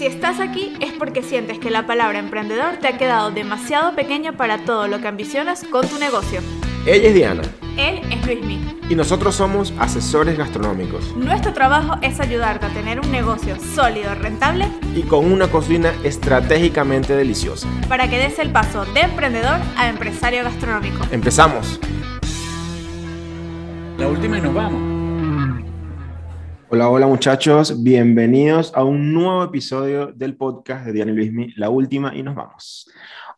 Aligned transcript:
Si 0.00 0.06
estás 0.06 0.40
aquí 0.40 0.72
es 0.80 0.94
porque 0.94 1.22
sientes 1.22 1.58
que 1.58 1.68
la 1.68 1.86
palabra 1.86 2.18
emprendedor 2.18 2.78
te 2.78 2.88
ha 2.88 2.96
quedado 2.96 3.32
demasiado 3.32 3.94
pequeña 3.94 4.32
para 4.32 4.64
todo 4.64 4.88
lo 4.88 4.98
que 5.02 5.08
ambicionas 5.08 5.62
con 5.64 5.86
tu 5.86 5.98
negocio. 5.98 6.40
Ella 6.86 7.08
es 7.08 7.14
Diana. 7.14 7.42
Él 7.76 8.00
es 8.10 8.24
Luismi. 8.24 8.78
Y 8.88 8.94
nosotros 8.94 9.34
somos 9.34 9.74
asesores 9.78 10.38
gastronómicos. 10.38 11.14
Nuestro 11.16 11.52
trabajo 11.52 11.98
es 12.00 12.18
ayudarte 12.18 12.64
a 12.64 12.68
tener 12.70 12.98
un 12.98 13.12
negocio 13.12 13.56
sólido, 13.60 14.14
rentable 14.14 14.68
y 14.96 15.02
con 15.02 15.30
una 15.30 15.48
cocina 15.48 15.92
estratégicamente 16.02 17.14
deliciosa. 17.14 17.68
Para 17.86 18.08
que 18.08 18.16
des 18.16 18.38
el 18.38 18.50
paso 18.52 18.86
de 18.86 19.00
emprendedor 19.02 19.60
a 19.76 19.90
empresario 19.90 20.42
gastronómico. 20.44 21.04
Empezamos. 21.10 21.78
La 23.98 24.08
última 24.08 24.38
y 24.38 24.40
nos 24.40 24.54
vamos. 24.54 24.89
Hola, 26.72 26.88
hola 26.88 27.08
muchachos, 27.08 27.82
bienvenidos 27.82 28.72
a 28.76 28.84
un 28.84 29.12
nuevo 29.12 29.42
episodio 29.42 30.12
del 30.12 30.36
podcast 30.36 30.86
de 30.86 30.92
Diana 30.92 31.10
y 31.10 31.16
Luismi, 31.16 31.52
la 31.56 31.68
última 31.68 32.14
y 32.14 32.22
nos 32.22 32.36
vamos. 32.36 32.88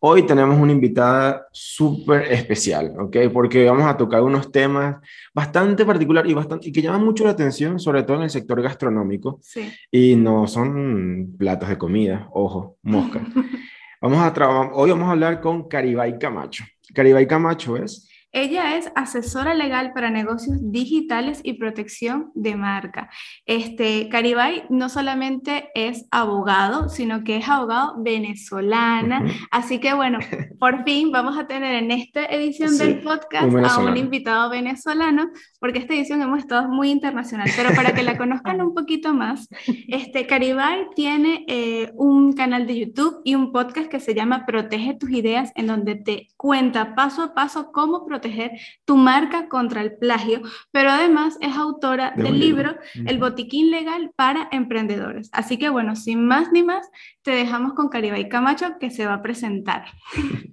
Hoy 0.00 0.24
tenemos 0.26 0.58
una 0.60 0.72
invitada 0.72 1.46
súper 1.50 2.30
especial, 2.30 2.92
¿ok? 2.98 3.16
Porque 3.32 3.64
vamos 3.64 3.86
a 3.86 3.96
tocar 3.96 4.20
unos 4.20 4.52
temas 4.52 4.96
bastante 5.32 5.86
particular 5.86 6.26
y, 6.26 6.34
bastante, 6.34 6.68
y 6.68 6.72
que 6.72 6.82
llaman 6.82 7.06
mucho 7.06 7.24
la 7.24 7.30
atención, 7.30 7.80
sobre 7.80 8.02
todo 8.02 8.18
en 8.18 8.24
el 8.24 8.30
sector 8.30 8.60
gastronómico. 8.60 9.38
Sí. 9.40 9.72
Y 9.90 10.14
no 10.14 10.46
son 10.46 11.34
platos 11.38 11.70
de 11.70 11.78
comida, 11.78 12.28
ojo, 12.32 12.76
mosca. 12.82 13.24
vamos 14.02 14.18
a 14.18 14.70
Hoy 14.74 14.90
vamos 14.90 15.08
a 15.08 15.12
hablar 15.12 15.40
con 15.40 15.68
Caribay 15.68 16.18
Camacho. 16.18 16.64
Caribay 16.92 17.26
Camacho 17.26 17.78
es 17.78 18.10
ella 18.32 18.76
es 18.76 18.90
asesora 18.94 19.54
legal 19.54 19.92
para 19.92 20.10
negocios 20.10 20.56
digitales 20.60 21.40
y 21.42 21.54
protección 21.54 22.30
de 22.34 22.56
marca. 22.56 23.10
Este, 23.46 24.08
Caribay 24.08 24.64
no 24.70 24.88
solamente 24.88 25.70
es 25.74 26.06
abogado, 26.10 26.88
sino 26.88 27.24
que 27.24 27.36
es 27.36 27.48
abogado 27.48 28.02
venezolana. 28.02 29.24
Así 29.50 29.78
que 29.80 29.92
bueno, 29.92 30.18
por 30.58 30.84
fin 30.84 31.12
vamos 31.12 31.36
a 31.38 31.46
tener 31.46 31.74
en 31.74 31.90
esta 31.90 32.24
edición 32.24 32.78
del 32.78 33.00
podcast 33.00 33.54
a 33.54 33.78
un 33.78 33.96
invitado 33.96 34.50
venezolano, 34.50 35.30
porque 35.62 35.78
esta 35.78 35.94
edición 35.94 36.20
hemos 36.20 36.40
estado 36.40 36.68
muy 36.68 36.90
internacional. 36.90 37.48
Pero 37.56 37.72
para 37.76 37.94
que 37.94 38.02
la 38.02 38.18
conozcan 38.18 38.60
un 38.60 38.74
poquito 38.74 39.14
más, 39.14 39.48
este, 39.88 40.26
Caribay 40.26 40.88
tiene 40.96 41.44
eh, 41.46 41.92
un 41.94 42.32
canal 42.32 42.66
de 42.66 42.80
YouTube 42.80 43.20
y 43.24 43.36
un 43.36 43.52
podcast 43.52 43.86
que 43.88 44.00
se 44.00 44.12
llama 44.12 44.44
Protege 44.44 44.96
tus 44.98 45.10
ideas, 45.10 45.52
en 45.54 45.68
donde 45.68 45.94
te 45.94 46.26
cuenta 46.36 46.96
paso 46.96 47.22
a 47.22 47.32
paso 47.32 47.70
cómo 47.70 48.04
proteger 48.04 48.50
tu 48.84 48.96
marca 48.96 49.48
contra 49.48 49.82
el 49.82 49.96
plagio, 49.96 50.42
pero 50.72 50.90
además 50.90 51.38
es 51.40 51.56
autora 51.56 52.12
del 52.16 52.40
libro 52.40 52.74
El 53.06 53.18
Botiquín 53.18 53.70
Legal 53.70 54.10
para 54.16 54.48
Emprendedores. 54.50 55.30
Así 55.32 55.58
que 55.58 55.68
bueno, 55.68 55.94
sin 55.94 56.26
más 56.26 56.50
ni 56.50 56.64
más, 56.64 56.90
te 57.22 57.30
dejamos 57.30 57.74
con 57.74 57.88
Caribay 57.88 58.28
Camacho 58.28 58.78
que 58.80 58.90
se 58.90 59.06
va 59.06 59.14
a 59.14 59.22
presentar. 59.22 59.84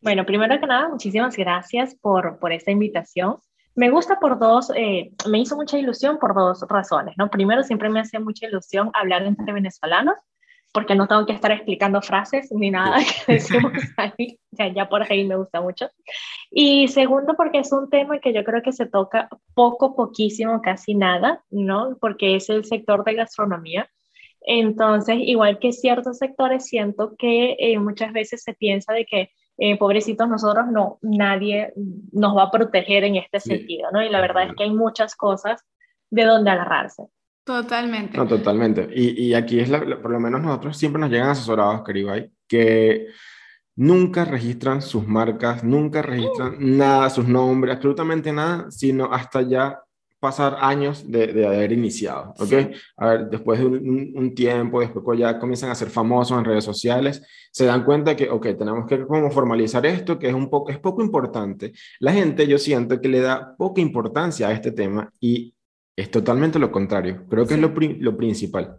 Bueno, 0.00 0.24
primero 0.24 0.60
que 0.60 0.66
nada, 0.66 0.88
muchísimas 0.88 1.36
gracias 1.36 1.96
por, 1.96 2.38
por 2.38 2.52
esta 2.52 2.70
invitación. 2.70 3.38
Me 3.78 3.90
gusta 3.90 4.18
por 4.18 4.40
dos, 4.40 4.72
eh, 4.74 5.12
me 5.30 5.38
hizo 5.38 5.54
mucha 5.54 5.78
ilusión 5.78 6.18
por 6.18 6.34
dos 6.34 6.64
razones, 6.68 7.14
¿no? 7.16 7.30
Primero, 7.30 7.62
siempre 7.62 7.88
me 7.88 8.00
hace 8.00 8.18
mucha 8.18 8.48
ilusión 8.48 8.90
hablar 8.92 9.22
entre 9.22 9.52
venezolanos, 9.52 10.16
porque 10.72 10.96
no 10.96 11.06
tengo 11.06 11.24
que 11.26 11.32
estar 11.32 11.52
explicando 11.52 12.02
frases 12.02 12.50
ni 12.50 12.72
nada 12.72 12.98
que 12.98 13.34
decimos 13.34 13.72
ahí, 13.96 14.40
ya, 14.50 14.66
ya 14.74 14.88
por 14.88 15.04
ahí 15.04 15.24
me 15.24 15.36
gusta 15.36 15.60
mucho. 15.60 15.88
Y 16.50 16.88
segundo, 16.88 17.34
porque 17.36 17.60
es 17.60 17.70
un 17.70 17.88
tema 17.88 18.18
que 18.18 18.32
yo 18.32 18.42
creo 18.42 18.62
que 18.62 18.72
se 18.72 18.86
toca 18.86 19.28
poco, 19.54 19.94
poquísimo, 19.94 20.60
casi 20.60 20.96
nada, 20.96 21.44
¿no? 21.48 21.96
Porque 22.00 22.34
es 22.34 22.50
el 22.50 22.64
sector 22.64 23.04
de 23.04 23.14
gastronomía. 23.14 23.88
Entonces, 24.40 25.18
igual 25.20 25.60
que 25.60 25.70
ciertos 25.70 26.18
sectores, 26.18 26.66
siento 26.66 27.14
que 27.16 27.54
eh, 27.60 27.78
muchas 27.78 28.12
veces 28.12 28.42
se 28.42 28.54
piensa 28.54 28.92
de 28.92 29.06
que, 29.06 29.30
eh, 29.58 29.76
pobrecitos 29.76 30.28
nosotros, 30.28 30.66
no, 30.70 30.98
nadie 31.02 31.72
nos 32.12 32.36
va 32.36 32.44
a 32.44 32.50
proteger 32.50 33.04
en 33.04 33.16
este 33.16 33.40
sentido, 33.40 33.90
¿no? 33.92 34.02
Y 34.02 34.08
la 34.08 34.20
verdad 34.20 34.44
es 34.44 34.54
que 34.56 34.64
hay 34.64 34.70
muchas 34.70 35.16
cosas 35.16 35.64
de 36.10 36.24
donde 36.24 36.50
agarrarse. 36.50 37.08
Totalmente. 37.44 38.16
No, 38.16 38.26
totalmente. 38.28 38.88
Y, 38.94 39.28
y 39.28 39.34
aquí 39.34 39.58
es, 39.58 39.68
la, 39.68 39.80
por 39.80 40.10
lo 40.10 40.20
menos 40.20 40.42
nosotros 40.42 40.76
siempre 40.76 41.00
nos 41.00 41.10
llegan 41.10 41.30
asesorados, 41.30 41.82
Caribay, 41.82 42.30
que 42.46 43.08
nunca 43.74 44.24
registran 44.24 44.82
sus 44.82 45.06
marcas, 45.06 45.64
nunca 45.64 46.02
registran 46.02 46.56
nada, 46.58 47.10
sus 47.10 47.26
nombres, 47.26 47.76
absolutamente 47.76 48.32
nada, 48.32 48.70
sino 48.70 49.12
hasta 49.12 49.42
ya 49.42 49.80
pasar 50.20 50.56
años 50.60 51.10
de, 51.10 51.28
de 51.28 51.46
haber 51.46 51.72
iniciado, 51.72 52.34
¿ok? 52.38 52.74
A 52.96 53.06
ver, 53.06 53.28
después 53.28 53.60
de 53.60 53.66
un, 53.66 54.12
un, 54.16 54.34
tiempo, 54.34 54.80
después 54.80 55.18
ya 55.18 55.38
comienzan 55.38 55.70
a 55.70 55.74
ser 55.74 55.90
famosos 55.90 56.36
en 56.36 56.44
redes 56.44 56.64
sociales, 56.64 57.22
se 57.52 57.66
dan 57.66 57.84
cuenta 57.84 58.16
que, 58.16 58.28
ok, 58.28 58.46
tenemos 58.58 58.86
que 58.86 59.06
como 59.06 59.30
formalizar 59.30 59.86
esto, 59.86 60.18
que 60.18 60.28
es 60.28 60.34
un 60.34 60.50
poco, 60.50 60.70
es 60.70 60.78
poco 60.78 61.02
importante. 61.02 61.72
La 62.00 62.12
gente, 62.12 62.46
yo 62.46 62.58
siento 62.58 63.00
que 63.00 63.08
le 63.08 63.20
da 63.20 63.54
poca 63.56 63.80
importancia 63.80 64.48
a 64.48 64.52
este 64.52 64.72
tema 64.72 65.10
y 65.20 65.54
es 65.96 66.10
totalmente 66.10 66.58
lo 66.58 66.70
contrario. 66.70 67.24
Creo 67.28 67.46
que 67.46 67.54
es 67.54 67.60
lo, 67.60 67.72
lo 67.74 68.16
principal. 68.16 68.78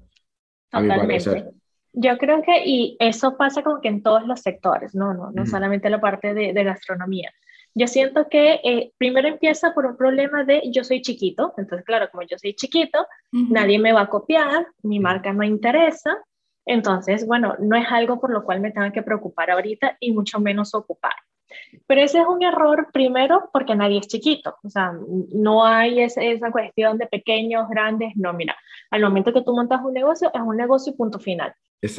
A 0.71 0.81
mi 0.81 0.87
parecer. 0.87 1.51
Yo 1.91 2.17
creo 2.17 2.41
que, 2.43 2.63
y 2.65 2.95
eso 2.99 3.35
pasa 3.35 3.63
como 3.63 3.81
que 3.81 3.87
en 3.87 4.03
todos 4.03 4.25
los 4.25 4.41
sectores, 4.41 4.93
no, 4.93 5.13
no, 5.13 5.31
no 5.31 5.45
solamente 5.45 5.89
la 5.89 5.99
parte 5.99 6.33
de, 6.33 6.53
de, 6.53 6.63
gastronomía. 6.63 7.31
Yo 7.79 7.87
siento 7.87 8.27
que 8.27 8.59
eh, 8.65 8.91
primero 8.97 9.29
empieza 9.29 9.73
por 9.73 9.85
un 9.85 9.95
problema 9.95 10.43
de 10.43 10.63
yo 10.69 10.83
soy 10.83 11.01
chiquito, 11.01 11.53
entonces 11.57 11.85
claro, 11.85 12.09
como 12.11 12.23
yo 12.23 12.37
soy 12.37 12.53
chiquito, 12.53 13.07
nadie 13.31 13.79
me 13.79 13.93
va 13.93 14.01
a 14.01 14.09
copiar, 14.09 14.67
mi 14.83 14.99
marca 14.99 15.31
no 15.31 15.45
interesa, 15.45 16.17
entonces, 16.65 17.25
bueno, 17.25 17.55
no 17.59 17.77
es 17.77 17.87
algo 17.89 18.19
por 18.19 18.31
lo 18.31 18.43
cual 18.43 18.59
me 18.59 18.71
tenga 18.71 18.91
que 18.91 19.01
preocupar 19.01 19.49
ahorita 19.49 19.95
y 20.01 20.11
mucho 20.11 20.41
menos 20.41 20.75
ocupar. 20.75 21.13
Pero 21.87 22.01
ese 22.01 22.19
es 22.19 22.27
un 22.27 22.43
error 22.43 22.89
primero 22.93 23.49
porque 23.51 23.75
nadie 23.75 23.99
es 23.99 24.07
chiquito, 24.07 24.55
o 24.63 24.69
sea, 24.69 24.93
no 25.33 25.65
hay 25.65 26.01
esa 26.01 26.51
cuestión 26.51 26.97
de 26.97 27.07
pequeños, 27.07 27.67
grandes, 27.69 28.13
no, 28.15 28.33
mira, 28.33 28.55
al 28.91 29.01
momento 29.01 29.33
que 29.33 29.41
tú 29.41 29.53
montas 29.53 29.81
un 29.83 29.93
negocio, 29.93 30.31
es 30.33 30.41
un 30.41 30.57
negocio 30.57 30.95
punto 30.95 31.19
final. 31.19 31.53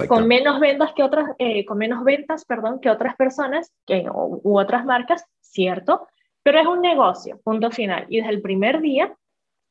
Con 0.08 0.28
menos 0.28 0.60
ventas 0.60 0.92
que 0.94 1.02
otras, 1.02 1.30
eh, 1.38 1.64
con 1.64 1.78
menos 1.78 2.04
ventas, 2.04 2.44
perdón, 2.44 2.80
que 2.80 2.90
otras 2.90 3.16
personas 3.16 3.72
que, 3.86 4.06
u, 4.12 4.58
otras 4.58 4.84
marcas, 4.84 5.24
cierto, 5.40 6.06
pero 6.42 6.60
es 6.60 6.66
un 6.66 6.82
negocio, 6.82 7.40
punto 7.42 7.70
final. 7.70 8.04
Y 8.08 8.18
desde 8.18 8.30
el 8.30 8.42
primer 8.42 8.80
día, 8.80 9.14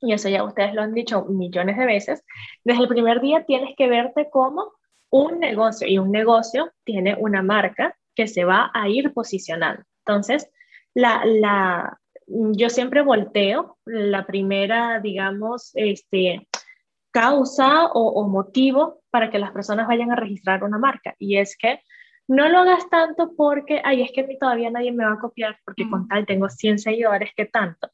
y 0.02 0.14
eso 0.14 0.30
ya 0.30 0.44
ustedes 0.44 0.74
lo 0.74 0.82
han 0.82 0.94
dicho 0.94 1.26
millones 1.26 1.78
de 1.78 1.86
veces, 1.86 2.24
desde 2.64 2.82
el 2.82 2.88
primer 2.88 3.22
día 3.22 3.46
tienes 3.46 3.76
que 3.78 3.88
verte 3.88 4.30
como 4.32 4.72
un 5.12 5.40
negocio 5.40 5.88
y 5.88 6.00
un 6.00 6.12
negocio 6.12 6.72
tiene 6.84 7.16
una 7.20 7.44
marca 7.44 7.96
que 8.20 8.28
se 8.28 8.44
va 8.44 8.70
a 8.74 8.90
ir 8.90 9.14
posicionando. 9.14 9.82
Entonces, 10.06 10.50
la, 10.94 11.24
la, 11.24 11.98
yo 12.28 12.70
siempre 12.70 13.02
volteo 13.02 13.78
la 13.86 14.26
primera, 14.26 15.00
digamos, 15.00 15.72
este, 15.74 16.50
causa 17.12 17.86
o, 17.94 18.28
motivo 18.28 19.00
para 19.10 19.30
que 19.32 19.40
las 19.40 19.52
personas 19.52 19.88
vayan 19.88 20.12
a 20.12 20.18
registrar 20.18 20.66
una 20.66 20.78
marca. 20.78 21.16
Y 21.18 21.38
es 21.38 21.56
que 21.58 21.80
no 22.28 22.50
lo 22.50 22.58
hagas 22.60 22.90
tanto 22.90 23.32
porque, 23.38 23.82
ay, 23.86 24.02
es 24.02 24.12
que 24.12 24.20
a 24.20 24.28
mí 24.28 24.38
todavía 24.38 24.70
nadie 24.70 24.92
me 24.92 25.06
va 25.06 25.14
a 25.14 25.20
copiar 25.20 25.58
porque 25.64 25.90
con 25.90 26.10
tal 26.10 26.26
tengo 26.26 26.50
100 26.50 26.80
seguidores, 26.80 27.32
que 27.38 27.46
tanto? 27.46 27.88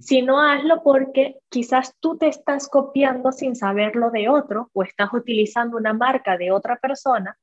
Sino 0.00 0.40
hazlo 0.40 0.82
porque 0.82 1.36
quizás 1.50 1.94
tú 2.00 2.16
te 2.16 2.28
estás 2.28 2.66
copiando 2.66 3.30
sin 3.30 3.54
saberlo 3.54 4.10
de 4.10 4.30
otro 4.30 4.70
o 4.72 4.82
estás 4.82 5.12
utilizando 5.12 5.76
una 5.76 5.92
marca 5.92 6.38
de 6.38 6.50
otra 6.50 6.76
persona 6.76 7.36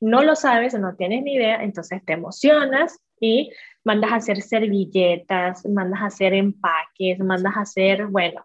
no 0.00 0.22
lo 0.22 0.36
sabes, 0.36 0.74
no 0.78 0.94
tienes 0.96 1.22
ni 1.22 1.34
idea, 1.34 1.62
entonces 1.62 2.04
te 2.04 2.12
emocionas 2.12 2.98
y 3.20 3.50
mandas 3.84 4.12
a 4.12 4.16
hacer 4.16 4.42
servilletas, 4.42 5.64
mandas 5.66 6.02
a 6.02 6.06
hacer 6.06 6.34
empaques, 6.34 7.18
mandas 7.20 7.56
a 7.56 7.60
hacer, 7.60 8.06
bueno, 8.06 8.44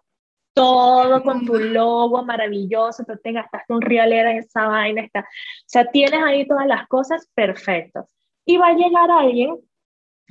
todo 0.54 1.22
con 1.22 1.44
tu 1.46 1.54
logo 1.54 2.24
maravilloso, 2.24 3.04
tú 3.04 3.14
te 3.22 3.32
gastaste 3.32 3.72
un 3.72 3.82
rialera 3.82 4.32
en 4.32 4.38
esa 4.38 4.66
vaina, 4.66 5.02
está, 5.02 5.20
o 5.20 5.24
sea, 5.66 5.90
tienes 5.90 6.22
ahí 6.22 6.46
todas 6.46 6.66
las 6.66 6.86
cosas 6.88 7.28
perfectas. 7.34 8.06
Y 8.44 8.56
va 8.56 8.68
a 8.68 8.74
llegar 8.74 9.10
alguien, 9.10 9.56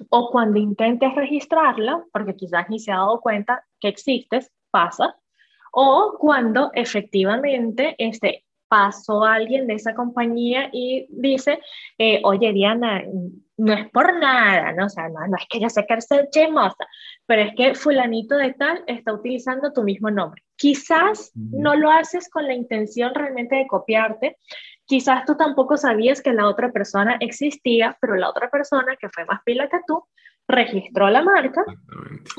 o 0.09 0.31
cuando 0.31 0.59
intentes 0.59 1.13
registrarla, 1.15 2.03
porque 2.12 2.35
quizás 2.35 2.69
ni 2.69 2.79
se 2.79 2.91
ha 2.91 2.97
dado 2.97 3.21
cuenta 3.21 3.65
que 3.79 3.88
existes, 3.88 4.51
pasa, 4.71 5.15
o 5.71 6.17
cuando 6.19 6.71
efectivamente 6.74 7.95
este, 7.97 8.45
pasó 8.71 9.25
alguien 9.25 9.68
de 9.68 9.73
esa 9.73 9.94
compañía 9.94 10.69
y 10.71 11.06
dice, 11.09 11.59
eh, 11.97 12.21
oye 12.23 12.53
Diana, 12.53 13.03
no 13.57 13.73
es 13.73 13.89
por 13.89 14.18
nada, 14.18 14.71
¿no? 14.71 14.85
O 14.85 14.89
sea, 14.89 15.09
no, 15.09 15.19
es 15.38 15.45
que 15.50 15.59
yo 15.59 15.69
sé 15.69 15.85
que 15.85 15.91
eres 15.91 16.07
chismosa, 16.31 16.88
pero 17.25 17.41
es 17.41 17.53
que 17.57 17.75
fulanito 17.75 18.38
de 18.38 18.53
tal 18.53 18.81
está 18.88 19.12
utilizando 19.12 19.73
tu 19.73 19.83
mismo 19.83 20.09
nombre. 20.09 20.41
Quizás 20.56 21.33
no 21.35 21.75
lo 21.75 21.91
haces 21.91 22.29
con 22.29 22.47
la 22.47 22.53
intención 22.53 23.13
realmente 23.13 23.57
de 23.57 23.68
copiarte, 23.68 24.38
quizás 24.85 25.25
tú 25.25 25.35
tampoco 25.35 25.75
sabías 25.75 26.21
que 26.21 26.31
la 26.31 26.47
otra 26.47 26.71
persona 26.71 27.17
existía, 27.19 27.97
pero 28.00 28.15
la 28.15 28.29
otra 28.29 28.50
persona 28.50 28.95
que 28.97 29.09
fue 29.09 29.25
más 29.25 29.41
pila 29.44 29.67
que 29.67 29.81
tú 29.85 30.01
registró 30.47 31.09
la 31.09 31.24
marca 31.24 31.65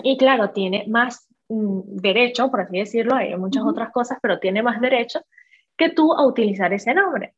y 0.02 0.16
claro, 0.16 0.48
tiene 0.52 0.86
más 0.88 1.28
mm, 1.50 1.80
derecho, 2.00 2.50
por 2.50 2.62
así 2.62 2.78
decirlo, 2.78 3.16
hay 3.16 3.36
muchas 3.36 3.64
otras 3.66 3.90
cosas, 3.90 4.16
pero 4.22 4.38
tiene 4.38 4.62
más 4.62 4.80
derecho 4.80 5.20
que 5.82 5.94
tú 5.94 6.12
a 6.12 6.24
utilizar 6.24 6.72
ese 6.72 6.94
nombre. 6.94 7.34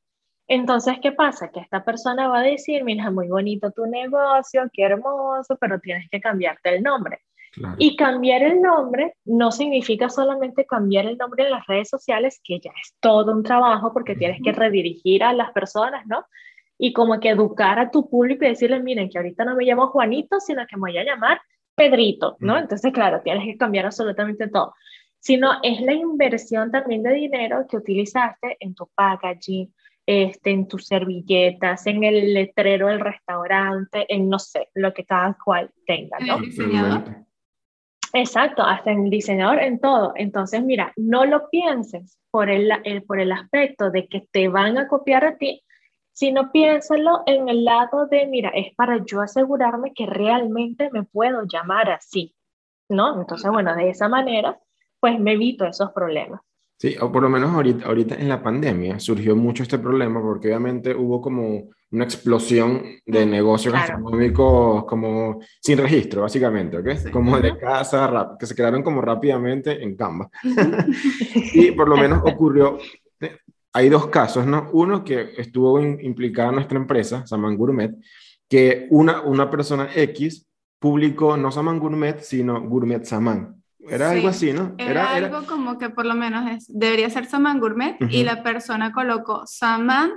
Entonces, 0.47 0.99
¿qué 1.01 1.13
pasa? 1.13 1.51
Que 1.51 1.61
esta 1.61 1.83
persona 1.83 2.29
va 2.29 2.41
a 2.41 2.43
decir, 2.43 2.85
mira, 2.85 3.11
muy 3.11 3.29
bonito 3.29 3.71
tu 3.71 3.87
negocio, 3.87 4.69
qué 4.71 4.83
hermoso, 4.83 5.57
pero 5.59 5.81
tienes 5.81 6.11
que 6.11 6.21
cambiarte 6.21 6.77
el 6.77 6.83
nombre. 6.83 7.21
Y 7.79 7.97
cambiar 7.97 8.43
el 8.43 8.61
nombre 8.61 9.15
no 9.25 9.51
significa 9.51 10.11
solamente 10.11 10.67
cambiar 10.67 11.07
el 11.07 11.17
nombre 11.17 11.45
en 11.45 11.53
las 11.53 11.67
redes 11.67 11.89
sociales, 11.89 12.41
que 12.45 12.59
ya 12.61 12.73
es 12.83 12.95
todo 13.01 13.33
un 13.33 13.45
trabajo 13.45 13.93
porque 13.95 14.17
tienes 14.17 14.41
que 14.45 14.53
redirigir 14.53 15.23
a 15.23 15.33
las 15.33 15.53
personas, 15.53 16.05
¿no? 16.07 16.27
Y 16.77 16.93
como 16.93 17.19
que 17.21 17.31
educar 17.31 17.79
a 17.79 17.91
tu 17.91 18.11
público 18.11 18.45
y 18.45 18.49
decirles, 18.49 18.83
miren, 18.83 19.09
que 19.09 19.19
ahorita 19.19 19.45
no 19.45 19.55
me 19.55 19.65
llamo 19.65 19.87
Juanito, 19.87 20.41
sino 20.41 20.67
que 20.67 20.77
me 20.77 20.91
voy 20.91 20.99
a 20.99 21.05
llamar 21.05 21.41
Pedrito, 21.75 22.37
¿no? 22.41 22.59
Entonces, 22.59 22.93
claro, 22.93 23.23
tienes 23.23 23.45
que 23.45 23.57
cambiar 23.57 23.87
absolutamente 23.87 24.49
todo. 24.49 24.75
Sino 25.25 25.53
es 25.63 25.81
la 25.81 25.95
inversión 25.95 26.71
también 26.71 27.03
de 27.03 27.15
dinero 27.15 27.67
que 27.67 27.79
utilizaste 27.79 28.59
en 28.61 28.75
tu 28.75 28.87
packaging, 28.95 29.73
este, 30.05 30.51
en 30.51 30.69
tus 30.69 30.87
servilletas, 30.87 31.87
en 31.87 32.05
el 32.05 32.35
letrero 32.35 32.89
del 32.89 33.01
restaurante, 33.01 34.05
en 34.13 34.29
no 34.29 34.39
sé, 34.39 34.69
lo 34.75 34.93
que 34.93 35.07
cada 35.07 35.35
cual 35.43 35.71
tenga, 35.87 36.19
¿no? 36.21 36.37
Exacto, 38.13 38.63
hasta 38.63 38.93
en 38.93 39.09
diseñador, 39.09 39.61
en 39.63 39.81
todo. 39.81 40.13
Entonces, 40.15 40.63
mira, 40.63 40.93
no 40.97 41.25
lo 41.25 41.49
pienses 41.49 42.19
por 42.31 42.51
el, 42.51 42.71
por 43.07 43.19
el 43.19 43.33
aspecto 43.33 43.91
de 43.91 44.07
que 44.07 44.29
te 44.31 44.49
van 44.49 44.77
a 44.77 44.89
copiar 44.89 45.25
a 45.25 45.37
ti, 45.39 45.65
sino 46.13 46.53
piénsalo 46.53 47.23
en 47.27 47.49
el 47.49 47.65
lado 47.65 48.07
de, 48.07 48.27
mira, 48.27 48.51
es 48.51 48.75
para 48.75 49.05
yo 49.05 49.21
asegurarme 49.21 49.95
que 49.95 50.07
realmente 50.07 50.91
me 50.93 51.03
puedo 51.03 51.45
llamar 51.45 51.91
así, 51.91 52.35
¿no? 52.89 53.21
Entonces, 53.21 53.51
bueno, 53.51 53.75
de 53.75 53.89
esa 53.89 54.09
manera, 54.09 54.61
pues 55.05 55.21
me 55.21 55.35
evito 55.35 55.67
esos 55.67 55.91
problemas. 55.93 56.41
Sí, 56.79 56.97
o 56.99 57.13
por 57.13 57.23
lo 57.23 57.29
menos 57.29 57.51
ahorita, 57.51 57.85
ahorita 57.85 58.15
en 58.15 58.27
la 58.27 58.43
pandemia 58.43 58.99
surgió 58.99 59.37
mucho 59.37 59.63
este 59.63 59.79
problema 59.79 60.23
porque 60.23 60.49
obviamente 60.49 60.95
hubo 60.95 61.21
como 61.21 61.69
una 61.91 62.05
explosión 62.05 62.83
de 63.05 63.27
negocios 63.27 63.75
gastronómicos 63.75 64.87
como 64.87 65.41
sin 65.61 65.77
registro, 65.77 66.23
básicamente, 66.23 66.79
¿ok? 66.79 67.11
Como 67.13 67.39
de 67.39 67.55
casa, 67.59 68.35
que 68.41 68.47
se 68.47 68.55
quedaron 68.55 68.83
como 68.83 69.03
rápidamente 69.03 69.83
en 69.83 69.95
Canva. 69.95 70.31
y 71.53 71.73
por 71.73 71.87
lo 71.87 71.99
menos 71.99 72.23
ocurrió, 72.25 72.79
hay 73.75 73.91
dos 73.91 74.07
casos, 74.07 74.47
¿no? 74.47 74.71
Uno 74.73 75.05
que 75.05 75.35
estuvo 75.37 75.83
implicada 75.83 76.49
en 76.49 76.55
nuestra 76.55 76.79
empresa, 76.79 77.27
Saman 77.27 77.59
Gourmet, 77.59 77.95
que 78.49 78.87
una, 78.89 79.21
una 79.21 79.51
persona 79.51 79.91
X 79.95 80.47
publicó 80.79 81.37
no 81.37 81.53
Saman 81.53 81.79
Gourmet, 81.79 82.21
sino 82.21 82.67
Gourmet 82.67 83.05
Saman. 83.05 83.64
Era 83.89 84.11
algo 84.11 84.29
así, 84.29 84.53
¿no? 84.53 84.75
Era, 84.79 85.15
algo 85.15 85.47
como 85.47 85.79
que 85.79 85.91
por 85.91 86.07
lo 86.07 86.15
menos 86.15 86.51
es, 86.51 86.67
debería 86.69 87.11
ser 87.11 87.27
Saman 87.27 87.61
Gourmet 87.61 87.97
y 88.11 88.25
la 88.25 88.43
persona 88.43 88.93
colocó 88.93 89.47
Saman 89.47 90.13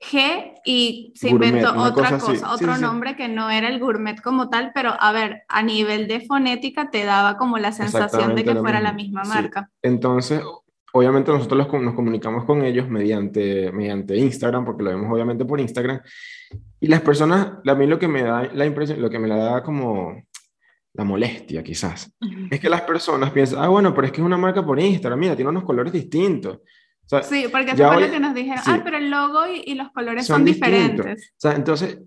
G 0.00 0.54
y 0.64 1.12
se 1.16 1.30
inventó 1.30 1.74
otra 1.76 2.18
cosa, 2.18 2.52
otro 2.52 2.78
nombre 2.78 3.16
que 3.16 3.28
no 3.28 3.50
era 3.50 3.68
el 3.68 3.80
gourmet 3.80 4.20
como 4.20 4.48
tal, 4.48 4.70
pero 4.72 4.94
a 4.98 5.12
ver, 5.12 5.42
a 5.48 5.62
nivel 5.62 6.06
de 6.06 6.20
fonética 6.20 6.90
te 6.90 7.04
daba 7.04 7.36
como 7.36 7.58
la 7.58 7.72
sensación 7.72 8.36
de 8.36 8.44
que 8.44 8.54
fuera 8.54 8.80
la 8.80 8.92
misma 8.92 9.24
marca. 9.24 9.70
Entonces, 9.82 10.40
obviamente 10.92 11.32
nosotros 11.32 11.66
nos 11.82 11.94
comunicamos 11.94 12.44
con 12.44 12.62
ellos 12.64 12.88
mediante, 12.88 13.72
mediante 13.72 14.16
Instagram, 14.16 14.64
porque 14.64 14.84
lo 14.84 14.90
vemos 14.90 15.12
obviamente 15.12 15.44
por 15.44 15.60
Instagram, 15.60 16.00
y 16.80 16.86
las 16.86 17.00
personas, 17.00 17.54
a 17.66 17.74
mí 17.74 17.86
lo 17.86 17.98
que 17.98 18.06
me 18.06 18.22
da 18.22 18.48
la 18.54 18.66
impresión, 18.66 19.02
lo 19.02 19.10
que 19.10 19.18
me 19.18 19.26
la 19.26 19.36
da 19.36 19.62
como 19.64 20.22
la 20.94 21.04
molestia 21.04 21.62
quizás, 21.62 22.12
es 22.50 22.60
que 22.60 22.68
las 22.68 22.82
personas 22.82 23.30
piensan, 23.30 23.62
ah, 23.62 23.68
bueno, 23.68 23.94
pero 23.94 24.06
es 24.06 24.12
que 24.12 24.20
es 24.20 24.26
una 24.26 24.36
marca 24.36 24.64
por 24.64 24.80
Instagram, 24.80 25.18
mira, 25.18 25.36
tiene 25.36 25.50
unos 25.50 25.64
colores 25.64 25.92
distintos 25.92 26.60
sí, 27.22 27.46
porque 27.50 27.74
fue 27.74 28.00
lo 28.00 28.10
que 28.10 28.20
nos 28.20 28.34
dijeron, 28.34 28.62
ah, 28.66 28.80
pero 28.84 28.98
el 28.98 29.10
logo 29.10 29.40
y, 29.64 29.74
los 29.74 29.90
colores 29.92 30.26
son, 30.26 30.44
diferentes. 30.44 31.32
O 31.36 31.40
sea, 31.40 31.52
entonces, 31.52 31.98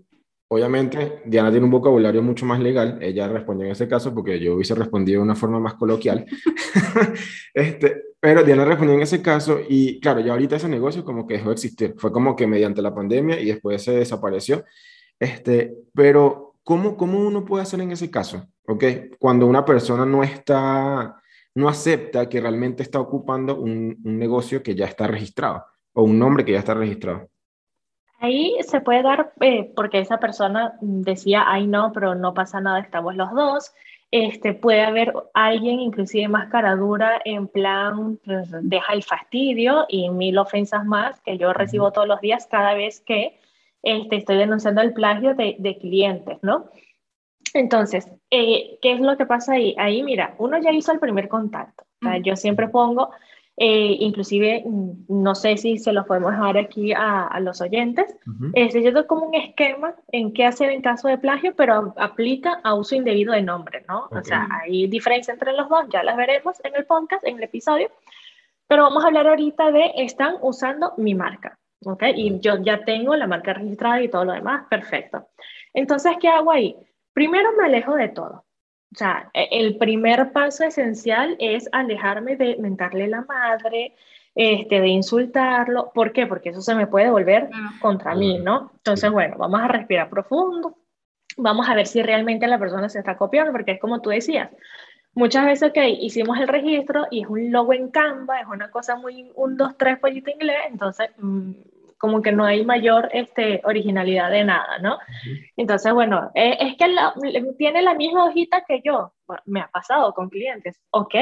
obviamente, 0.47 1.21
Diana 1.25 1.49
tiene 1.49 1.65
un 1.65 1.71
vocabulario 1.71 2.21
mucho 2.21 2.45
más 2.45 2.59
legal, 2.59 2.99
ella 3.01 3.27
respondió 3.27 3.65
en 3.65 3.71
ese 3.71 3.87
caso 3.87 4.13
porque 4.13 4.39
yo 4.39 4.55
hubiese 4.55 4.75
respondido 4.75 5.19
de 5.19 5.23
una 5.23 5.35
forma 5.35 5.59
más 5.59 5.73
coloquial, 5.75 6.25
este, 7.53 8.03
pero 8.19 8.43
Diana 8.43 8.65
respondió 8.65 8.95
en 8.95 9.01
ese 9.01 9.21
caso 9.21 9.59
y 9.67 9.99
claro, 9.99 10.19
ya 10.19 10.33
ahorita 10.33 10.57
ese 10.57 10.69
negocio 10.69 11.03
como 11.03 11.25
que 11.25 11.35
dejó 11.35 11.49
de 11.49 11.53
existir, 11.53 11.95
fue 11.97 12.11
como 12.11 12.35
que 12.35 12.47
mediante 12.47 12.81
la 12.81 12.93
pandemia 12.93 13.39
y 13.39 13.45
después 13.45 13.83
se 13.83 13.93
desapareció, 13.93 14.65
este, 15.19 15.73
pero 15.93 16.50
¿cómo, 16.63 16.97
cómo 16.97 17.19
uno 17.19 17.45
puede 17.45 17.63
hacer 17.63 17.81
en 17.81 17.91
ese 17.91 18.09
caso? 18.09 18.47
¿Ok? 18.67 18.83
Cuando 19.19 19.47
una 19.47 19.65
persona 19.65 20.05
no 20.05 20.23
está 20.23 21.21
no 21.55 21.67
acepta 21.67 22.29
que 22.29 22.41
realmente 22.41 22.83
está 22.83 22.99
ocupando 22.99 23.59
un, 23.59 23.97
negocio 24.03 24.63
que 24.63 24.75
ya 24.75 24.85
está 24.85 25.07
registrado 25.07 25.65
o 25.93 26.03
un 26.03 26.17
nombre 26.17 26.45
que 26.45 26.53
ya 26.53 26.59
está 26.59 26.73
registrado. 26.73 27.29
Ahí 28.19 28.55
se 28.61 28.81
puede 28.81 29.01
dar, 29.01 29.33
eh, 29.41 29.73
porque 29.75 29.99
esa 29.99 30.19
persona 30.19 30.77
decía, 30.79 31.43
ay 31.47 31.65
no, 31.67 31.91
pero 31.91 32.13
no 32.13 32.33
pasa 32.33 32.61
nada, 32.61 32.79
estamos 32.79 33.15
los 33.15 33.31
dos. 33.31 33.73
Este, 34.11 34.53
puede 34.53 34.81
haber 34.81 35.13
alguien 35.33 35.79
inclusive 35.79 36.27
más 36.27 36.49
cara 36.49 36.75
dura 36.75 37.21
en 37.25 37.47
plan, 37.47 38.19
pues, 38.23 38.49
deja 38.61 38.93
el 38.93 39.03
fastidio 39.03 39.85
y 39.87 40.09
mil 40.09 40.37
ofensas 40.37 40.85
más 40.85 41.19
que 41.21 41.37
yo 41.37 41.53
recibo 41.53 41.91
todos 41.91 42.07
los 42.07 42.21
días 42.21 42.45
cada 42.45 42.73
vez 42.73 42.99
que 43.01 43.39
este, 43.83 44.17
estoy 44.17 44.37
denunciando 44.37 44.81
el 44.81 44.93
plagio 44.93 45.35
de, 45.35 45.55
de 45.59 45.77
clientes, 45.77 46.37
¿no? 46.41 46.69
Entonces, 47.53 48.07
eh, 48.29 48.77
¿qué 48.81 48.93
es 48.93 48.99
lo 48.99 49.17
que 49.17 49.25
pasa 49.25 49.53
ahí? 49.53 49.75
Ahí, 49.77 50.03
mira, 50.03 50.35
uno 50.37 50.57
ya 50.59 50.71
hizo 50.71 50.91
el 50.91 50.99
primer 50.99 51.27
contacto. 51.27 51.85
Yo 52.23 52.35
siempre 52.35 52.67
pongo, 52.67 53.11
eh, 53.57 53.97
inclusive, 53.99 54.63
mm, 54.65 55.05
no 55.09 55.35
sé 55.35 55.57
si 55.57 55.77
se 55.77 55.93
lo 55.93 56.05
podemos 56.05 56.31
dejar 56.31 56.57
aquí 56.57 56.93
a, 56.93 57.39
los 57.41 57.61
oyentes, 57.61 58.15
es 58.53 58.73
yo 58.73 59.05
como 59.05 59.27
un 59.27 59.35
esquema 59.35 59.93
en 60.11 60.33
qué 60.33 60.45
hacer 60.45 60.71
en 60.71 60.81
caso 60.81 61.07
de 61.07 61.19
plagio, 61.19 61.53
pero 61.55 61.93
aplica 61.97 62.59
a 62.63 62.73
uso 62.73 62.95
indebido 62.95 63.33
de 63.33 63.43
nombre, 63.43 63.85
¿no? 63.87 64.07
O 64.09 64.23
sea, 64.23 64.47
hay 64.49 64.87
diferencia 64.87 65.33
entre 65.33 65.53
los 65.53 65.69
dos, 65.69 65.85
ya 65.91 66.01
las 66.01 66.17
veremos 66.17 66.59
en 66.63 66.75
el 66.75 66.85
podcast, 66.85 67.25
en 67.27 67.37
el 67.37 67.43
episodio, 67.43 67.91
pero 68.67 68.83
vamos 68.83 69.03
a 69.03 69.07
hablar 69.07 69.27
ahorita 69.27 69.71
de 69.71 69.91
están 69.97 70.35
usando 70.41 70.93
mi 70.97 71.13
marca, 71.13 71.59
¿ok? 71.85 72.03
Y 72.15 72.39
yo 72.39 72.61
ya 72.61 72.83
tengo 72.83 73.15
la 73.15 73.27
marca 73.27 73.53
registrada 73.53 74.01
y 74.01 74.09
todo 74.09 74.25
lo 74.25 74.33
demás, 74.33 74.67
perfecto. 74.69 75.27
Entonces, 75.73 76.13
¿qué 76.19 76.27
hago 76.27 76.51
ahí? 76.51 76.75
Primero 77.13 77.49
me 77.57 77.65
alejo 77.65 77.95
de 77.95 78.09
todo. 78.09 78.45
O 78.93 78.97
sea, 78.97 79.29
e, 79.33 79.47
el 79.51 79.77
primer 79.77 80.31
paso 80.31 80.63
esencial 80.63 81.35
es 81.39 81.69
alejarme 81.71 82.35
de 82.35 82.57
mentarle 82.57 83.07
la 83.07 83.21
madre, 83.21 83.95
este, 84.35 84.81
de 84.81 84.87
insultarlo. 84.87 85.91
¿Por 85.93 86.11
qué? 86.11 86.27
Porque 86.27 86.49
eso 86.49 86.61
se 86.61 86.75
me 86.75 86.87
puede 86.87 87.09
volver 87.09 87.49
contra 87.79 88.15
mí, 88.15 88.39
¿no? 88.39 88.71
Entonces, 88.75 89.09
bueno, 89.11 89.37
vamos 89.37 89.61
a 89.61 89.67
respirar 89.67 90.09
profundo. 90.09 90.77
Vamos 91.37 91.69
a 91.69 91.75
ver 91.75 91.87
si 91.87 92.01
realmente 92.03 92.47
la 92.47 92.59
persona 92.59 92.89
se 92.89 92.99
está 92.99 93.17
copiando, 93.17 93.53
porque 93.53 93.71
es 93.71 93.79
como 93.79 94.01
tú 94.01 94.09
decías. 94.09 94.49
Muchas 95.13 95.45
veces, 95.45 95.73
que 95.73 95.89
hicimos 95.89 96.39
el 96.39 96.47
registro 96.47 97.05
y 97.11 97.23
es 97.23 97.27
un 97.27 97.51
logo 97.51 97.73
en 97.73 97.89
Canva, 97.91 98.39
es 98.39 98.47
una 98.47 98.71
cosa 98.71 98.95
muy, 98.95 99.29
un, 99.35 99.57
dos, 99.57 99.77
tres 99.77 99.99
pollito 99.99 100.31
inglés, 100.31 100.61
entonces 100.69 101.09
mm, 101.17 101.51
como 102.01 102.23
que 102.23 102.31
no 102.31 102.43
hay 102.43 102.65
mayor 102.65 103.09
este, 103.13 103.61
originalidad 103.63 104.31
de 104.31 104.43
nada, 104.43 104.79
¿no? 104.79 104.97
Entonces, 105.55 105.93
bueno, 105.93 106.31
eh, 106.33 106.57
es 106.59 106.75
que 106.75 106.87
tiene 107.59 107.83
la 107.83 107.93
misma 107.93 108.25
hojita 108.25 108.63
que 108.67 108.81
yo. 108.83 109.13
me 109.45 109.61
ha 109.61 109.67
pasado 109.67 110.11
con 110.13 110.29
clientes. 110.29 110.81
Ok, 110.89 111.13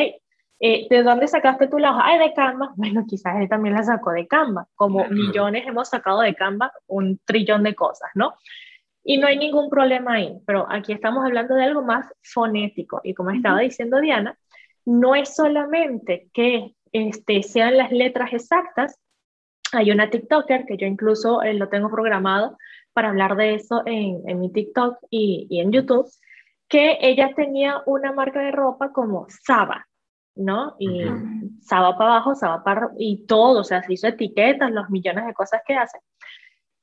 eh, 0.62 0.88
¿de 0.90 1.04
dónde 1.04 1.28
sacaste 1.28 1.68
tu 1.68 1.80
la 1.80 1.92
hoja? 1.92 2.06
Ay, 2.06 2.20
de 2.20 2.34
Canva. 2.34 2.74
Bueno, 2.78 3.06
quizás 3.06 3.36
él 3.42 3.50
también 3.50 3.76
la 3.76 3.84
sacó 3.84 4.12
de 4.12 4.26
Canva. 4.26 4.68
Como 4.76 5.06
millones 5.10 5.68
hemos 5.68 5.90
sacado 5.90 6.22
de 6.22 6.34
Canva 6.34 6.72
un 6.88 7.20
trillón 7.26 7.64
de 7.64 7.76
cosas, 7.76 8.10
¿no? 8.16 8.36
Y 9.04 9.18
no 9.18 9.28
hay 9.28 9.38
ningún 9.38 9.70
problema 9.70 10.14
ahí, 10.14 10.40
pero 10.46 10.66
aquí 10.70 10.94
estamos 10.94 11.26
hablando 11.26 11.56
de 11.56 11.64
algo 11.64 11.82
más 11.82 12.06
fonético. 12.24 13.02
Y 13.04 13.14
como 13.14 13.32
estaba 13.32 13.60
diciendo 13.60 14.00
Diana, 14.00 14.38
no 14.86 15.14
es 15.14 15.36
solamente 15.36 16.30
que 16.34 16.74
este, 16.94 17.44
sean 17.44 17.78
las 17.78 17.92
letras 17.92 18.32
exactas, 18.32 18.98
hay 19.74 19.92
una 19.92 20.10
TikToker 20.10 20.66
que 20.66 20.78
yo 20.78 20.88
incluso 20.88 21.42
eh, 21.42 21.54
lo 21.54 21.70
tengo 21.70 21.90
programado 21.90 22.58
para 22.94 23.10
hablar 23.10 23.36
de 23.36 23.56
eso 23.56 23.84
en, 23.86 24.22
en 24.28 24.40
mi 24.40 24.52
TikTok 24.52 24.98
y, 25.10 25.48
y, 25.50 25.60
en 25.60 25.72
YouTube, 25.72 26.10
que 26.68 26.98
ella 27.02 27.34
tenía 27.36 27.82
una 27.86 28.12
marca 28.12 28.42
de 28.42 28.52
ropa 28.52 28.92
como 28.92 29.28
Saba, 29.30 29.88
¿no? 30.36 30.76
Y 30.80 31.04
Saba 31.62 31.98
para 31.98 32.12
abajo, 32.12 32.36
Saba 32.36 32.64
para 32.64 32.90
y 32.98 33.26
todo, 33.26 33.62
o 33.62 33.64
sea, 33.64 33.84
se 33.84 33.94
hizo 33.94 34.08
etiquetas, 34.08 34.72
los 34.72 34.90
millones 34.90 35.26
de 35.26 35.34
cosas 35.34 35.62
que 35.66 35.76
hace. 35.76 36.00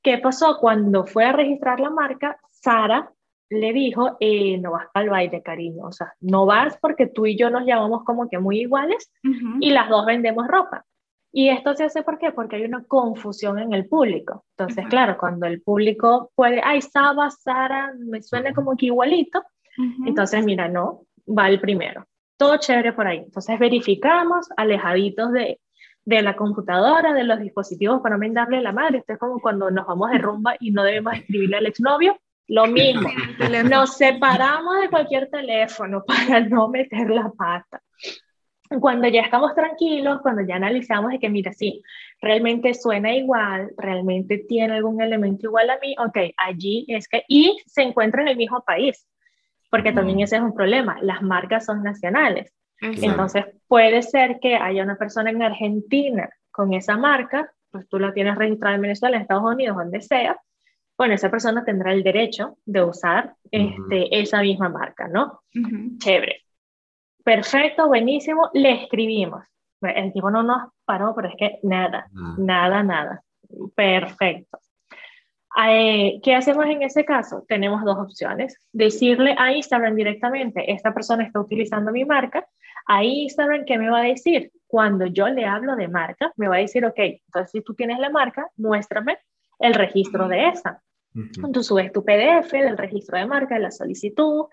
¿Qué 0.01 0.17
pasó? 0.19 0.57
Cuando 0.59 1.05
fue 1.05 1.25
a 1.25 1.33
registrar 1.33 1.79
la 1.79 1.89
marca, 1.89 2.39
Sara 2.51 3.11
le 3.49 3.73
dijo, 3.73 4.17
eh, 4.19 4.57
no 4.57 4.71
vas 4.71 4.87
para 4.93 5.03
el 5.05 5.09
baile, 5.09 5.41
cariño, 5.41 5.85
o 5.85 5.91
sea, 5.91 6.13
no 6.19 6.45
vas 6.45 6.77
porque 6.81 7.07
tú 7.07 7.25
y 7.25 7.37
yo 7.37 7.49
nos 7.49 7.65
llamamos 7.65 8.03
como 8.03 8.29
que 8.29 8.39
muy 8.39 8.59
iguales 8.59 9.11
y 9.59 9.71
las 9.71 9.89
dos 9.89 10.05
vendemos 10.05 10.47
ropa. 10.47 10.85
Y 11.37 11.49
esto 11.49 11.75
se 11.75 11.83
hace 11.83 12.01
¿por 12.01 12.17
qué? 12.17 12.31
Porque 12.31 12.55
hay 12.55 12.63
una 12.63 12.83
confusión 12.85 13.59
en 13.59 13.71
el 13.71 13.87
público. 13.87 14.43
Entonces, 14.57 14.87
claro, 14.87 15.19
cuando 15.19 15.45
el 15.45 15.61
público 15.61 16.31
puede, 16.33 16.59
ay, 16.63 16.81
Saba, 16.81 17.29
Sara, 17.29 17.93
me 17.95 18.23
suena 18.23 18.55
como 18.55 18.75
que 18.75 18.87
igualito. 18.87 19.43
Entonces, 20.07 20.43
mira, 20.43 20.67
no, 20.67 21.03
va 21.27 21.47
el 21.47 21.59
primero. 21.59 22.07
Todo 22.37 22.57
chévere 22.57 22.91
por 22.91 23.05
ahí. 23.05 23.19
Entonces, 23.19 23.59
verificamos, 23.59 24.49
alejaditos 24.57 25.31
de, 25.31 25.59
de 26.05 26.21
la 26.23 26.35
computadora, 26.35 27.13
de 27.13 27.23
los 27.23 27.39
dispositivos 27.39 28.01
para 28.01 28.17
darle 28.17 28.59
la 28.59 28.71
madre. 28.71 28.97
Esto 28.97 29.13
es 29.13 29.19
como 29.19 29.39
cuando 29.39 29.69
nos 29.69 29.85
vamos 29.85 30.09
de 30.09 30.17
rumba 30.17 30.55
y 30.59 30.71
no 30.71 30.83
debemos 30.83 31.13
escribirle 31.13 31.57
al 31.57 31.67
exnovio. 31.67 32.17
Lo 32.47 32.65
mismo, 32.65 33.09
nos 33.69 33.95
separamos 33.95 34.81
de 34.81 34.89
cualquier 34.89 35.29
teléfono 35.29 36.03
para 36.07 36.39
no 36.39 36.67
meter 36.67 37.11
la 37.11 37.29
pata. 37.29 37.79
Cuando 38.79 39.07
ya 39.07 39.21
estamos 39.21 39.53
tranquilos, 39.55 40.21
cuando 40.21 40.41
ya 40.41 40.55
analizamos 40.55 41.11
de 41.11 41.19
que, 41.19 41.29
mira, 41.29 41.53
sí, 41.53 41.81
realmente 42.21 42.73
suena 42.73 43.15
igual, 43.15 43.71
realmente 43.77 44.39
tiene 44.39 44.75
algún 44.75 45.01
elemento 45.01 45.47
igual 45.47 45.69
a 45.69 45.79
mí, 45.79 45.95
ok, 45.97 46.33
allí 46.37 46.85
es 46.87 47.07
que, 47.07 47.23
y 47.27 47.57
se 47.65 47.83
encuentra 47.83 48.21
en 48.21 48.29
el 48.29 48.37
mismo 48.37 48.61
país, 48.65 49.07
porque 49.69 49.93
también 49.93 50.19
ese 50.19 50.37
es 50.37 50.41
un 50.41 50.53
problema, 50.53 50.97
las 51.01 51.21
marcas 51.21 51.65
son 51.65 51.83
nacionales. 51.83 52.53
Entonces, 52.79 53.45
puede 53.67 54.01
ser 54.01 54.39
que 54.39 54.55
haya 54.55 54.83
una 54.83 54.97
persona 54.97 55.29
en 55.29 55.41
Argentina 55.41 56.29
con 56.51 56.73
esa 56.73 56.97
marca, 56.97 57.51
pues 57.71 57.87
tú 57.89 57.99
la 57.99 58.13
tienes 58.13 58.35
registrada 58.35 58.75
en 58.75 58.81
Venezuela, 58.81 59.17
en 59.17 59.23
Estados 59.23 59.43
Unidos, 59.43 59.77
donde 59.77 60.01
sea, 60.01 60.39
bueno, 60.97 61.13
esa 61.13 61.29
persona 61.29 61.63
tendrá 61.63 61.93
el 61.93 62.03
derecho 62.03 62.57
de 62.65 62.83
usar 62.83 63.35
este, 63.51 64.19
esa 64.19 64.41
misma 64.41 64.69
marca, 64.69 65.07
¿no? 65.07 65.41
Chévere. 65.99 66.46
Perfecto, 67.27 67.89
buenísimo, 67.89 68.49
le 68.53 68.83
escribimos. 68.83 69.43
El 69.81 70.13
tipo 70.13 70.31
no 70.31 70.43
nos 70.43 70.71
paró, 70.85 71.13
pero 71.13 71.27
es 71.27 71.35
que 71.37 71.59
nada, 71.61 72.07
nada, 72.37 72.83
nada. 72.83 73.21
Perfecto. 73.75 74.59
Eh, 75.69 76.21
¿Qué 76.23 76.35
hacemos 76.35 76.65
en 76.67 76.83
ese 76.83 77.03
caso? 77.03 77.43
Tenemos 77.45 77.83
dos 77.83 77.97
opciones. 77.97 78.57
Decirle 78.71 79.35
a 79.37 79.51
Instagram 79.51 79.95
directamente, 79.95 80.71
esta 80.71 80.93
persona 80.93 81.25
está 81.25 81.41
utilizando 81.41 81.91
mi 81.91 82.05
marca. 82.05 82.47
A 82.85 83.03
Instagram, 83.03 83.65
¿qué 83.65 83.77
me 83.77 83.89
va 83.89 83.99
a 83.99 84.03
decir? 84.03 84.49
Cuando 84.65 85.05
yo 85.07 85.27
le 85.27 85.43
hablo 85.43 85.75
de 85.75 85.89
marca, 85.89 86.31
me 86.37 86.47
va 86.47 86.55
a 86.55 86.59
decir, 86.59 86.85
ok, 86.85 86.97
entonces 86.97 87.51
si 87.51 87.61
tú 87.61 87.73
tienes 87.73 87.99
la 87.99 88.09
marca, 88.09 88.47
muéstrame 88.55 89.17
el 89.59 89.73
registro 89.73 90.29
de 90.29 90.47
esa. 90.47 90.81
Tú 91.51 91.61
subes 91.61 91.91
tu 91.91 92.05
PDF 92.05 92.53
del 92.53 92.77
registro 92.77 93.17
de 93.17 93.25
marca, 93.25 93.59
la 93.59 93.71
solicitud, 93.71 94.45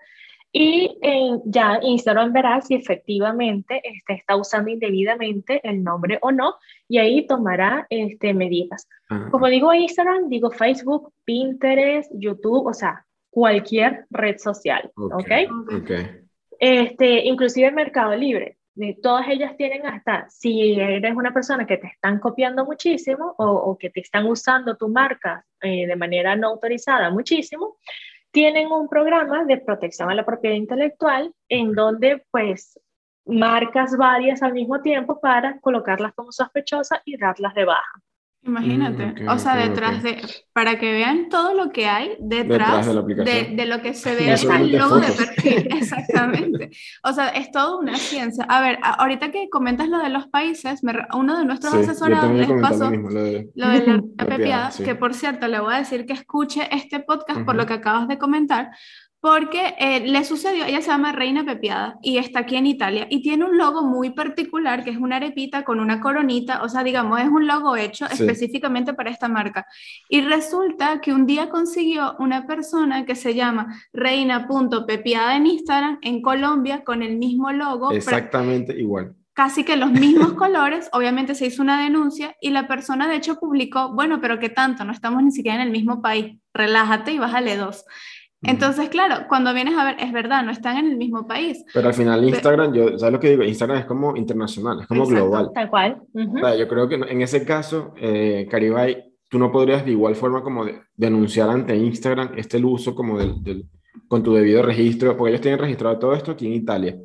y 0.57 0.97
ya 1.43 1.79
Instagram 1.81 2.31
verá 2.31 2.61
si 2.61 2.75
efectivamente 2.75 3.81
este, 3.83 4.13
está 4.13 4.37
usando 4.37 4.71
indebidamente 4.71 5.59
el 5.67 5.83
nombre 5.83 6.17
o 6.21 6.31
no, 6.31 6.55
y 6.87 6.97
ahí 6.97 7.27
tomará 7.27 7.85
este, 7.89 8.33
medidas. 8.33 8.87
Como 9.31 9.47
digo 9.47 9.73
Instagram, 9.73 10.29
digo 10.29 10.49
Facebook, 10.51 11.11
Pinterest, 11.25 12.09
YouTube, 12.15 12.67
o 12.67 12.73
sea, 12.73 13.05
cualquier 13.29 14.05
red 14.09 14.37
social. 14.37 14.89
¿Ok? 14.95 15.29
Este, 16.57 17.25
inclusive 17.25 17.69
Mercado 17.71 18.15
Libre. 18.15 18.57
Todas 19.01 19.27
ellas 19.27 19.57
tienen 19.57 19.85
hasta, 19.85 20.29
si 20.29 20.79
eres 20.79 21.15
una 21.17 21.33
persona 21.33 21.67
que 21.67 21.77
te 21.77 21.87
están 21.87 22.19
copiando 22.19 22.63
muchísimo 22.63 23.35
o, 23.37 23.77
que 23.77 23.89
te 23.89 23.99
están 23.99 24.25
usando 24.25 24.77
tu 24.77 24.87
marca 24.87 25.45
eh, 25.61 25.85
de 25.85 25.95
manera 25.97 26.37
no 26.37 26.47
autorizada 26.47 27.09
muchísimo, 27.09 27.75
tienen 28.35 28.69
un 28.69 28.89
programa 28.89 29.45
de 29.45 29.59
protección 29.59 30.11
a 30.11 30.13
la 30.13 30.25
propiedad 30.25 30.57
intelectual 30.57 31.33
en 31.47 31.71
donde 31.71 32.21
pues 32.31 32.77
marcas 33.25 33.95
varias 33.95 34.43
al 34.43 34.51
mismo 34.51 34.81
tiempo 34.81 35.21
para 35.21 35.57
colocarlas 35.61 36.13
como 36.13 36.33
sospechosas 36.33 36.99
y 37.05 37.15
darlas 37.17 37.53
de 37.53 37.63
baja. 37.63 38.01
Imagínate, 38.45 39.23
mm, 39.23 39.27
o 39.27 39.39
sea, 39.39 39.55
detrás 39.55 40.03
de, 40.03 40.21
para 40.53 40.77
que 40.77 40.91
vean 40.91 41.29
todo 41.29 41.55
lo 41.55 41.71
que 41.71 41.87
hay 41.87 42.15
detrás, 42.19 42.85
de, 42.85 42.93
lo 43.65 43.81
que 43.81 43.95
se 43.95 44.13
ve 44.15 44.33
el 44.33 44.77
logo 44.77 44.99
de 44.99 45.11
perfil, 45.11 45.67
exactamente. 45.71 46.69
O 47.03 47.11
sea, 47.11 47.29
es 47.29 47.49
todo 47.51 47.79
una 47.79 47.97
ciencia. 47.97 48.45
A 48.47 48.61
ver, 48.61 48.77
ahorita 48.83 49.31
que 49.31 49.49
comentas 49.49 49.89
lo 49.89 49.97
de 49.97 50.09
los 50.09 50.27
países, 50.27 50.81
uno 51.13 51.39
de 51.39 51.45
nuestros 51.45 51.73
asesorados 51.73 52.31
les 52.33 52.61
pasó 52.61 52.91
lo, 52.91 53.09
de, 53.09 53.49
la 53.55 54.25
pepiada, 54.27 54.69
que 54.83 54.93
por 54.93 55.15
cierto, 55.15 55.47
le 55.47 55.59
voy 55.59 55.73
a 55.73 55.79
decir 55.79 56.05
que 56.05 56.13
escuche 56.13 56.67
este 56.71 56.99
podcast 56.99 57.41
por 57.41 57.55
lo 57.55 57.65
que 57.65 57.73
acabas 57.73 58.07
de 58.07 58.19
comentar, 58.19 58.69
porque 59.25 59.73
eh, 59.79 60.01
le 60.01 60.23
sucedió, 60.23 60.65
ella 60.65 60.81
se 60.81 60.89
llama 60.89 61.11
Reina 61.11 61.43
Pepiada 61.43 61.97
y 62.03 62.19
está 62.19 62.41
aquí 62.41 62.57
en 62.57 62.67
Italia 62.67 63.07
y 63.09 63.23
tiene 63.23 63.45
un 63.45 63.57
logo 63.57 63.81
muy 63.81 64.11
particular 64.11 64.83
que 64.83 64.91
es 64.91 64.97
una 64.97 65.15
arepita 65.15 65.63
con 65.63 65.79
una 65.79 65.99
coronita, 65.99 66.61
o 66.61 66.69
sea, 66.69 66.83
digamos, 66.83 67.19
es 67.19 67.27
un 67.27 67.47
logo 67.47 67.75
hecho 67.75 68.05
específicamente 68.05 68.93
para 68.93 69.09
esta 69.09 69.27
marca. 69.27 69.65
Y 70.09 70.21
resulta 70.21 71.01
que 71.01 71.11
un 71.11 71.25
día 71.25 71.49
consiguió 71.49 72.15
una 72.19 72.45
persona 72.45 73.03
que 73.03 73.15
se 73.15 73.33
llama 73.33 73.75
Reina.pepiada 73.93 75.37
en 75.37 75.47
Instagram 75.47 75.97
en 76.03 76.21
Colombia 76.21 76.83
con 76.83 77.01
el 77.01 77.17
mismo 77.17 77.51
logo. 77.51 77.93
Exactamente 77.93 78.79
igual 78.79 79.15
casi 79.33 79.65
que 79.65 79.75
los 79.75 79.91
mismos 79.91 80.33
colores, 80.35 80.87
obviamente 80.93 81.35
se 81.35 81.47
hizo 81.47 81.63
una 81.63 81.83
denuncia 81.83 82.37
y 82.39 82.51
la 82.51 82.67
persona 82.67 83.09
de 83.09 83.17
hecho 83.17 83.37
publicó, 83.37 83.91
bueno, 83.93 84.21
pero 84.21 84.39
qué 84.39 84.49
tanto, 84.49 84.85
no 84.85 84.93
estamos 84.93 85.21
ni 85.23 85.31
siquiera 85.31 85.55
en 85.55 85.67
el 85.67 85.71
mismo 85.71 86.01
país, 86.01 86.37
relájate 86.53 87.11
y 87.11 87.19
bájale 87.19 87.57
dos. 87.57 87.83
Entonces, 88.41 88.89
claro, 88.89 89.27
cuando 89.27 89.53
vienes 89.53 89.75
a 89.77 89.83
ver, 89.83 89.95
es 89.99 90.11
verdad, 90.11 90.43
no 90.43 90.51
están 90.51 90.77
en 90.77 90.87
el 90.87 90.97
mismo 90.97 91.25
país. 91.25 91.63
Pero 91.73 91.87
al 91.87 91.93
final 91.93 92.23
Instagram, 92.23 92.73
yo, 92.73 92.97
¿sabes 92.97 93.13
lo 93.13 93.19
que 93.19 93.29
digo? 93.29 93.43
Instagram 93.43 93.79
es 93.79 93.85
como 93.85 94.15
internacional, 94.15 94.81
es 94.81 94.87
como 94.87 95.05
global. 95.05 95.51
Tal 95.53 95.69
cual. 95.69 96.01
yo 96.13 96.67
creo 96.67 96.87
que 96.87 96.95
en 96.95 97.21
ese 97.21 97.45
caso, 97.45 97.93
eh, 97.97 98.47
Caribay, 98.49 99.15
tú 99.29 99.39
no 99.39 99.51
podrías 99.51 99.83
de 99.85 99.91
igual 99.91 100.15
forma 100.15 100.43
como 100.43 100.65
denunciar 100.95 101.49
ante 101.49 101.75
Instagram 101.75 102.33
este 102.37 102.57
el 102.57 102.65
uso 102.65 102.93
como 102.93 103.17
del, 103.17 103.65
con 104.07 104.23
tu 104.23 104.33
debido 104.33 104.61
registro, 104.61 105.17
porque 105.17 105.31
ellos 105.31 105.41
tienen 105.41 105.59
registrado 105.59 105.97
todo 105.99 106.13
esto 106.13 106.31
aquí 106.31 106.47
en 106.47 106.53
Italia. 106.53 106.95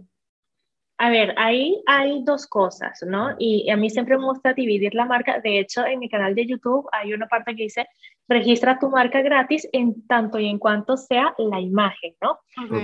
A 0.98 1.08
ver, 1.08 1.34
ahí 1.38 1.82
hay 1.86 2.22
dos 2.24 2.46
cosas, 2.46 3.02
¿no? 3.06 3.34
Y 3.38 3.70
a 3.70 3.76
mí 3.78 3.88
siempre 3.88 4.18
me 4.18 4.26
gusta 4.26 4.52
dividir 4.52 4.94
la 4.94 5.06
marca. 5.06 5.40
De 5.40 5.58
hecho, 5.58 5.86
en 5.86 5.98
mi 5.98 6.10
canal 6.10 6.34
de 6.34 6.46
YouTube 6.46 6.86
hay 6.92 7.14
una 7.14 7.26
parte 7.26 7.56
que 7.56 7.62
dice, 7.62 7.86
registra 8.30 8.78
tu 8.78 8.88
marca 8.88 9.20
gratis 9.22 9.68
en 9.72 10.06
tanto 10.06 10.38
y 10.38 10.48
en 10.48 10.58
cuanto 10.58 10.96
sea 10.96 11.34
la 11.36 11.60
imagen, 11.60 12.14
¿no? 12.22 12.38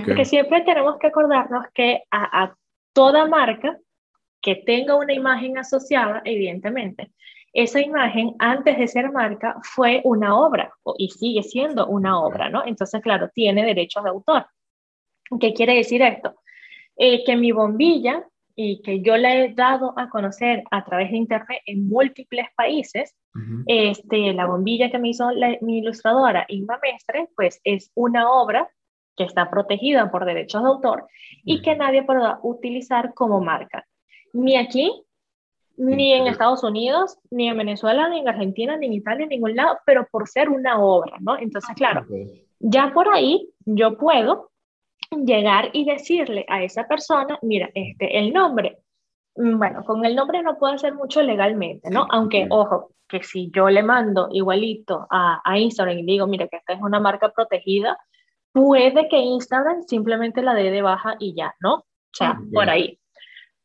Porque 0.05 0.25
siempre 0.25 0.61
tenemos 0.61 0.97
que 0.99 1.07
acordarnos 1.07 1.65
que 1.73 2.03
a, 2.11 2.53
toda 2.93 3.27
marca 3.27 3.77
que 4.41 4.55
tenga 4.55 4.95
una 4.95 5.13
imagen 5.13 5.57
asociada, 5.57 6.21
evidentemente, 6.25 7.11
esa 7.53 7.79
imagen 7.79 8.35
antes 8.39 8.77
de 8.77 8.87
ser 8.87 9.11
marca 9.11 9.55
fue 9.63 10.01
una 10.03 10.37
obra 10.37 10.73
y 10.97 11.09
sigue 11.09 11.43
siendo 11.43 11.87
una 11.87 12.19
obra, 12.19 12.49
¿no? 12.49 12.63
Entonces, 12.65 13.01
claro, 13.01 13.29
tiene 13.33 13.65
derechos 13.65 14.03
de 14.03 14.09
autor. 14.09 14.47
¿Qué 15.39 15.53
quiere 15.53 15.75
decir 15.75 16.01
esto? 16.01 16.35
Eh, 16.97 17.23
que 17.23 17.37
mi 17.37 17.51
bombilla 17.51 18.25
y 18.55 18.81
que 18.81 19.01
yo 19.01 19.15
le 19.15 19.45
he 19.45 19.53
dado 19.53 19.93
a 19.97 20.09
conocer 20.09 20.63
a 20.71 20.83
través 20.83 21.11
de 21.11 21.17
internet 21.17 21.61
en 21.65 21.87
múltiples 21.87 22.47
países, 22.55 23.15
este, 23.65 24.33
la 24.33 24.45
bombilla 24.45 24.89
que 24.89 24.99
me 24.99 25.09
hizo 25.09 25.29
mi 25.61 25.79
ilustradora 25.79 26.45
Inma 26.47 26.79
Mestre, 26.81 27.29
pues 27.35 27.59
es 27.63 27.91
una 27.95 28.31
obra 28.31 28.69
que 29.15 29.23
está 29.23 29.49
protegida 29.49 30.11
por 30.11 30.25
derechos 30.25 30.61
de 30.61 30.69
autor 30.69 31.07
y 31.43 31.61
que 31.61 31.75
nadie 31.75 32.03
podrá 32.03 32.39
utilizar 32.43 33.13
como 33.13 33.41
marca, 33.41 33.85
ni 34.33 34.55
aquí, 34.55 35.03
ni 35.75 36.13
en 36.13 36.27
Estados 36.27 36.63
Unidos, 36.63 37.17
ni 37.29 37.49
en 37.49 37.57
Venezuela, 37.57 38.09
ni 38.09 38.19
en 38.19 38.27
Argentina, 38.27 38.77
ni 38.77 38.87
en 38.87 38.93
Italia, 38.93 39.23
en 39.23 39.29
ningún 39.29 39.55
lado, 39.55 39.77
pero 39.85 40.07
por 40.11 40.27
ser 40.27 40.49
una 40.49 40.79
obra, 40.79 41.17
¿no? 41.19 41.37
Entonces, 41.37 41.75
claro, 41.75 42.05
ya 42.59 42.91
por 42.93 43.13
ahí 43.13 43.49
yo 43.65 43.97
puedo 43.97 44.51
llegar 45.11 45.69
y 45.73 45.85
decirle 45.85 46.45
a 46.47 46.63
esa 46.63 46.87
persona, 46.87 47.37
mira, 47.41 47.69
este, 47.73 48.17
el 48.17 48.33
nombre, 48.33 48.79
bueno, 49.37 49.83
con 49.83 50.05
el 50.05 50.15
nombre 50.15 50.41
no 50.41 50.57
puedo 50.57 50.73
hacer 50.73 50.93
mucho 50.93 51.21
legalmente, 51.21 51.89
¿no? 51.89 52.07
Aunque, 52.09 52.47
ojo, 52.49 52.91
que 53.07 53.23
si 53.23 53.49
yo 53.51 53.69
le 53.69 53.83
mando 53.83 54.29
igualito 54.31 55.07
a, 55.09 55.41
a, 55.43 55.57
Instagram 55.57 55.99
y 55.99 56.05
digo, 56.05 56.27
mira, 56.27 56.47
que 56.47 56.57
esta 56.57 56.73
es 56.73 56.81
una 56.81 56.99
marca 56.99 57.29
protegida, 57.29 57.97
puede 58.51 59.07
que 59.07 59.17
Instagram 59.17 59.83
simplemente 59.83 60.41
la 60.41 60.53
dé 60.53 60.71
de 60.71 60.81
baja 60.81 61.15
y 61.19 61.35
ya, 61.35 61.53
¿no? 61.59 61.75
O 61.75 61.85
sea, 62.11 62.39
por 62.53 62.69
ahí. 62.69 62.99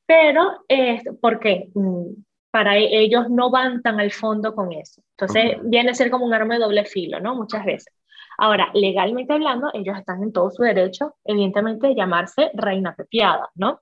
Pero, 0.06 0.64
eh, 0.68 1.02
¿por 1.20 1.40
qué? 1.40 1.70
Mm, 1.74 2.22
para 2.50 2.76
e, 2.76 3.00
ellos 3.00 3.30
no 3.30 3.50
van 3.50 3.82
tan 3.82 3.98
al 3.98 4.12
fondo 4.12 4.54
con 4.54 4.72
eso. 4.72 5.02
Entonces, 5.16 5.56
viene 5.64 5.90
a 5.90 5.94
ser 5.94 6.10
como 6.10 6.26
un 6.26 6.34
arma 6.34 6.54
de 6.54 6.60
doble 6.60 6.84
filo, 6.84 7.18
¿no? 7.20 7.34
Muchas 7.34 7.64
veces. 7.64 7.92
Ahora, 8.38 8.68
legalmente 8.74 9.32
hablando, 9.32 9.70
ellos 9.72 9.96
están 9.98 10.22
en 10.22 10.32
todo 10.32 10.50
su 10.50 10.62
derecho, 10.62 11.16
evidentemente, 11.24 11.88
de 11.88 11.94
llamarse 11.94 12.50
reina 12.54 12.94
pepiada, 12.94 13.48
¿no? 13.54 13.80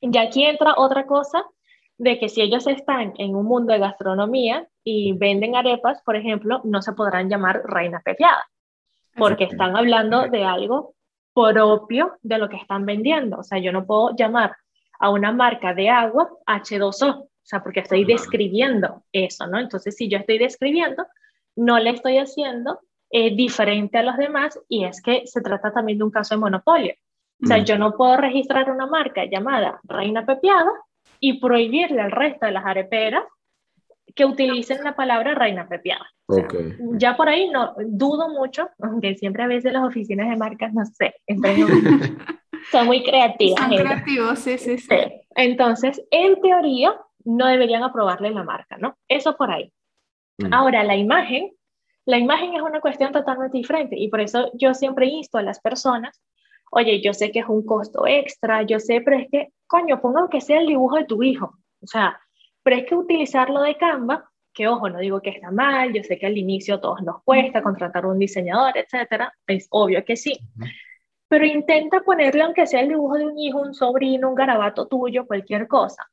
Y 0.00 0.16
aquí 0.18 0.44
entra 0.44 0.74
otra 0.76 1.06
cosa 1.06 1.44
de 1.96 2.18
que 2.18 2.28
si 2.28 2.40
ellos 2.40 2.66
están 2.66 3.14
en 3.18 3.34
un 3.34 3.46
mundo 3.46 3.72
de 3.72 3.80
gastronomía 3.80 4.68
y 4.84 5.12
venden 5.12 5.56
arepas, 5.56 6.00
por 6.02 6.16
ejemplo, 6.16 6.60
no 6.64 6.80
se 6.80 6.92
podrán 6.92 7.28
llamar 7.28 7.62
reina 7.64 8.00
pepiada, 8.04 8.48
porque 9.16 9.44
están 9.44 9.76
hablando 9.76 10.28
de 10.28 10.44
algo 10.44 10.94
propio 11.34 12.16
de 12.22 12.38
lo 12.38 12.48
que 12.48 12.56
están 12.56 12.86
vendiendo. 12.86 13.38
O 13.38 13.42
sea, 13.42 13.58
yo 13.58 13.72
no 13.72 13.84
puedo 13.84 14.14
llamar 14.16 14.56
a 15.00 15.10
una 15.10 15.32
marca 15.32 15.74
de 15.74 15.88
agua 15.88 16.30
H2O, 16.46 17.22
o 17.22 17.28
sea, 17.42 17.62
porque 17.62 17.80
estoy 17.80 18.04
describiendo 18.04 19.04
eso, 19.12 19.46
¿no? 19.46 19.58
Entonces, 19.58 19.96
si 19.96 20.08
yo 20.08 20.18
estoy 20.18 20.38
describiendo, 20.38 21.06
no 21.56 21.78
le 21.78 21.90
estoy 21.90 22.18
haciendo 22.18 22.80
eh, 23.10 23.34
diferente 23.34 23.98
a 23.98 24.02
los 24.02 24.16
demás 24.16 24.58
y 24.68 24.84
es 24.84 25.00
que 25.02 25.26
se 25.26 25.40
trata 25.40 25.72
también 25.72 25.98
de 25.98 26.04
un 26.04 26.10
caso 26.10 26.34
de 26.34 26.40
monopolio. 26.40 26.94
O 27.42 27.46
sea, 27.46 27.58
mm. 27.58 27.64
yo 27.64 27.78
no 27.78 27.96
puedo 27.96 28.16
registrar 28.16 28.70
una 28.70 28.86
marca 28.86 29.24
llamada 29.24 29.80
Reina 29.84 30.26
Pepiada 30.26 30.70
y 31.20 31.40
prohibirle 31.40 32.00
al 32.00 32.10
resto 32.10 32.46
de 32.46 32.52
las 32.52 32.64
areperas 32.64 33.24
que 34.14 34.24
utilicen 34.24 34.82
la 34.82 34.96
palabra 34.96 35.34
reina 35.34 35.68
pepiada. 35.68 36.06
Okay. 36.26 36.76
Ya 36.94 37.16
por 37.16 37.28
ahí 37.28 37.48
no 37.50 37.74
dudo 37.78 38.28
mucho, 38.28 38.68
aunque 38.80 39.14
siempre 39.14 39.44
a 39.44 39.46
veces 39.46 39.72
las 39.72 39.84
oficinas 39.84 40.28
de 40.28 40.36
marcas, 40.36 40.72
no 40.74 40.84
sé, 40.84 41.14
son 42.72 42.86
muy 42.86 43.02
creativas. 43.02 43.60
Son 43.60 43.76
creativos, 43.76 44.38
sí, 44.40 44.58
sí, 44.58 44.78
sí, 44.78 44.96
Entonces, 45.36 46.02
en 46.10 46.40
teoría, 46.40 46.94
no 47.24 47.46
deberían 47.46 47.82
aprobarle 47.82 48.30
la 48.30 48.42
marca, 48.42 48.76
¿no? 48.76 48.96
Eso 49.08 49.36
por 49.36 49.50
ahí. 49.50 49.72
Mm. 50.38 50.52
Ahora, 50.52 50.84
la 50.84 50.96
imagen, 50.96 51.52
la 52.04 52.18
imagen 52.18 52.54
es 52.54 52.62
una 52.62 52.80
cuestión 52.80 53.12
totalmente 53.12 53.56
diferente 53.56 53.96
y 53.96 54.08
por 54.08 54.20
eso 54.20 54.50
yo 54.54 54.74
siempre 54.74 55.06
insto 55.06 55.38
a 55.38 55.42
las 55.42 55.60
personas, 55.60 56.20
oye, 56.70 57.00
yo 57.02 57.12
sé 57.12 57.30
que 57.32 57.40
es 57.40 57.48
un 57.48 57.64
costo 57.64 58.06
extra, 58.06 58.62
yo 58.62 58.78
sé, 58.78 59.00
pero 59.00 59.18
es 59.18 59.28
que, 59.30 59.48
coño, 59.66 60.00
ponga 60.00 60.28
que 60.30 60.40
sea 60.40 60.60
el 60.60 60.66
dibujo 60.66 60.96
de 60.96 61.04
tu 61.04 61.22
hijo. 61.22 61.58
O 61.82 61.86
sea, 61.86 62.20
pero 62.62 62.76
es 62.76 62.86
que 62.86 62.94
utilizarlo 62.94 63.62
de 63.62 63.76
Canva, 63.76 64.30
que 64.52 64.68
ojo, 64.68 64.88
no 64.90 64.98
digo 64.98 65.20
que 65.20 65.30
está 65.30 65.50
mal, 65.50 65.92
yo 65.92 66.02
sé 66.02 66.18
que 66.18 66.26
al 66.26 66.36
inicio 66.36 66.76
a 66.76 66.80
todos 66.80 67.02
nos 67.02 67.22
cuesta 67.22 67.62
contratar 67.62 68.06
un 68.06 68.18
diseñador, 68.18 68.76
etcétera, 68.76 69.32
es 69.46 69.68
obvio 69.70 70.04
que 70.04 70.16
sí. 70.16 70.38
Pero 71.28 71.46
intenta 71.46 72.00
ponerle, 72.00 72.42
aunque 72.42 72.66
sea 72.66 72.80
el 72.80 72.88
dibujo 72.88 73.16
de 73.16 73.26
un 73.26 73.38
hijo, 73.38 73.60
un 73.60 73.74
sobrino, 73.74 74.28
un 74.28 74.34
garabato 74.34 74.88
tuyo, 74.88 75.26
cualquier 75.26 75.68
cosa, 75.68 76.10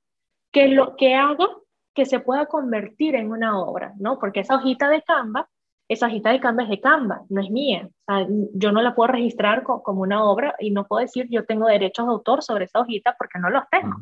que 0.52 0.68
lo 0.68 0.96
que 0.96 1.16
haga 1.16 1.48
que 1.96 2.06
se 2.06 2.20
pueda 2.20 2.46
convertir 2.46 3.16
en 3.16 3.32
una 3.32 3.60
obra, 3.60 3.94
¿no? 3.98 4.20
Porque 4.20 4.42
esa 4.42 4.58
hojita 4.58 4.90
de 4.90 5.02
Canva, 5.02 5.50
esa 5.88 6.08
hojita 6.08 6.32
de 6.32 6.40
Canva 6.40 6.64
es 6.64 6.70
de 6.70 6.82
Canva, 6.82 7.22
no 7.30 7.42
es 7.42 7.50
mía. 7.50 7.88
O 7.88 8.14
sea, 8.14 8.28
yo 8.54 8.72
no 8.72 8.82
la 8.82 8.96
puedo 8.96 9.12
registrar 9.12 9.64
como 9.64 10.02
una 10.02 10.24
obra 10.24 10.56
y 10.60 10.72
no 10.72 10.86
puedo 10.88 11.02
decir 11.02 11.28
yo 11.30 11.46
tengo 11.46 11.68
derechos 11.68 12.06
de 12.06 12.12
autor 12.12 12.44
sobre 12.44 12.66
esa 12.66 12.80
hojita 12.80 13.16
porque 13.18 13.40
no 13.40 13.50
los 13.50 13.64
tengo. 13.70 13.96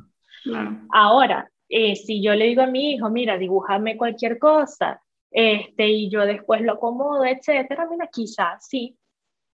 Ahora, 0.92 1.50
eh, 1.70 1.96
si 1.96 2.22
yo 2.22 2.36
le 2.36 2.46
digo 2.46 2.62
a 2.62 2.68
mi 2.68 2.92
hijo, 2.92 3.10
mira, 3.10 3.38
dibújame 3.38 3.98
cualquier 3.98 4.38
cosa, 4.38 5.02
este, 5.32 5.88
y 5.88 6.10
yo 6.10 6.26
después 6.26 6.62
lo 6.62 6.74
acomodo, 6.74 7.26
etcétera, 7.26 7.88
mira, 7.90 8.08
quizás 8.12 8.68
sí, 8.68 8.98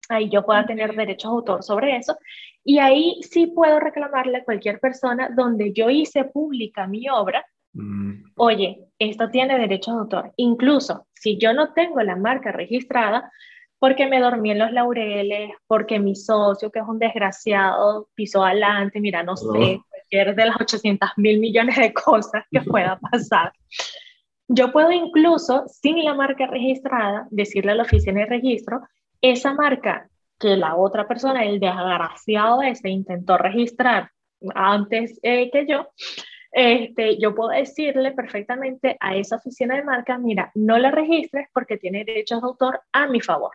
ahí 0.10 0.30
yo 0.30 0.46
pueda 0.46 0.66
tener 0.66 0.96
derechos 0.96 1.32
de 1.32 1.36
autor 1.36 1.64
sobre 1.64 1.98
eso, 1.98 2.16
y 2.64 2.80
ahí 2.80 3.20
sí 3.22 3.48
puedo 3.48 3.80
reclamarle 3.80 4.38
a 4.38 4.44
cualquier 4.44 4.80
persona 4.80 5.30
donde 5.30 5.74
yo 5.74 5.90
hice 5.90 6.24
pública 6.26 6.88
mi 6.88 7.10
obra, 7.10 7.46
mm. 7.76 8.32
oye, 8.36 8.80
esto 9.00 9.30
tiene 9.30 9.58
derechos 9.60 9.94
de 9.94 10.00
autor, 10.02 10.34
incluso 10.38 11.08
si 11.14 11.38
yo 11.38 11.54
no 11.54 11.74
tengo 11.74 12.02
la 12.02 12.16
marca 12.16 12.52
registrada, 12.52 13.32
porque 13.80 14.08
me 14.08 14.20
dormí 14.20 14.52
en 14.52 14.60
los 14.60 14.72
laureles, 14.72 15.52
porque 15.68 16.00
mi 16.00 16.16
socio, 16.16 16.72
que 16.72 16.80
es 16.80 16.86
un 16.88 16.98
desgraciado, 16.98 18.08
pisó 18.16 18.44
adelante, 18.44 19.00
mira, 19.00 19.22
no 19.22 19.36
sé, 19.36 19.80
de 20.10 20.46
las 20.46 20.60
800 20.60 21.10
mil 21.18 21.40
millones 21.40 21.76
de 21.76 21.94
cosas 21.94 22.44
que 22.50 22.62
pueda 22.62 22.98
pasar. 23.12 23.52
Yo 24.48 24.72
puedo 24.72 24.92
incluso, 24.92 25.66
sin 25.68 26.04
la 26.04 26.14
marca 26.14 26.48
registrada, 26.48 27.28
decirle 27.32 27.72
a 27.72 27.76
la 27.76 27.84
oficina 27.84 28.22
de 28.22 28.28
registro, 28.28 28.82
esa 29.22 29.54
marca 29.54 30.08
que 30.40 30.56
la 30.56 30.76
otra 30.76 31.08
persona, 31.08 31.44
el 31.44 31.60
desgraciado 31.60 32.62
ese, 32.62 32.90
intentó 32.90 33.38
registrar 33.38 34.12
antes 34.54 35.20
eh, 35.24 35.50
que 35.52 35.66
yo, 35.68 35.88
este, 36.58 37.18
yo 37.18 37.36
puedo 37.36 37.50
decirle 37.50 38.14
perfectamente 38.14 38.96
a 39.02 39.18
esa 39.18 39.36
oficina 39.36 39.76
de 39.76 39.84
marca, 39.84 40.18
mira, 40.18 40.52
no 40.56 40.78
la 40.78 40.90
registres 40.90 41.50
porque 41.54 41.76
tiene 41.76 42.06
derechos 42.06 42.42
de 42.42 42.48
autor 42.48 42.80
a 42.94 43.08
mi 43.08 43.20
favor. 43.20 43.52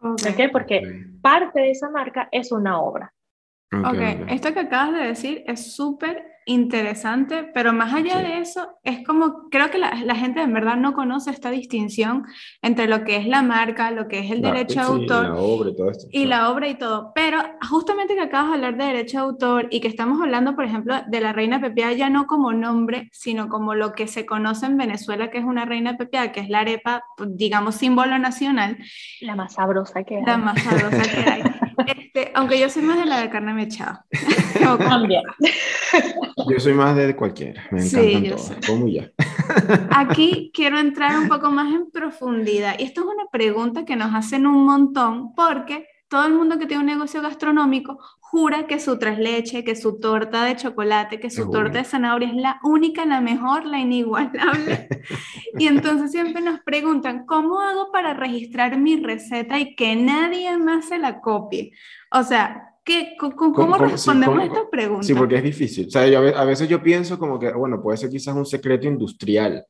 Okay. 0.00 0.48
Porque 0.48 1.04
parte 1.20 1.60
de 1.60 1.70
esa 1.72 1.90
marca 1.90 2.30
es 2.32 2.52
una 2.52 2.80
obra. 2.80 3.12
Okay, 3.70 4.22
ok, 4.22 4.30
esto 4.30 4.54
que 4.54 4.60
acabas 4.60 4.94
de 4.94 5.06
decir 5.08 5.44
es 5.46 5.74
súper 5.74 6.35
interesante, 6.46 7.50
pero 7.52 7.72
más 7.72 7.92
allá 7.92 8.18
de 8.20 8.38
eso, 8.38 8.78
es 8.84 9.04
como, 9.04 9.48
creo 9.50 9.68
que 9.70 9.78
la, 9.78 9.94
la, 10.04 10.14
gente 10.14 10.40
en 10.40 10.54
verdad 10.54 10.76
no 10.76 10.94
conoce 10.94 11.30
esta 11.32 11.50
distinción 11.50 12.24
entre 12.62 12.86
lo 12.86 13.04
que 13.04 13.16
es 13.16 13.26
la 13.26 13.42
marca, 13.42 13.90
lo 13.90 14.06
que 14.06 14.20
es 14.20 14.30
el 14.30 14.42
derecho 14.42 14.80
de 14.80 14.86
autor 14.86 15.26
y 15.26 15.34
la 15.34 15.40
obra 15.40 15.70
y 15.70 15.76
todo 15.76 15.90
esto. 15.90 16.06
Y 16.12 16.24
la 16.26 16.50
obra 16.50 16.68
y 16.68 16.74
todo, 16.76 17.12
pero 17.16 17.38
justamente 17.68 18.14
que 18.14 18.20
acabas 18.20 18.50
de 18.50 18.54
hablar 18.54 18.76
de 18.76 18.84
derecho 18.84 19.18
de 19.18 19.24
autor 19.24 19.66
y 19.70 19.80
que 19.80 19.88
estamos 19.88 20.22
hablando, 20.22 20.54
por 20.54 20.64
ejemplo, 20.64 20.94
de 21.06 21.20
la 21.20 21.32
reina 21.32 21.60
pepiada 21.60 21.92
ya 21.92 22.10
no 22.10 22.26
como 22.26 22.52
nombre, 22.52 23.08
sino 23.12 23.48
como 23.48 23.74
lo 23.74 23.92
que 23.92 24.06
se 24.06 24.24
conoce 24.24 24.66
en 24.66 24.76
Venezuela, 24.76 25.30
que 25.30 25.38
es 25.38 25.44
una 25.44 25.64
reina 25.64 25.96
pepiada, 25.96 26.30
que 26.30 26.40
es 26.40 26.48
la 26.48 26.60
arepa, 26.60 27.02
digamos, 27.26 27.74
símbolo 27.74 28.18
nacional. 28.20 28.78
La 29.20 29.34
más 29.34 29.54
sabrosa 29.54 30.04
que 30.04 30.18
hay. 30.18 30.24
La 30.24 30.38
más 30.38 30.62
sabrosa 30.62 31.02
que 31.02 31.30
hay. 31.30 31.42
Este, 31.86 32.32
aunque 32.34 32.58
yo 32.58 32.70
soy 32.70 32.82
más 32.82 32.98
de 32.98 33.04
la 33.04 33.20
de 33.20 33.28
carne 33.28 33.52
mechada. 33.52 34.06
También. 34.78 35.22
Yo 36.36 36.60
soy 36.60 36.74
más 36.74 36.94
de 36.94 37.16
cualquiera, 37.16 37.66
me 37.70 37.82
encantan 37.82 38.24
todas, 38.24 38.66
como 38.66 38.88
ya. 38.88 39.10
Aquí 39.90 40.50
quiero 40.54 40.78
entrar 40.78 41.18
un 41.18 41.28
poco 41.28 41.50
más 41.50 41.72
en 41.72 41.90
profundidad 41.90 42.76
y 42.78 42.82
esto 42.82 43.00
es 43.00 43.06
una 43.06 43.26
pregunta 43.32 43.86
que 43.86 43.96
nos 43.96 44.14
hacen 44.14 44.46
un 44.46 44.66
montón 44.66 45.34
porque 45.34 45.88
todo 46.08 46.26
el 46.26 46.34
mundo 46.34 46.58
que 46.58 46.66
tiene 46.66 46.82
un 46.82 46.86
negocio 46.86 47.22
gastronómico 47.22 47.98
jura 48.20 48.66
que 48.66 48.78
su 48.80 48.98
tres 48.98 49.18
leche, 49.18 49.64
que 49.64 49.74
su 49.74 49.98
torta 49.98 50.44
de 50.44 50.56
chocolate, 50.56 51.18
que 51.18 51.30
su 51.30 51.50
torta 51.50 51.78
de 51.78 51.84
zanahoria 51.84 52.28
es 52.28 52.34
la 52.34 52.60
única, 52.62 53.06
la 53.06 53.20
mejor, 53.20 53.64
la 53.64 53.78
inigualable. 53.78 54.88
y 55.58 55.66
entonces 55.66 56.12
siempre 56.12 56.42
nos 56.42 56.60
preguntan, 56.60 57.24
¿cómo 57.24 57.60
hago 57.60 57.90
para 57.92 58.14
registrar 58.14 58.76
mi 58.78 58.96
receta 58.96 59.58
y 59.58 59.74
que 59.74 59.96
nadie 59.96 60.56
más 60.58 60.88
se 60.88 60.98
la 60.98 61.20
copie? 61.20 61.72
O 62.10 62.22
sea, 62.24 62.75
¿qué, 62.86 63.16
¿cómo, 63.18 63.76
respondemos 63.76 64.38
a 64.38 64.44
esta 64.44 64.70
pregunta? 64.70 65.02
Sí, 65.02 65.12
porque 65.12 65.36
es 65.36 65.42
difícil. 65.42 65.88
O 65.88 65.90
sea, 65.90 66.06
yo, 66.06 66.20
a 66.20 66.44
veces 66.44 66.68
yo 66.68 66.82
pienso 66.82 67.18
como 67.18 67.38
que, 67.38 67.52
bueno, 67.52 67.82
puede 67.82 67.98
ser 67.98 68.08
quizás 68.08 68.34
un 68.34 68.46
secreto 68.46 68.86
industrial, 68.86 69.66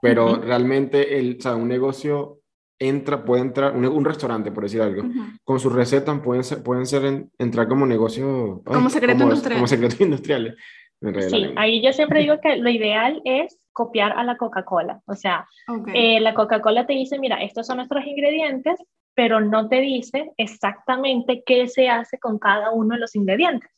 pero 0.00 0.36
realmente 0.36 1.18
el, 1.18 1.36
o 1.38 1.42
sea, 1.42 1.56
un 1.56 1.66
negocio 1.66 2.38
entra, 2.78 3.24
puede 3.24 3.42
entrar, 3.42 3.74
un, 3.74 4.04
restaurante, 4.04 4.52
por 4.52 4.62
decir 4.62 4.82
algo, 4.82 5.02
con 5.42 5.58
sus 5.58 5.72
recetas 5.72 6.20
pueden 6.20 6.44
ser, 6.44 6.62
pueden 6.62 6.86
ser 6.86 7.26
entrar 7.38 7.66
como 7.66 7.86
negocio. 7.86 8.62
Como 8.64 8.90
secreto 8.90 9.24
industrial. 9.24 9.58
Como 9.58 9.66
secretos 9.66 10.00
industriales. 10.00 10.54
Sí, 11.00 11.52
ahí 11.56 11.82
yo 11.82 11.92
siempre 11.92 12.20
digo 12.20 12.38
que 12.42 12.56
lo 12.56 12.68
ideal 12.70 13.20
es 13.24 13.58
copiar 13.72 14.12
a 14.12 14.24
la 14.24 14.36
Coca-Cola. 14.36 15.00
O 15.06 15.14
sea, 15.14 15.46
eh, 15.94 16.20
la 16.20 16.34
Coca-Cola 16.34 16.86
te 16.86 16.94
dice, 16.94 17.18
mira, 17.18 17.42
estos 17.42 17.66
son 17.66 17.76
nuestros 17.76 18.04
ingredientes, 18.04 18.78
pero 19.14 19.40
no 19.40 19.68
te 19.68 19.80
dice 19.80 20.32
exactamente 20.36 21.42
qué 21.46 21.68
se 21.68 21.88
hace 21.88 22.18
con 22.18 22.38
cada 22.38 22.72
uno 22.72 22.94
de 22.94 23.00
los 23.00 23.14
ingredientes. 23.14 23.70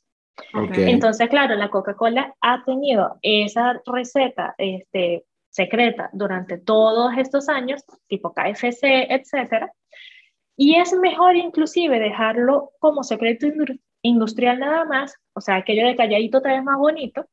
Entonces, 0.55 1.29
claro, 1.29 1.55
la 1.55 1.69
Coca-Cola 1.69 2.35
ha 2.41 2.65
tenido 2.65 3.19
esa 3.21 3.81
receta 3.85 4.55
este, 4.57 5.25
secreta 5.51 6.09
durante 6.15 6.57
todos 6.57 7.13
estos 7.19 7.49
años, 7.49 7.85
tipo 8.07 8.33
KFC, 8.33 9.07
etcétera, 9.11 9.71
y 10.57 10.77
es 10.77 10.93
mejor 10.93 11.37
inclusive 11.37 11.99
dejarlo 11.99 12.73
como 12.81 13.03
secreto 13.03 13.47
industrial 14.03 14.59
nada 14.59 14.85
más, 14.85 15.15
o 15.35 15.41
sea, 15.41 15.57
aquello 15.57 15.87
de 15.87 15.97
calladito 15.97 16.41
te 16.41 16.61
más 16.63 16.79
bonito, 16.79 17.27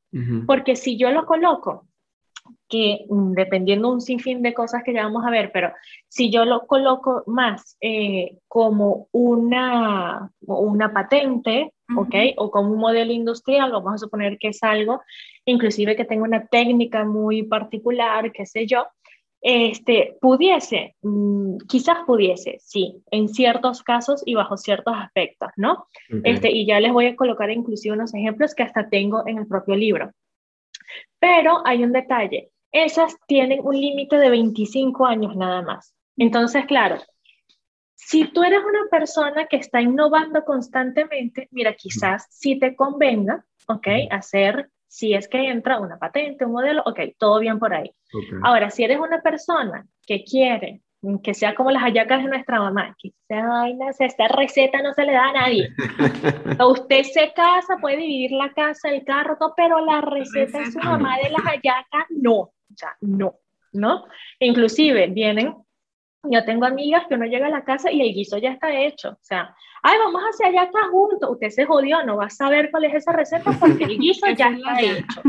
porque 0.46 0.76
si 0.76 0.98
yo 0.98 1.12
lo 1.12 1.26
coloco, 1.26 1.88
que 2.68 3.06
mm, 3.10 3.34
dependiendo 3.34 3.92
un 3.92 4.02
sinfín 4.02 4.42
de 4.42 4.54
cosas 4.54 4.84
que 4.84 4.94
ya 4.94 5.04
vamos 5.04 5.26
a 5.26 5.30
ver, 5.30 5.52
pero 5.52 5.72
si 6.08 6.30
yo 6.30 6.46
lo 6.46 6.66
coloco 6.68 7.24
más 7.28 7.78
eh, 7.82 8.38
como 8.48 9.08
una, 9.12 10.32
una 10.42 10.94
patente, 10.94 11.74
¿ok? 11.96 12.16
O 12.38 12.52
como 12.52 12.72
un 12.72 12.80
modelo 12.80 13.14
industrial, 13.14 13.72
vamos 13.72 13.94
a 13.94 13.98
suponer 13.98 14.38
que 14.38 14.50
es 14.50 14.62
algo, 14.64 15.02
inclusive 15.46 15.96
que 15.96 16.06
tenga 16.06 16.24
una 16.24 16.46
técnica 16.46 17.06
muy 17.06 17.44
particular, 17.44 18.32
qué 18.32 18.46
sé 18.46 18.66
yo, 18.66 18.88
este, 19.42 20.18
pudiese, 20.20 20.96
mm, 21.02 21.58
quizás 21.68 21.98
pudiese, 22.06 22.58
sí, 22.60 23.02
en 23.12 23.30
ciertos 23.30 23.84
casos 23.84 24.24
y 24.26 24.36
bajo 24.36 24.58
ciertos 24.58 24.94
aspectos, 24.98 25.50
¿no? 25.56 25.86
Este, 26.24 26.52
y 26.52 26.66
ya 26.66 26.80
les 26.80 26.92
voy 26.92 27.08
a 27.08 27.16
colocar 27.16 27.50
inclusive 27.50 27.96
unos 27.96 28.14
ejemplos 28.14 28.56
que 28.56 28.64
hasta 28.64 28.90
tengo 28.90 29.28
en 29.28 29.38
el 29.38 29.48
propio 29.48 29.76
libro. 29.76 30.12
Pero 31.20 31.62
hay 31.66 31.84
un 31.84 31.92
detalle, 31.92 32.52
esas 32.72 33.16
tienen 33.28 33.60
un 33.64 33.80
límite 33.80 34.18
de 34.18 34.30
25 34.30 35.06
años 35.06 35.36
nada 35.36 35.62
más. 35.62 35.94
Entonces, 36.18 36.66
claro, 36.66 36.98
si 37.96 38.26
tú 38.32 38.44
eres 38.44 38.60
una 38.60 38.88
persona 38.90 39.48
que 39.48 39.58
está 39.58 39.82
innovando 39.82 40.44
constantemente, 40.44 41.48
mira, 41.52 41.74
quizás 41.74 42.26
si 42.30 42.58
te 42.58 42.76
convenga, 42.76 43.46
¿ok? 43.68 43.88
Hacer, 44.10 44.70
si 44.88 45.14
es 45.14 45.28
que 45.28 45.50
entra 45.50 45.80
una 45.80 45.98
patente, 45.98 46.46
un 46.46 46.54
modelo, 46.54 46.82
ok, 46.86 47.00
todo 47.18 47.40
bien 47.40 47.60
por 47.60 47.74
ahí. 47.74 47.92
Ahora, 48.44 48.70
si 48.70 48.84
eres 48.84 49.00
una 49.00 49.22
persona 49.22 49.86
que 50.06 50.24
quiere 50.24 50.82
que 51.24 51.34
sea 51.34 51.56
como 51.56 51.72
las 51.72 51.84
hallacas 51.84 52.24
de 52.24 52.30
nuestra 52.30 52.60
mamá, 52.60 52.96
que 53.00 53.14
esta 54.00 54.28
receta 54.30 54.82
no 54.82 54.94
se 54.94 55.06
le 55.06 55.14
da 55.14 55.30
a 55.30 55.34
nadie. 55.34 55.70
Usted 56.68 57.04
se 57.04 57.32
casa, 57.34 57.78
puede 57.80 57.98
dividir 57.98 58.32
la 58.32 58.52
casa, 58.52 58.90
el 58.90 59.06
carro, 59.06 59.38
todo, 59.40 59.54
pero 59.56 59.86
la 59.86 60.02
receta 60.02 60.60
de 60.60 60.72
su 60.72 60.80
mamá 60.80 61.18
de 61.18 61.30
las 61.30 61.44
hallacas, 61.44 62.06
no, 62.10 62.34
o 62.34 62.54
sea, 62.76 62.98
no, 63.02 63.36
¿no? 63.74 64.06
Inclusive 64.40 65.08
vienen 65.08 65.56
yo 66.24 66.44
tengo 66.46 66.66
amigas 66.66 67.04
que 67.08 67.16
uno 67.16 67.26
llega 67.26 67.48
a 67.48 67.52
la 67.52 67.64
casa 67.64 67.92
y 67.92 68.02
el 68.02 68.14
guiso 68.14 68.38
ya 68.38 68.52
está 68.52 68.74
hecho. 68.74 69.10
O 69.12 69.20
sea, 69.22 69.56
ay, 69.84 69.98
vamos 70.00 70.22
hacia 70.22 70.48
allá 70.48 70.64
acá 70.64 70.80
juntos. 70.92 71.30
Usted 71.30 71.50
se 71.50 71.66
jodió, 71.66 72.04
no 72.06 72.18
va 72.18 72.26
a 72.26 72.30
saber 72.30 72.70
cuál 72.72 72.86
es 72.86 72.96
esa 72.96 73.12
receta 73.14 73.52
porque 73.60 73.86
el 73.86 73.98
guiso 73.98 74.26
ya 74.38 74.50
está 74.50 74.82
hecho. 74.82 75.22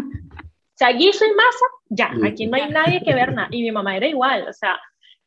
sea, 0.74 0.92
guiso 0.92 1.24
y 1.24 1.34
masa, 1.34 1.66
ya, 1.88 2.10
aquí 2.26 2.46
no 2.46 2.56
hay 2.56 2.68
nadie 2.70 3.02
que 3.02 3.14
ver 3.14 3.32
nada. 3.32 3.48
Y 3.50 3.62
mi 3.62 3.72
mamá 3.72 3.96
era 3.96 4.06
igual, 4.06 4.46
o 4.48 4.52
sea, 4.52 4.78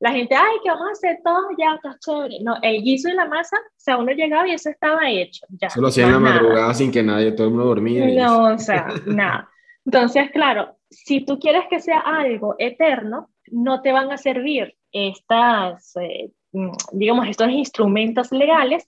la 0.02 0.12
gente, 0.12 0.34
ay, 0.34 0.58
¿qué 0.64 0.70
vamos 0.70 0.88
a 0.88 0.92
hacer 0.94 1.20
todos? 1.24 1.46
Ya, 1.60 1.76
está 1.76 1.96
chévere. 2.00 2.40
No, 2.42 2.58
el 2.64 2.82
guiso 2.82 3.08
y 3.08 3.14
la 3.14 3.28
masa, 3.28 3.56
o 3.58 3.78
sea, 3.78 3.98
uno 3.98 4.12
llegaba 4.12 4.48
y 4.48 4.54
eso 4.54 4.72
estaba 4.72 5.08
hecho. 5.08 5.46
Ya, 5.50 5.70
Solo 5.70 5.90
hacían 5.90 6.08
en 6.08 6.14
la 6.14 6.20
madrugada 6.20 6.74
sin 6.74 6.92
que 6.92 7.04
nadie, 7.04 7.34
todo 7.34 7.48
el 7.48 7.54
mundo 7.54 7.68
dormía. 7.68 8.08
No, 8.08 8.56
o 8.56 8.58
sea, 8.58 8.88
nada. 9.06 9.48
Entonces, 9.86 10.32
claro, 10.32 10.78
si 10.90 11.24
tú 11.24 11.38
quieres 11.38 11.66
que 11.70 11.80
sea 11.80 12.00
algo 12.00 12.56
eterno, 12.58 13.30
no 13.52 13.82
te 13.82 13.92
van 13.92 14.12
a 14.12 14.18
servir 14.18 14.76
estas, 14.92 15.96
eh, 15.98 16.32
mm, 16.52 16.72
digamos, 16.94 17.28
estos 17.28 17.50
instrumentos 17.50 18.32
legales, 18.32 18.88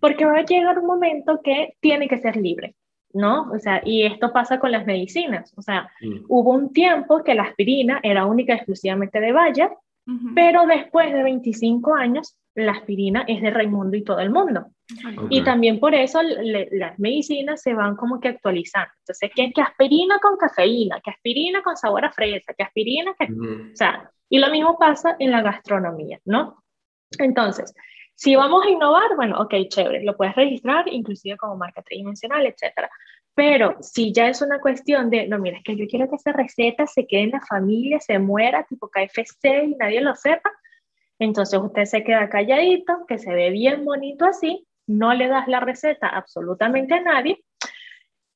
porque 0.00 0.24
va 0.24 0.38
a 0.38 0.44
llegar 0.44 0.78
un 0.78 0.86
momento 0.86 1.40
que 1.42 1.76
tiene 1.80 2.08
que 2.08 2.18
ser 2.18 2.36
libre. 2.36 2.74
¿no? 3.12 3.50
O 3.50 3.58
sea, 3.58 3.82
y 3.84 4.02
esto 4.02 4.32
pasa 4.32 4.58
con 4.58 4.72
las 4.72 4.86
medicinas. 4.86 5.52
O 5.56 5.62
sea, 5.62 5.90
mm. 6.00 6.26
hubo 6.28 6.52
un 6.52 6.72
tiempo 6.72 7.22
que 7.24 7.34
la 7.34 7.42
aspirina 7.42 8.00
era 8.02 8.26
única 8.26 8.54
exclusivamente 8.54 9.20
de 9.20 9.32
Bayer, 9.32 9.70
pero 10.34 10.66
después 10.66 11.12
de 11.12 11.22
25 11.22 11.94
años, 11.94 12.36
la 12.54 12.72
aspirina 12.72 13.24
es 13.28 13.40
de 13.42 13.50
Raimundo 13.50 13.96
y 13.96 14.02
todo 14.02 14.18
el 14.18 14.30
mundo. 14.30 14.66
Y 15.28 15.42
también 15.42 15.78
por 15.78 15.94
eso 15.94 16.20
las 16.22 16.98
medicinas 16.98 17.62
se 17.62 17.74
van 17.74 17.96
como 17.96 18.20
que 18.20 18.28
actualizando. 18.28 18.92
Entonces, 19.00 19.30
¿qué, 19.34 19.52
que 19.52 19.62
aspirina 19.62 20.18
con 20.18 20.36
cafeína? 20.36 21.00
¿Qué 21.02 21.10
aspirina 21.10 21.62
con 21.62 21.76
sabor 21.76 22.04
a 22.04 22.12
fresa? 22.12 22.54
¿Qué 22.54 22.62
aspirina? 22.62 23.14
Que, 23.18 23.26
O 23.26 23.76
sea, 23.76 24.10
y 24.28 24.38
lo 24.38 24.50
mismo 24.50 24.78
pasa 24.78 25.16
en 25.18 25.30
la 25.30 25.42
gastronomía, 25.42 26.20
¿no? 26.24 26.62
Entonces, 27.18 27.74
si 28.14 28.36
vamos 28.36 28.64
a 28.64 28.70
innovar, 28.70 29.16
bueno, 29.16 29.40
ok, 29.40 29.54
chévere, 29.68 30.04
lo 30.04 30.16
puedes 30.16 30.34
registrar 30.36 30.86
inclusive 30.92 31.36
como 31.36 31.56
marca 31.56 31.82
tridimensional, 31.82 32.46
etcétera. 32.46 32.90
Pero 33.34 33.76
si 33.80 34.12
ya 34.12 34.28
es 34.28 34.42
una 34.42 34.60
cuestión 34.60 35.08
de, 35.08 35.26
no, 35.26 35.38
mira, 35.38 35.58
es 35.58 35.64
que 35.64 35.76
yo 35.76 35.86
quiero 35.86 36.08
que 36.08 36.16
esta 36.16 36.32
receta 36.32 36.86
se 36.86 37.06
quede 37.06 37.22
en 37.22 37.30
la 37.30 37.40
familia, 37.40 37.98
se 38.00 38.18
muera, 38.18 38.64
tipo 38.64 38.88
KFC 38.88 39.64
y 39.64 39.76
nadie 39.76 40.00
lo 40.00 40.14
sepa, 40.14 40.50
entonces 41.18 41.60
usted 41.60 41.84
se 41.84 42.02
queda 42.02 42.28
calladito, 42.28 43.06
que 43.06 43.18
se 43.18 43.32
ve 43.32 43.50
bien 43.50 43.84
bonito 43.84 44.24
así, 44.24 44.66
no 44.90 45.14
le 45.14 45.28
das 45.28 45.48
la 45.48 45.60
receta 45.60 46.08
absolutamente 46.08 46.94
a 46.94 47.00
nadie 47.02 47.44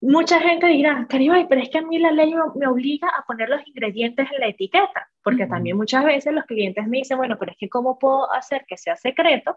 mucha 0.05 0.39
gente 0.39 0.67
dirá, 0.67 1.07
Caribay, 1.09 1.47
pero 1.49 1.63
es 1.63 1.71
que 1.71 1.79
a 1.79 1.83
mí 1.83 1.99
la 1.99 2.13
ley 2.13 2.35
me 2.57 2.67
obliga 2.67 3.09
a 3.09 3.25
poner 3.25 3.49
los 3.49 3.67
ingredientes 3.67 4.29
en 4.31 4.41
la 4.41 4.49
etiqueta, 4.49 5.09
porque 5.23 5.47
también 5.47 5.79
muchas 5.79 6.05
veces 6.05 6.35
los 6.35 6.45
clientes 6.45 6.87
me 6.87 6.99
dicen, 6.99 7.17
bueno, 7.17 7.37
pero 7.39 7.53
es 7.53 7.59
que 7.59 7.71
¿cómo 7.71 7.99
puedo 7.99 8.31
hacer 8.33 8.65
que 8.69 8.77
sea 8.77 8.97
secreto 8.97 9.57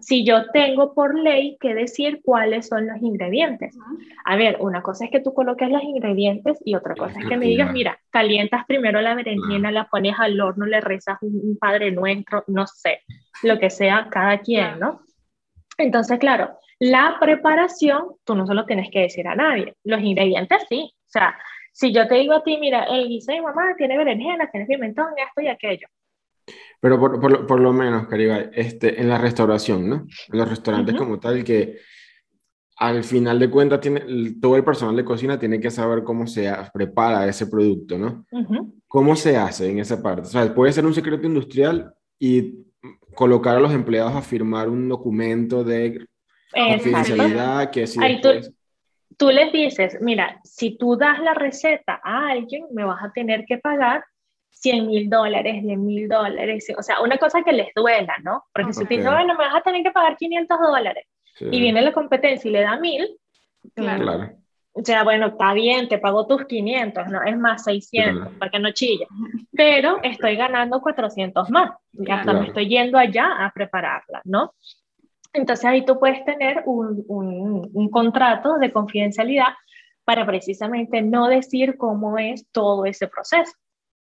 si 0.00 0.24
yo 0.24 0.50
tengo 0.52 0.94
por 0.94 1.18
ley 1.18 1.56
que 1.60 1.74
decir 1.74 2.20
cuáles 2.22 2.68
son 2.68 2.86
los 2.86 3.02
ingredientes? 3.02 3.76
A 4.24 4.36
ver, 4.36 4.56
una 4.60 4.82
cosa 4.82 5.06
es 5.06 5.10
que 5.10 5.20
tú 5.20 5.34
coloques 5.34 5.68
los 5.68 5.82
ingredientes 5.82 6.60
y 6.64 6.76
otra 6.76 6.94
cosa 6.94 7.18
es 7.18 7.26
que 7.26 7.36
me 7.36 7.46
digas, 7.46 7.72
mira, 7.72 7.98
calientas 8.10 8.64
primero 8.66 9.00
la 9.00 9.14
berenjena, 9.14 9.72
la 9.72 9.88
pones 9.88 10.14
al 10.18 10.40
horno, 10.40 10.64
le 10.64 10.80
rezas 10.80 11.18
un 11.22 11.58
Padre 11.60 11.90
Nuestro, 11.90 12.44
no 12.46 12.66
sé, 12.68 13.00
lo 13.42 13.58
que 13.58 13.70
sea 13.70 14.06
cada 14.10 14.38
quien, 14.38 14.78
¿no? 14.78 15.00
Entonces, 15.78 16.18
claro, 16.18 16.58
la 16.78 17.16
preparación, 17.20 18.16
tú 18.24 18.34
no 18.34 18.46
se 18.46 18.54
lo 18.54 18.66
tienes 18.66 18.90
que 18.90 19.00
decir 19.00 19.26
a 19.28 19.34
nadie. 19.34 19.74
Los 19.84 20.00
ingredientes 20.00 20.64
sí. 20.68 20.92
O 20.94 21.10
sea, 21.10 21.36
si 21.72 21.92
yo 21.92 22.06
te 22.06 22.16
digo 22.16 22.34
a 22.34 22.42
ti, 22.42 22.58
mira, 22.58 22.84
el 22.84 23.08
guiso 23.08 23.32
de 23.32 23.40
mamá 23.40 23.74
tiene 23.76 23.96
berenjena, 23.96 24.50
tiene 24.50 24.66
pimentón, 24.66 25.06
esto 25.16 25.40
y 25.40 25.48
aquello. 25.48 25.86
Pero 26.80 26.98
por, 26.98 27.20
por, 27.20 27.46
por 27.46 27.60
lo 27.60 27.72
menos, 27.72 28.08
Caribe, 28.08 28.50
este, 28.54 29.00
en 29.00 29.08
la 29.08 29.18
restauración, 29.18 29.88
¿no? 29.88 30.06
En 30.32 30.38
los 30.38 30.48
restaurantes 30.48 30.96
como 30.96 31.20
tal, 31.20 31.44
que 31.44 31.78
al 32.76 33.04
final 33.04 33.38
de 33.38 33.48
cuentas 33.48 33.80
tiene, 33.80 34.02
todo 34.40 34.56
el 34.56 34.64
personal 34.64 34.96
de 34.96 35.04
cocina 35.04 35.38
tiene 35.38 35.60
que 35.60 35.70
saber 35.70 36.02
cómo 36.02 36.26
se 36.26 36.52
prepara 36.74 37.28
ese 37.28 37.46
producto, 37.46 37.96
¿no? 37.96 38.26
¿Cómo 38.88 39.14
se 39.14 39.36
hace 39.36 39.70
en 39.70 39.78
esa 39.78 40.02
parte? 40.02 40.22
O 40.22 40.30
sea, 40.30 40.52
puede 40.52 40.72
ser 40.72 40.84
un 40.84 40.94
secreto 40.94 41.26
industrial 41.26 41.94
y 42.18 42.66
colocar 43.14 43.56
a 43.56 43.60
los 43.60 43.72
empleados 43.72 44.14
a 44.14 44.22
firmar 44.22 44.68
un 44.68 44.88
documento 44.88 45.64
de 45.64 46.06
Confidencialidad, 46.52 47.70
que 47.70 47.86
si 47.86 48.02
Ahí 48.02 48.20
tú, 48.20 48.28
tú 49.16 49.30
les 49.30 49.52
dices, 49.52 49.98
mira, 50.00 50.40
si 50.44 50.76
tú 50.76 50.96
das 50.96 51.18
la 51.20 51.34
receta 51.34 52.00
a 52.04 52.28
alguien, 52.28 52.66
me 52.72 52.84
vas 52.84 53.02
a 53.02 53.10
tener 53.12 53.44
que 53.46 53.58
pagar 53.58 54.04
100 54.50 54.86
mil 54.86 55.08
dólares, 55.08 55.62
10 55.62 55.78
mil 55.78 56.08
dólares, 56.08 56.66
o 56.76 56.82
sea, 56.82 57.00
una 57.00 57.16
cosa 57.16 57.42
que 57.42 57.52
les 57.52 57.68
duela, 57.74 58.14
¿no? 58.22 58.44
Porque 58.52 58.72
si 58.72 58.84
te 58.84 58.96
dicen, 58.96 59.12
bueno, 59.12 59.34
me 59.34 59.44
vas 59.44 59.56
a 59.56 59.62
tener 59.62 59.82
que 59.82 59.90
pagar 59.90 60.16
500 60.16 60.58
dólares, 60.60 61.06
y 61.40 61.60
viene 61.60 61.80
la 61.80 61.92
competencia 61.92 62.48
y 62.48 62.52
le 62.52 62.60
da 62.60 62.78
mil, 62.78 63.08
claro. 63.74 64.30
O 64.74 64.82
sea, 64.82 65.04
bueno, 65.04 65.26
está 65.26 65.52
bien, 65.52 65.88
te 65.88 65.98
pago 65.98 66.26
tus 66.26 66.46
500, 66.46 67.08
no 67.08 67.22
es 67.22 67.38
más 67.38 67.64
600, 67.64 68.32
para 68.38 68.50
que 68.50 68.58
no 68.58 68.72
chille. 68.72 69.06
Pero 69.52 69.98
estoy 70.02 70.36
ganando 70.36 70.80
400 70.80 71.50
más. 71.50 71.72
Y 71.92 72.10
hasta 72.10 72.32
me 72.32 72.46
estoy 72.46 72.68
yendo 72.68 72.96
allá 72.96 73.44
a 73.44 73.52
prepararla, 73.52 74.22
¿no? 74.24 74.54
Entonces 75.34 75.64
ahí 75.66 75.84
tú 75.84 75.98
puedes 75.98 76.24
tener 76.24 76.62
un, 76.66 77.04
un, 77.08 77.70
un 77.72 77.90
contrato 77.90 78.54
de 78.58 78.72
confidencialidad 78.72 79.54
para 80.04 80.26
precisamente 80.26 81.02
no 81.02 81.28
decir 81.28 81.76
cómo 81.76 82.18
es 82.18 82.46
todo 82.50 82.86
ese 82.86 83.08
proceso. 83.08 83.52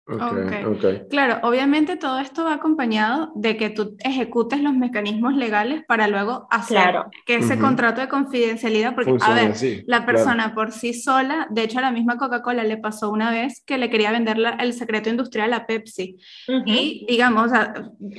Okay, 0.08 0.64
okay. 0.64 1.02
Claro, 1.10 1.40
obviamente 1.42 1.96
todo 1.96 2.20
esto 2.20 2.44
va 2.44 2.54
acompañado 2.54 3.32
de 3.34 3.56
que 3.56 3.70
tú 3.70 3.96
ejecutes 3.98 4.62
los 4.62 4.72
mecanismos 4.72 5.34
legales 5.34 5.84
para 5.84 6.06
luego 6.06 6.46
hacer 6.48 6.94
que 7.24 7.36
ese 7.36 7.58
contrato 7.58 8.00
de 8.00 8.08
confidencialidad, 8.08 8.94
porque 8.94 9.16
a 9.20 9.34
ver, 9.34 9.56
la 9.86 10.06
persona 10.06 10.54
por 10.54 10.70
sí 10.70 10.94
sola, 10.94 11.48
de 11.50 11.64
hecho 11.64 11.80
a 11.80 11.82
la 11.82 11.90
misma 11.90 12.18
Coca-Cola 12.18 12.62
le 12.62 12.76
pasó 12.76 13.10
una 13.10 13.32
vez 13.32 13.64
que 13.66 13.78
le 13.78 13.90
quería 13.90 14.12
vender 14.12 14.38
el 14.60 14.72
secreto 14.74 15.10
industrial 15.10 15.52
a 15.52 15.66
Pepsi. 15.66 16.16
Y 16.64 17.04
digamos, 17.08 17.50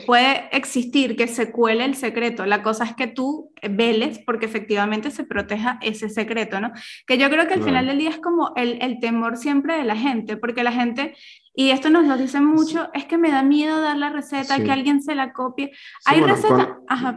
puede 0.06 0.50
existir 0.52 1.16
que 1.16 1.28
se 1.28 1.54
cuele 1.54 1.86
el 1.86 1.96
secreto, 1.96 2.46
la 2.46 2.64
cosa 2.64 2.84
es 2.84 2.96
que 2.96 3.08
tú 3.08 3.54
veles 3.62 4.20
porque 4.26 4.46
efectivamente 4.46 5.10
se 5.10 5.24
proteja 5.24 5.80
ese 5.82 6.10
secreto, 6.10 6.60
¿no? 6.60 6.72
Que 7.06 7.18
yo 7.18 7.30
creo 7.30 7.48
que 7.48 7.54
al 7.54 7.64
final 7.64 7.88
del 7.88 7.98
día 7.98 8.10
es 8.10 8.20
como 8.20 8.52
el, 8.58 8.78
el 8.82 9.00
temor 9.00 9.38
siempre 9.38 9.78
de 9.78 9.86
la 9.86 9.96
gente, 9.96 10.36
porque 10.36 10.64
la 10.64 10.74
gente 10.74 11.16
y 11.60 11.72
esto 11.72 11.90
nos 11.90 12.06
lo 12.06 12.16
dicen 12.18 12.46
mucho, 12.46 12.88
es 12.94 13.06
que 13.06 13.18
me 13.18 13.32
da 13.32 13.42
miedo 13.42 13.82
dar 13.82 13.98
la 13.98 14.12
receta, 14.12 14.64
que 14.64 14.72
alguien 14.72 15.02
se 15.02 15.16
la 15.16 15.34
copie. 15.34 15.72
Hay 16.06 16.22
recetas... 16.22 16.68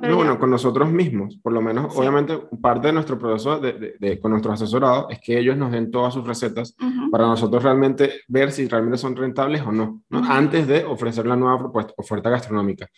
pero 0.01 0.17
bueno, 0.17 0.39
con 0.39 0.49
nosotros 0.49 0.91
mismos, 0.91 1.37
por 1.43 1.53
lo 1.53 1.61
menos, 1.61 1.95
obviamente, 1.95 2.39
parte 2.59 2.87
de 2.87 2.95
nuestro 2.95 3.19
proceso 3.19 3.59
de, 3.59 3.97
de, 4.01 4.19
con 4.19 4.31
nuestros 4.31 4.55
asesorados 4.55 5.09
es 5.11 5.21
que 5.21 5.39
ellos 5.39 5.59
nos 5.59 5.71
den 5.71 5.91
todas 5.91 6.15
sus 6.15 6.27
recetas 6.27 6.75
para 7.13 7.27
nosotros 7.27 7.63
realmente 7.63 8.23
ver 8.29 8.51
si 8.51 8.67
realmente 8.67 8.97
son 8.97 9.15
rentables 9.15 9.61
o 9.61 9.73
no, 9.73 10.05
¿no? 10.09 10.25
antes 10.25 10.67
de 10.67 10.87
ofrecer 10.87 11.27
la 11.27 11.37
nueva 11.37 11.59
propuesta, 11.59 11.93
oferta 11.99 12.31
gastronómica. 12.31 12.89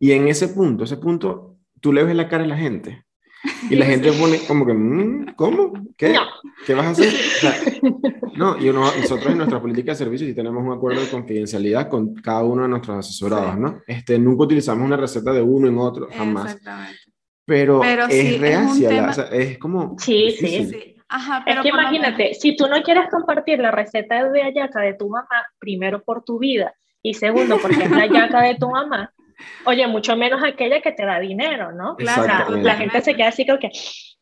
Y 0.00 0.10
en 0.10 0.26
ese 0.26 0.48
punto, 0.48 0.82
ese 0.82 0.96
punto, 0.96 1.58
tú 1.80 1.92
le 1.92 2.02
ves 2.02 2.16
la 2.16 2.28
cara 2.28 2.42
a 2.42 2.48
la 2.48 2.56
gente. 2.56 3.04
Y 3.70 3.76
la 3.76 3.86
gente 3.86 4.12
pone 4.12 4.38
como 4.46 4.66
que, 4.66 4.72
mm, 4.72 5.34
¿cómo? 5.36 5.72
¿Qué? 5.96 6.16
¿Qué 6.66 6.74
vas 6.74 6.86
a 6.86 6.90
hacer? 6.90 7.12
no, 8.36 8.58
y 8.58 8.70
nosotros 8.70 9.26
en 9.26 9.38
nuestra 9.38 9.60
política 9.60 9.92
de 9.92 9.96
servicios 9.98 10.28
sí 10.28 10.34
tenemos 10.34 10.62
un 10.64 10.72
acuerdo 10.72 11.00
de 11.00 11.08
confidencialidad 11.08 11.88
con 11.88 12.14
cada 12.14 12.42
uno 12.44 12.62
de 12.62 12.68
nuestros 12.68 12.98
asesorados, 12.98 13.58
¿no? 13.58 13.80
Este, 13.86 14.18
nunca 14.18 14.44
utilizamos 14.44 14.84
una 14.84 14.96
receta 14.96 15.32
de 15.32 15.42
uno 15.42 15.68
en 15.68 15.78
otro, 15.78 16.08
jamás. 16.10 16.54
Exactamente. 16.54 16.98
Pero, 17.44 17.82
es 17.82 18.40
real, 18.40 18.68
es, 19.10 19.18
es, 19.32 19.58
como... 19.58 19.96
Sí, 19.98 20.32
sí, 20.38 20.66
sí. 20.66 20.96
Ajá, 21.08 21.42
pero 21.44 21.60
es 21.60 21.62
que 21.62 21.68
imagínate, 21.70 22.34
si 22.34 22.54
tú 22.54 22.66
no 22.68 22.82
quieres 22.82 23.08
compartir 23.10 23.58
la 23.60 23.70
receta 23.70 24.28
de 24.28 24.42
ayaca 24.42 24.80
de 24.80 24.92
tu 24.92 25.08
mamá, 25.08 25.46
primero 25.58 26.02
por 26.02 26.22
tu 26.22 26.38
vida 26.38 26.74
y 27.02 27.14
segundo 27.14 27.56
porque 27.62 27.84
es 27.84 27.90
la 27.90 28.02
ayaca 28.02 28.42
de 28.42 28.56
tu 28.56 28.68
mamá, 28.68 29.14
Oye, 29.64 29.86
mucho 29.86 30.16
menos 30.16 30.42
aquella 30.42 30.80
que 30.80 30.92
te 30.92 31.04
da 31.04 31.20
dinero, 31.20 31.72
¿no? 31.72 31.96
Claro. 31.96 32.56
La 32.56 32.76
gente 32.76 33.00
se 33.00 33.14
queda 33.14 33.28
así 33.28 33.46
como 33.46 33.58
que, 33.58 33.70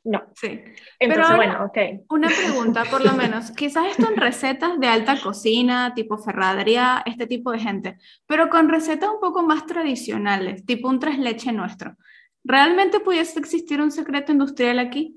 no. 0.04 0.22
Sí. 0.36 0.62
Entonces, 1.00 1.26
Pero 1.26 1.36
bueno, 1.36 1.64
ok. 1.64 2.04
Una 2.10 2.28
pregunta, 2.28 2.84
por 2.90 3.04
lo 3.04 3.12
menos. 3.12 3.50
Quizás 3.56 3.86
esto 3.88 4.08
en 4.08 4.16
recetas 4.16 4.78
de 4.78 4.86
alta 4.86 5.20
cocina, 5.20 5.94
tipo 5.94 6.16
ferradería, 6.18 7.02
este 7.06 7.26
tipo 7.26 7.50
de 7.50 7.58
gente. 7.58 7.98
Pero 8.26 8.48
con 8.48 8.68
recetas 8.68 9.10
un 9.10 9.20
poco 9.20 9.42
más 9.42 9.66
tradicionales, 9.66 10.64
tipo 10.64 10.88
un 10.88 11.00
tres 11.00 11.18
leche 11.18 11.52
nuestro. 11.52 11.96
¿Realmente 12.44 13.00
pudiese 13.00 13.40
existir 13.40 13.80
un 13.80 13.90
secreto 13.90 14.30
industrial 14.30 14.78
aquí? 14.78 15.16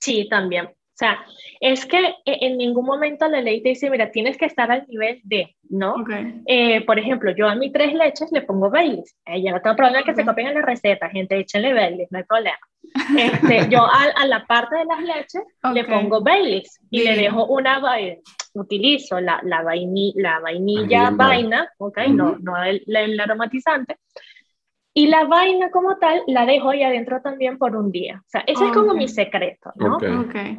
Sí, 0.00 0.26
también. 0.28 0.74
O 0.94 0.96
sea, 0.96 1.26
es 1.60 1.86
que 1.86 1.98
e, 1.98 2.46
en 2.46 2.56
ningún 2.56 2.86
momento 2.86 3.26
la 3.26 3.40
ley 3.40 3.60
te 3.60 3.70
dice, 3.70 3.90
mira, 3.90 4.12
tienes 4.12 4.38
que 4.38 4.44
estar 4.44 4.70
al 4.70 4.86
nivel 4.86 5.20
de, 5.24 5.56
¿no? 5.68 5.96
Eh, 6.46 6.84
por 6.84 7.00
ejemplo, 7.00 7.34
yo 7.36 7.48
a 7.48 7.56
mis 7.56 7.72
tres 7.72 7.92
leches 7.94 8.30
le 8.30 8.42
pongo 8.42 8.70
Baileys. 8.70 9.16
Eh, 9.26 9.42
yo 9.42 9.50
no 9.50 9.60
tengo 9.60 9.74
problema 9.74 10.04
que 10.04 10.14
se 10.14 10.24
copien 10.24 10.46
en 10.48 10.54
la 10.54 10.62
receta, 10.62 11.10
gente, 11.10 11.36
échenle 11.36 11.74
Baileys, 11.74 12.12
no 12.12 12.18
hay 12.18 12.24
problema. 12.24 12.58
Este, 13.18 13.68
yo 13.70 13.84
a, 13.84 14.24
la 14.26 14.46
parte 14.46 14.76
de 14.76 14.84
las 14.84 15.00
leches 15.00 15.42
le 15.74 15.84
pongo 15.84 16.22
Baileys 16.22 16.78
y 16.90 17.02
le 17.02 17.16
dejo 17.16 17.44
una, 17.46 17.82
utilizo 18.52 19.20
la, 19.20 19.40
la, 19.42 19.64
la 19.64 20.38
vainilla 20.38 21.10
vaina, 21.10 21.68
¿ok? 21.78 21.98
No, 22.08 22.36
no 22.38 22.62
el, 22.62 22.84
el 22.86 23.18
aromatizante. 23.18 23.96
Y 24.96 25.08
la 25.08 25.24
vaina 25.24 25.70
como 25.70 25.96
tal 25.96 26.22
la 26.28 26.46
dejo 26.46 26.70
ahí 26.70 26.84
adentro 26.84 27.20
también 27.20 27.58
por 27.58 27.74
un 27.74 27.90
día. 27.90 28.22
O 28.24 28.28
sea, 28.28 28.44
ese 28.46 28.66
es 28.66 28.72
como 28.72 28.94
mi 28.94 29.08
secreto, 29.08 29.72
¿no? 29.74 29.98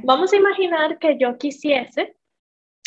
Vamos 0.04 0.34
a 0.34 0.36
imaginar 0.36 1.00
que 1.00 1.17
yo 1.17 1.38
quisiese 1.38 2.17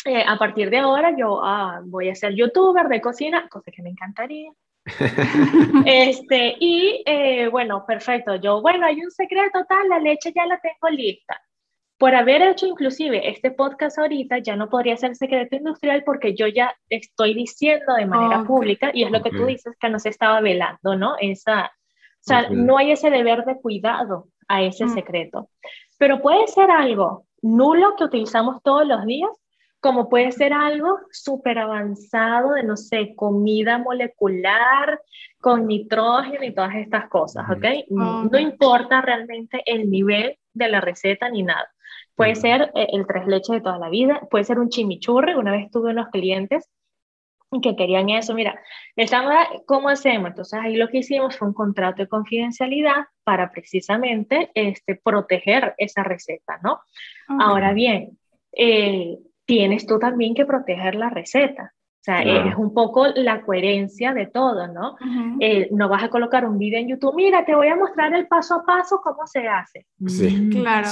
eh, 0.05 0.23
a 0.25 0.37
partir 0.37 0.69
de 0.69 0.77
ahora 0.77 1.13
yo 1.17 1.41
ah, 1.43 1.81
voy 1.83 2.09
a 2.09 2.15
ser 2.15 2.33
youtuber 2.33 2.87
de 2.87 3.01
cocina, 3.01 3.47
cosa 3.49 3.69
que 3.71 3.81
me 3.81 3.89
encantaría. 3.89 4.51
este, 5.85 6.55
y 6.59 7.03
eh, 7.05 7.47
bueno, 7.49 7.83
perfecto. 7.85 8.35
Yo, 8.35 8.61
bueno, 8.61 8.85
hay 8.85 9.01
un 9.03 9.11
secreto 9.11 9.65
tal, 9.67 9.89
la 9.89 9.99
leche 9.99 10.31
ya 10.33 10.45
la 10.45 10.59
tengo 10.59 10.89
lista. 10.89 11.41
Por 11.99 12.15
haber 12.15 12.41
hecho 12.41 12.65
inclusive 12.65 13.29
este 13.29 13.51
podcast 13.51 13.99
ahorita, 13.99 14.39
ya 14.39 14.55
no 14.55 14.69
podría 14.69 14.95
ser 14.97 15.15
secreto 15.15 15.57
industrial 15.57 16.03
porque 16.05 16.33
yo 16.33 16.47
ya 16.47 16.73
estoy 16.89 17.33
diciendo 17.33 17.93
de 17.95 18.05
manera 18.05 18.45
pública, 18.45 18.89
y 18.93 19.03
es 19.03 19.11
lo 19.11 19.21
que 19.21 19.31
tú 19.31 19.45
dices, 19.45 19.75
que 19.79 19.89
no 19.89 19.99
se 19.99 20.09
estaba 20.09 20.39
velando, 20.39 20.95
¿no? 20.95 21.15
Esa, 21.19 21.65
o 21.65 22.21
sea, 22.21 22.49
no 22.49 22.77
hay 22.77 22.91
ese 22.91 23.09
deber 23.09 23.43
de 23.43 23.59
cuidado 23.59 24.29
a 24.47 24.63
ese 24.63 24.85
mm. 24.85 24.93
secreto. 24.93 25.49
Pero 25.97 26.21
puede 26.21 26.47
ser 26.47 26.71
algo 26.71 27.25
nulo 27.41 27.95
que 27.97 28.05
utilizamos 28.05 28.63
todos 28.63 28.87
los 28.87 29.05
días 29.05 29.29
como 29.81 30.09
puede 30.09 30.31
ser 30.31 30.53
algo 30.53 30.99
súper 31.11 31.57
avanzado 31.57 32.53
de, 32.53 32.63
no 32.63 32.75
sé, 32.75 33.13
comida 33.15 33.77
molecular 33.77 35.01
con 35.39 35.67
nitrógeno 35.67 36.43
y 36.43 36.53
todas 36.53 36.75
estas 36.75 37.07
cosas, 37.07 37.45
¿ok? 37.49 37.65
No 37.89 38.39
importa 38.39 39.01
realmente 39.01 39.61
el 39.65 39.89
nivel 39.89 40.37
de 40.53 40.67
la 40.67 40.81
receta 40.81 41.29
ni 41.29 41.43
nada. 41.43 41.69
Puede 42.19 42.35
ser 42.35 42.69
eh, 42.75 42.87
el 42.91 43.07
tres 43.07 43.25
leches 43.27 43.55
de 43.55 43.61
toda 43.61 43.77
la 43.77 43.89
vida, 43.89 44.27
puede 44.29 44.43
ser 44.43 44.59
un 44.59 44.67
chimichurri. 44.67 45.35
Una 45.35 45.53
vez 45.53 45.71
tuve 45.71 45.91
unos 45.91 46.09
clientes 46.09 46.69
que 47.61 47.77
querían 47.77 48.09
eso. 48.09 48.33
Mira, 48.33 48.59
estamos, 48.97 49.33
¿cómo 49.65 49.87
hacemos? 49.87 50.31
Entonces 50.31 50.59
ahí 50.61 50.75
lo 50.75 50.89
que 50.89 50.97
hicimos 50.97 51.37
fue 51.37 51.47
un 51.47 51.53
contrato 51.53 52.01
de 52.01 52.09
confidencialidad 52.09 53.05
para 53.23 53.49
precisamente 53.49 54.51
este, 54.53 54.99
proteger 55.01 55.73
esa 55.77 56.03
receta, 56.03 56.59
¿no? 56.61 56.81
Ahora 57.39 57.71
bien, 57.71 58.17
eh, 58.51 59.17
tienes 59.45 59.87
tú 59.87 59.97
también 59.97 60.35
que 60.35 60.45
proteger 60.45 60.95
la 60.95 61.09
receta. 61.09 61.71
O 61.73 62.03
sea, 62.03 62.21
es 62.21 62.55
un 62.55 62.73
poco 62.73 63.07
la 63.15 63.43
coherencia 63.43 64.13
de 64.13 64.27
todo, 64.27 64.67
¿no? 64.67 64.97
Eh, 65.39 65.69
no 65.71 65.87
vas 65.87 66.03
a 66.03 66.09
colocar 66.09 66.45
un 66.45 66.57
video 66.57 66.79
en 66.79 66.89
YouTube, 66.89 67.15
mira, 67.15 67.45
te 67.45 67.55
voy 67.55 67.67
a 67.67 67.77
mostrar 67.77 68.13
el 68.13 68.27
paso 68.27 68.55
a 68.55 68.65
paso 68.65 68.99
cómo 69.01 69.25
se 69.25 69.47
hace. 69.47 69.85
Sí, 70.05 70.29
mm, 70.29 70.49
claro. 70.49 70.89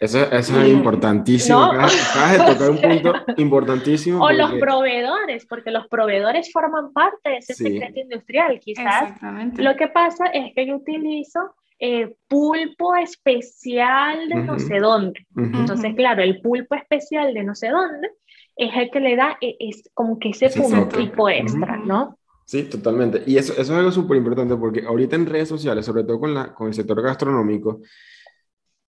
Eso, 0.00 0.18
eso, 0.30 0.60
es 0.60 0.68
importantísimo. 0.72 1.62
Acabas, 1.62 2.32
de 2.32 2.38
tocar 2.52 2.70
un 2.70 2.80
punto 2.80 3.12
importantísimo. 3.36 4.24
O 4.24 4.30
los 4.30 4.52
proveedores, 4.54 5.46
porque 5.46 5.70
los 5.70 5.86
proveedores 5.88 6.52
forman 6.52 6.92
parte 6.92 7.30
de 7.30 7.36
ese 7.38 7.54
secreto 7.54 8.00
industrial. 8.00 8.60
Quizás 8.60 9.14
lo 9.56 9.76
que 9.76 9.88
pasa 9.88 10.26
es 10.26 10.54
que 10.54 10.66
yo 10.66 10.76
utilizo 10.76 11.54
eh, 11.80 12.14
pulpo 12.26 12.96
especial 12.96 14.28
de 14.28 14.34
no 14.36 14.58
sé 14.58 14.78
dónde. 14.78 15.26
Entonces, 15.36 15.94
claro, 15.94 16.22
el 16.22 16.40
pulpo 16.40 16.74
especial 16.74 17.34
de 17.34 17.44
no 17.44 17.54
sé 17.54 17.68
dónde 17.68 18.08
es 18.56 18.74
el 18.74 18.90
que 18.90 19.00
le 19.00 19.14
da, 19.14 19.38
e, 19.40 19.56
es 19.60 19.88
como 19.94 20.18
que 20.18 20.30
ese 20.30 20.50
punto 20.50 21.28
extra, 21.28 21.76
¿no? 21.76 22.18
Sí, 22.44 22.64
totalmente. 22.64 23.22
Y 23.26 23.36
eso, 23.36 23.52
eso 23.52 23.62
es 23.62 23.70
algo 23.70 23.92
súper 23.92 24.16
importante 24.16 24.56
porque 24.56 24.82
ahorita 24.84 25.16
en 25.16 25.26
redes 25.26 25.48
sociales, 25.48 25.84
sobre 25.84 26.02
todo 26.02 26.18
con, 26.18 26.34
la, 26.34 26.54
con 26.54 26.68
el 26.68 26.74
sector 26.74 27.00
gastronómico, 27.02 27.82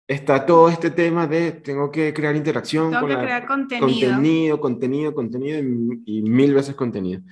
está 0.06 0.44
todo 0.44 0.68
este 0.68 0.90
tema 0.90 1.26
de 1.26 1.52
tengo 1.52 1.90
que 1.90 2.12
crear 2.12 2.36
interacción. 2.36 2.90
Tengo 2.90 3.06
que 3.06 3.16
crear 3.16 3.46
contenido. 3.46 4.10
Contenido, 4.10 4.60
contenido, 4.60 5.14
contenido 5.14 5.58
y, 5.58 6.02
y, 6.06 6.22
mil 6.22 6.54
veces 6.54 6.74
contenido. 6.74 7.22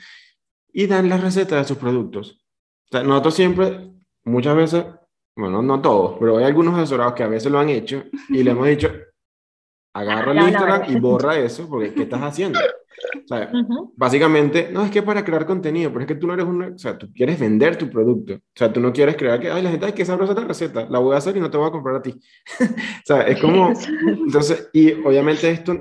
Y 0.72 0.87
dan 0.87 1.08
las 1.08 1.20
recetas 1.20 1.58
de 1.58 1.68
sus 1.68 1.78
productos. 1.78 2.42
O 2.87 2.88
sea, 2.92 3.02
nosotros 3.02 3.35
siempre, 3.35 3.90
muchas 4.24 4.56
veces, 4.56 4.85
bueno, 5.37 5.62
no 5.62 5.80
todos, 5.80 6.16
pero 6.18 6.38
hay 6.38 6.44
algunos 6.44 6.74
asesorados 6.74 7.14
que 7.14 7.22
a 7.22 7.28
veces 7.28 7.50
lo 7.50 7.58
han 7.58 7.68
hecho 7.68 8.04
y 8.28 8.42
le 8.42 8.50
hemos 8.50 8.66
dicho, 8.66 8.90
agarra 9.94 10.32
el 10.32 10.48
Instagram 10.48 10.90
y 10.90 11.00
borra 11.00 11.38
eso, 11.38 11.68
porque 11.68 11.92
¿qué 11.92 12.02
estás 12.02 12.22
haciendo? 12.22 12.58
O 13.24 13.28
sea, 13.28 13.50
básicamente, 13.96 14.70
no 14.72 14.84
es 14.84 14.90
que 14.90 15.02
para 15.02 15.24
crear 15.24 15.46
contenido, 15.46 15.90
pero 15.90 16.02
es 16.02 16.06
que 16.06 16.14
tú 16.14 16.26
no 16.26 16.34
eres 16.34 16.46
una, 16.46 16.68
o 16.68 16.78
sea, 16.78 16.96
tú 16.96 17.12
quieres 17.12 17.38
vender 17.38 17.76
tu 17.76 17.90
producto. 17.90 18.34
O 18.34 18.40
sea, 18.54 18.72
tú 18.72 18.80
no 18.80 18.92
quieres 18.92 19.16
crear 19.16 19.40
que, 19.40 19.50
ay, 19.50 19.62
la 19.62 19.70
gente, 19.70 19.86
ay, 19.86 19.92
que 19.92 20.04
sabrosa 20.04 20.32
esta 20.32 20.44
receta, 20.44 20.86
la 20.88 20.98
voy 20.98 21.14
a 21.14 21.18
hacer 21.18 21.36
y 21.36 21.40
no 21.40 21.50
te 21.50 21.56
voy 21.56 21.68
a 21.68 21.72
comprar 21.72 21.96
a 21.96 22.02
ti. 22.02 22.20
o 22.60 23.04
sea, 23.04 23.22
es 23.22 23.40
como, 23.40 23.72
entonces, 24.06 24.70
y 24.72 24.92
obviamente 24.92 25.50
esto 25.50 25.76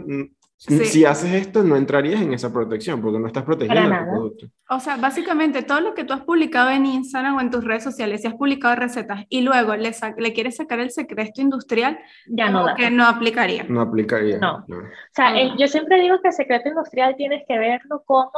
si 0.62 1.06
haces 1.06 1.34
esto, 1.34 1.64
no 1.64 1.76
entrarías 1.76 2.22
en 2.22 2.34
esa 2.34 2.54
protección 2.54 3.02
porque 3.02 3.18
no 3.18 3.26
estás 3.26 3.44
protegiendo 3.44 3.98
tu 3.98 4.12
producto. 4.12 4.48
O 4.70 4.80
sea, 4.80 4.96
básicamente 4.98 5.64
todo 5.64 5.82
lo 5.82 5.94
que 5.96 6.04
tú 6.04 6.14
has 6.14 6.22
publicado 6.22 6.70
en 6.70 6.86
Instagram 6.86 7.38
o 7.38 7.42
en 7.42 7.50
tus 7.50 7.64
redes 7.64 7.84
sociales, 7.84 8.22
si 8.22 8.28
has 8.28 8.36
publicado 8.36 8.76
recetas 8.76 9.26
y 9.28 9.42
luego 9.42 9.76
le, 9.76 9.92
le 10.18 10.34
quieres 10.34 10.58
sacar 10.58 10.80
el 10.80 10.92
secreto 10.92 11.42
industrial, 11.42 12.00
ya 12.28 12.50
no 12.50 12.68
que 12.76 12.92
no 12.92 13.08
aplicaría. 13.08 13.64
No 13.64 13.82
aplicaría. 13.82 14.38
No. 14.38 14.66
O 14.68 15.14
sea, 15.14 15.34
yo 15.58 15.68
siempre 15.68 16.00
digo 16.00 16.22
que 16.22 16.28
el 16.28 16.34
secreto 16.34 16.70
industrial 16.70 17.16
tienes 17.18 17.44
que 17.48 17.58
verlo 17.58 18.04
como 18.06 18.32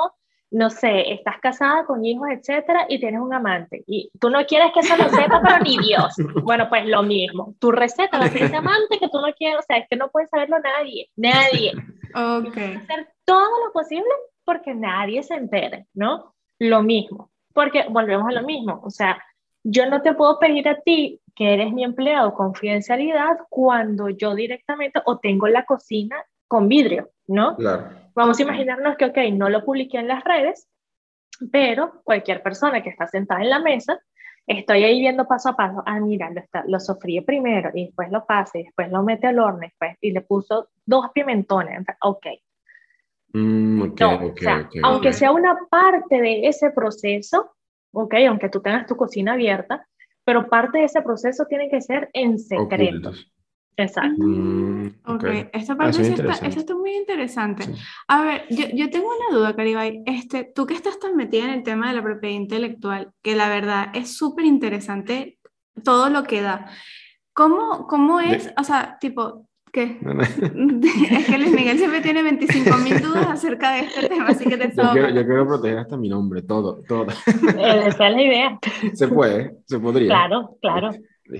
no 0.53 0.69
sé, 0.69 1.11
estás 1.13 1.39
casada 1.41 1.83
con 1.85 2.05
hijos, 2.05 2.27
etcétera, 2.29 2.85
y 2.87 2.99
tienes 2.99 3.19
un 3.19 3.33
amante, 3.33 3.83
y 3.87 4.11
tú 4.19 4.29
no 4.29 4.45
quieres 4.45 4.71
que 4.71 4.81
eso 4.81 4.95
lo 4.95 5.09
sepa, 5.09 5.41
pero 5.43 5.59
ni 5.63 5.77
Dios. 5.79 6.13
Bueno, 6.43 6.67
pues 6.69 6.85
lo 6.85 7.03
mismo. 7.03 7.55
Tu 7.59 7.71
receta 7.71 8.19
la 8.19 8.25
ese 8.25 8.55
amante 8.55 8.99
que 8.99 9.09
tú 9.09 9.19
no 9.19 9.33
quieres, 9.33 9.59
o 9.59 9.61
sea, 9.63 9.77
es 9.77 9.87
que 9.89 9.95
no 9.95 10.09
puede 10.09 10.27
saberlo 10.27 10.57
nadie, 10.59 11.09
nadie. 11.15 11.71
Ok. 12.13 12.57
Hacer 12.57 13.09
todo 13.25 13.65
lo 13.65 13.71
posible 13.73 14.09
porque 14.45 14.75
nadie 14.75 15.23
se 15.23 15.35
entere, 15.35 15.87
¿no? 15.93 16.35
Lo 16.59 16.83
mismo. 16.83 17.31
Porque 17.53 17.85
volvemos 17.89 18.27
a 18.27 18.33
lo 18.33 18.43
mismo, 18.43 18.81
o 18.83 18.89
sea, 18.89 19.23
yo 19.63 19.89
no 19.89 20.01
te 20.01 20.13
puedo 20.13 20.37
pedir 20.37 20.67
a 20.67 20.81
ti 20.81 21.19
que 21.35 21.53
eres 21.53 21.71
mi 21.71 21.83
empleado 21.83 22.33
confidencialidad 22.33 23.37
cuando 23.49 24.09
yo 24.09 24.35
directamente 24.35 25.01
o 25.05 25.17
tengo 25.17 25.47
la 25.47 25.65
cocina 25.65 26.23
con 26.47 26.67
vidrio, 26.67 27.09
¿no? 27.27 27.55
Claro. 27.55 28.02
Vamos 28.15 28.39
a 28.39 28.43
imaginarnos 28.43 28.97
que, 28.97 29.05
ok, 29.05 29.17
no 29.33 29.49
lo 29.49 29.63
publiqué 29.65 29.97
en 29.97 30.07
las 30.07 30.23
redes, 30.23 30.67
pero 31.51 32.01
cualquier 32.03 32.41
persona 32.41 32.83
que 32.83 32.89
está 32.89 33.07
sentada 33.07 33.41
en 33.41 33.49
la 33.49 33.59
mesa, 33.59 33.99
estoy 34.45 34.83
ahí 34.83 34.99
viendo 34.99 35.27
paso 35.27 35.49
a 35.49 35.55
paso, 35.55 35.83
ah, 35.85 35.99
mira, 35.99 36.29
lo, 36.29 36.39
está, 36.39 36.63
lo 36.67 36.79
sofríe 36.79 37.21
primero 37.21 37.71
y 37.73 37.85
después 37.85 38.11
lo 38.11 38.25
pase, 38.25 38.59
después 38.59 38.91
lo 38.91 39.03
mete 39.03 39.27
al 39.27 39.39
horno 39.39 39.59
después, 39.61 39.97
y 40.01 40.11
le 40.11 40.21
puso 40.21 40.69
dos 40.85 41.07
pimentones, 41.13 41.85
ok. 42.01 42.27
Mm, 43.33 43.81
okay, 43.81 44.15
okay, 44.15 44.81
aunque 44.83 45.11
sea 45.11 45.31
una 45.31 45.57
parte 45.69 46.21
de 46.21 46.47
ese 46.47 46.69
proceso, 46.69 47.55
ok, 47.91 48.13
aunque 48.27 48.49
tú 48.49 48.61
tengas 48.61 48.85
tu 48.85 48.95
cocina 48.95 49.33
abierta, 49.33 49.87
pero 50.23 50.47
parte 50.47 50.79
de 50.79 50.85
ese 50.85 51.01
proceso 51.01 51.45
tiene 51.45 51.69
que 51.69 51.81
ser 51.81 52.09
en 52.13 52.37
secreto. 52.37 53.11
Exacto. 53.75 54.23
Mm, 54.23 54.87
ok, 55.05 55.23
esta 55.53 55.75
parte 55.75 56.03
sí 56.03 56.13
está, 56.13 56.33
está, 56.47 56.75
muy 56.75 56.95
interesante. 56.95 57.65
A 58.07 58.21
ver, 58.21 58.45
yo, 58.49 58.65
yo, 58.73 58.89
tengo 58.89 59.07
una 59.07 59.37
duda, 59.37 59.55
Caribay. 59.55 60.03
Este, 60.05 60.51
tú 60.53 60.65
que 60.65 60.73
estás 60.73 60.99
tan 60.99 61.15
metida 61.15 61.45
en 61.45 61.51
el 61.51 61.63
tema 61.63 61.89
de 61.89 61.95
la 61.95 62.03
propiedad 62.03 62.35
intelectual, 62.35 63.11
que 63.21 63.35
la 63.35 63.49
verdad 63.49 63.87
es 63.93 64.15
súper 64.15 64.45
interesante 64.45 65.39
todo 65.83 66.09
lo 66.09 66.23
que 66.23 66.41
da. 66.41 66.69
¿Cómo, 67.33 67.87
cómo 67.87 68.19
es, 68.19 68.53
o 68.57 68.63
sea, 68.63 68.97
tipo, 69.01 69.47
¿Qué? 69.73 69.97
es 71.11 71.25
que 71.25 71.37
Luis 71.39 71.51
Miguel 71.51 71.79
siempre 71.79 71.99
tiene 72.01 72.21
25 72.21 72.77
mil 72.77 73.01
dudas 73.01 73.27
acerca 73.27 73.73
de 73.73 73.79
este 73.81 74.07
tema, 74.07 74.27
así 74.27 74.45
que 74.45 74.55
te 74.55 74.71
yo 74.75 74.91
quiero, 74.93 75.09
yo 75.09 75.25
quiero 75.25 75.47
proteger 75.47 75.79
hasta 75.79 75.97
mi 75.97 76.09
nombre, 76.09 76.43
todo, 76.43 76.83
todo. 76.87 77.07
Esa 77.07 77.87
es 77.87 78.13
la 78.13 78.21
idea. 78.21 78.59
Se 78.93 79.07
puede, 79.07 79.57
se 79.65 79.79
podría. 79.79 80.09
Claro, 80.09 80.57
claro. 80.61 80.91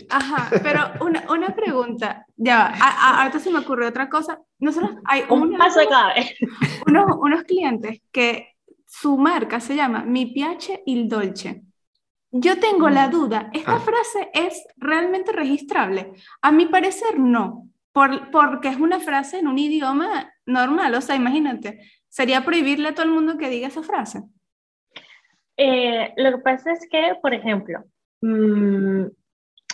Ajá, 0.10 0.50
pero 0.64 1.06
una, 1.06 1.26
una 1.30 1.50
pregunta, 1.50 2.26
ya, 2.36 2.74
ahorita 3.18 3.40
se 3.40 3.52
me 3.52 3.60
ocurrió 3.60 3.90
otra 3.90 4.10
cosa. 4.10 4.40
Nosotros 4.60 4.92
hay 5.06 5.24
un 5.30 5.58
paso 5.58 5.80
de 5.80 5.88
Unos, 6.88 7.18
unos 7.20 7.44
clientes 7.44 8.02
que 8.12 8.56
su 8.86 9.18
marca 9.18 9.60
se 9.60 9.76
llama 9.76 10.04
Mi 10.04 10.28
Piace 10.28 10.84
il 10.86 11.10
Dolce. 11.10 11.64
Yo 12.32 12.60
tengo 12.60 12.90
la 12.90 13.08
mm. 13.08 13.12
duda, 13.12 13.50
¿esta 13.54 13.76
ah. 13.76 13.80
frase 13.80 14.30
es 14.34 14.66
realmente 14.78 15.32
registrable? 15.32 16.14
A 16.42 16.52
mi 16.52 16.66
parecer 16.66 17.20
no, 17.20 17.70
por, 17.92 18.32
porque 18.32 18.70
es 18.70 18.78
una 18.78 19.00
frase 19.00 19.40
en 19.40 19.48
un 19.48 19.60
idioma 19.60 20.34
normal, 20.46 20.96
o 20.96 21.02
sea, 21.02 21.16
imagínate, 21.16 21.80
sería 22.10 22.44
prohibirle 22.44 22.90
a 22.90 22.96
todo 22.96 23.06
el 23.06 23.12
mundo 23.12 23.38
que 23.38 23.50
diga 23.50 23.68
esa 23.68 23.84
frase. 23.84 24.24
Eh, 25.58 26.12
lo 26.18 26.32
que 26.32 26.38
pasa 26.40 26.72
es 26.72 26.88
que, 26.90 27.16
por 27.22 27.36
ejemplo, 27.36 27.84
mmm, 28.22 29.06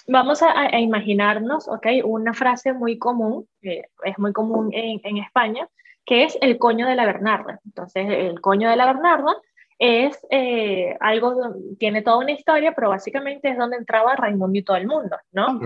vamos 0.09 0.41
a, 0.41 0.77
imaginarnos, 0.79 1.67
¿ok? 1.67 1.87
Una 2.03 2.33
frase 2.33 2.73
muy 2.73 2.97
común, 2.97 3.47
que 3.61 3.83
es 4.03 4.19
muy 4.19 4.33
común 4.33 4.69
en, 4.73 4.99
en, 5.03 5.17
España, 5.17 5.67
que 6.05 6.23
es 6.23 6.37
el 6.41 6.57
coño 6.57 6.87
de 6.87 6.95
la 6.95 7.05
Bernarda. 7.05 7.59
Entonces, 7.65 8.07
el 8.09 8.41
coño 8.41 8.69
de 8.69 8.75
la 8.75 8.87
Bernarda 8.87 9.35
es 9.77 10.19
eh, 10.29 10.97
algo, 10.99 11.55
tiene 11.77 12.01
toda 12.01 12.17
una 12.17 12.31
historia, 12.31 12.73
pero 12.73 12.89
básicamente 12.89 13.49
es 13.49 13.57
donde 13.57 13.77
entraba 13.77 14.15
Raimundo 14.15 14.59
y 14.59 14.63
todo 14.63 14.77
el 14.77 14.87
mundo, 14.87 15.15
¿no? 15.31 15.59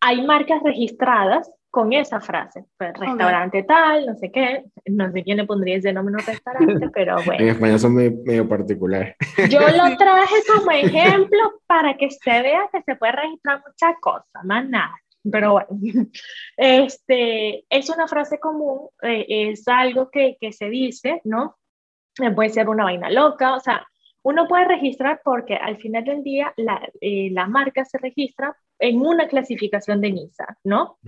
Hay 0.00 0.22
marcas 0.22 0.62
registradas 0.62 1.50
con 1.72 1.90
esa 1.94 2.20
frase. 2.20 2.66
Pues, 2.76 2.92
restaurante 2.98 3.62
tal, 3.62 4.04
no 4.04 4.14
sé 4.16 4.30
qué, 4.30 4.62
no 4.84 5.10
sé 5.10 5.24
quién 5.24 5.38
le 5.38 5.46
pondría 5.46 5.76
ese 5.76 5.90
nombre 5.90 6.14
a 6.22 6.26
restaurante, 6.26 6.90
pero 6.94 7.16
bueno. 7.24 7.42
En 7.42 7.48
España 7.48 7.78
son 7.78 7.94
medio, 7.94 8.46
particulares. 8.46 9.16
Yo 9.48 9.60
lo 9.60 9.96
traje 9.96 10.34
como 10.54 10.70
ejemplo 10.70 11.60
para 11.66 11.96
que 11.96 12.10
se 12.10 12.42
vea 12.42 12.68
que 12.70 12.82
se 12.82 12.94
puede 12.96 13.12
registrar 13.12 13.62
muchas 13.66 13.98
cosas, 14.02 14.44
más 14.44 14.68
nada. 14.68 14.94
pero 15.30 15.52
bueno, 15.52 15.68
este, 16.58 17.64
es 17.70 17.88
una 17.88 18.06
frase 18.06 18.38
común, 18.38 18.90
eh, 19.00 19.24
es 19.28 19.66
algo 19.66 20.10
que, 20.10 20.36
que, 20.38 20.52
se 20.52 20.68
dice, 20.68 21.22
¿no? 21.24 21.56
Eh, 22.20 22.30
puede 22.32 22.50
ser 22.50 22.68
una 22.68 22.84
vaina 22.84 23.08
loca, 23.08 23.56
o 23.56 23.60
sea, 23.60 23.86
uno 24.24 24.46
puede 24.46 24.66
registrar 24.66 25.22
porque 25.24 25.56
al 25.56 25.78
final 25.78 26.04
del 26.04 26.22
día 26.22 26.52
la, 26.58 26.86
eh, 27.00 27.30
la 27.32 27.46
marca 27.46 27.86
se 27.86 27.96
registra 27.96 28.54
en 28.82 29.00
una 29.00 29.28
clasificación 29.28 30.00
de 30.00 30.10
NISA, 30.10 30.58
¿no? 30.64 30.98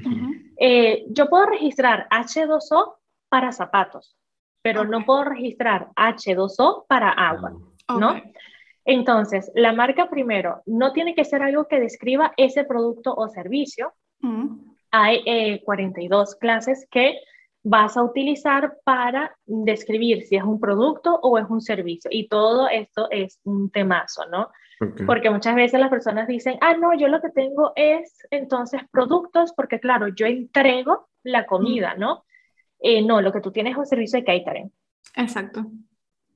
yo 1.09 1.29
puedo 1.29 1.47
registrar 1.47 2.07
H2O 2.09 2.95
para 3.29 3.51
zapatos, 3.51 4.17
pero 4.63 4.85
no 4.85 5.05
puedo 5.05 5.25
registrar 5.25 5.89
H2O 5.97 6.87
para 6.87 7.11
agua, 7.11 7.53
¿no? 7.99 8.15
Entonces, 8.85 9.51
la 9.55 9.73
marca 9.73 10.09
primero 10.09 10.63
no 10.67 10.93
tiene 10.93 11.15
que 11.15 11.25
ser 11.25 11.43
algo 11.43 11.67
que 11.67 11.81
describa 11.81 12.33
ese 12.37 12.65
producto 12.65 13.15
o 13.15 13.29
servicio. 13.29 13.93
Hay 14.91 15.61
42 15.65 16.33
eh, 16.33 16.37
clases 16.39 16.87
que 16.91 17.19
vas 17.63 17.97
a 17.97 18.03
utilizar 18.03 18.77
para 18.85 19.37
describir 19.47 20.23
si 20.23 20.37
es 20.37 20.45
un 20.45 20.61
producto 20.61 21.19
o 21.23 21.39
es 21.39 21.47
un 21.49 21.61
servicio. 21.61 22.11
Y 22.13 22.29
todo 22.29 22.69
esto 22.69 23.09
es 23.11 23.41
un 23.45 23.71
temazo, 23.71 24.27
¿no? 24.31 24.51
Porque 25.07 25.31
muchas 25.31 25.55
veces 25.55 25.79
las 25.81 25.91
personas 25.91 26.27
dicen, 26.27 26.59
ah, 26.61 26.75
no, 26.75 26.95
yo 26.95 27.09
lo 27.09 27.21
que 27.21 27.31
tengo 27.31 27.73
es 27.77 28.19
entonces 28.31 28.83
productos, 28.91 29.53
porque 29.55 29.81
claro, 29.81 30.09
yo 30.09 30.27
entrego 30.27 31.09
la 31.23 31.47
comida, 31.47 31.95
¿no? 31.95 32.25
Eh, 32.81 33.03
no, 33.03 33.21
lo 33.21 33.33
que 33.33 33.41
tú 33.41 33.51
tienes 33.53 33.73
es 33.73 33.79
un 33.79 33.87
servicio 33.87 34.19
de 34.19 34.25
catering. 34.25 34.73
Exacto. 35.17 35.65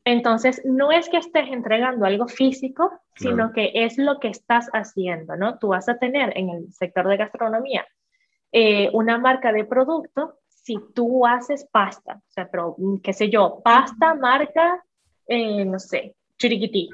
Entonces, 0.04 0.62
no 0.64 0.90
es 0.90 1.08
que 1.08 1.18
estés 1.18 1.48
entregando 1.48 2.06
algo 2.06 2.28
físico, 2.28 2.90
sino 3.14 3.52
que 3.52 3.72
es 3.74 3.98
lo 3.98 4.18
que 4.20 4.28
estás 4.28 4.70
haciendo, 4.72 5.36
¿no? 5.36 5.58
Tú 5.58 5.68
vas 5.68 5.88
a 5.88 5.98
tener 5.98 6.32
en 6.38 6.48
el 6.48 6.72
sector 6.72 7.06
de 7.08 7.18
gastronomía 7.18 7.86
eh, 8.52 8.88
una 8.94 9.18
marca 9.18 9.52
de 9.52 9.64
producto 9.64 10.38
si 10.46 10.78
tú 10.94 11.26
haces 11.26 11.66
pasta, 11.70 12.16
o 12.16 12.30
sea, 12.30 12.48
pero, 12.50 12.76
qué 13.02 13.12
sé 13.12 13.28
yo, 13.28 13.60
pasta, 13.62 14.14
marca, 14.14 14.82
eh, 15.26 15.64
no 15.64 15.78
sé, 15.78 16.14
chiriquití. 16.38 16.88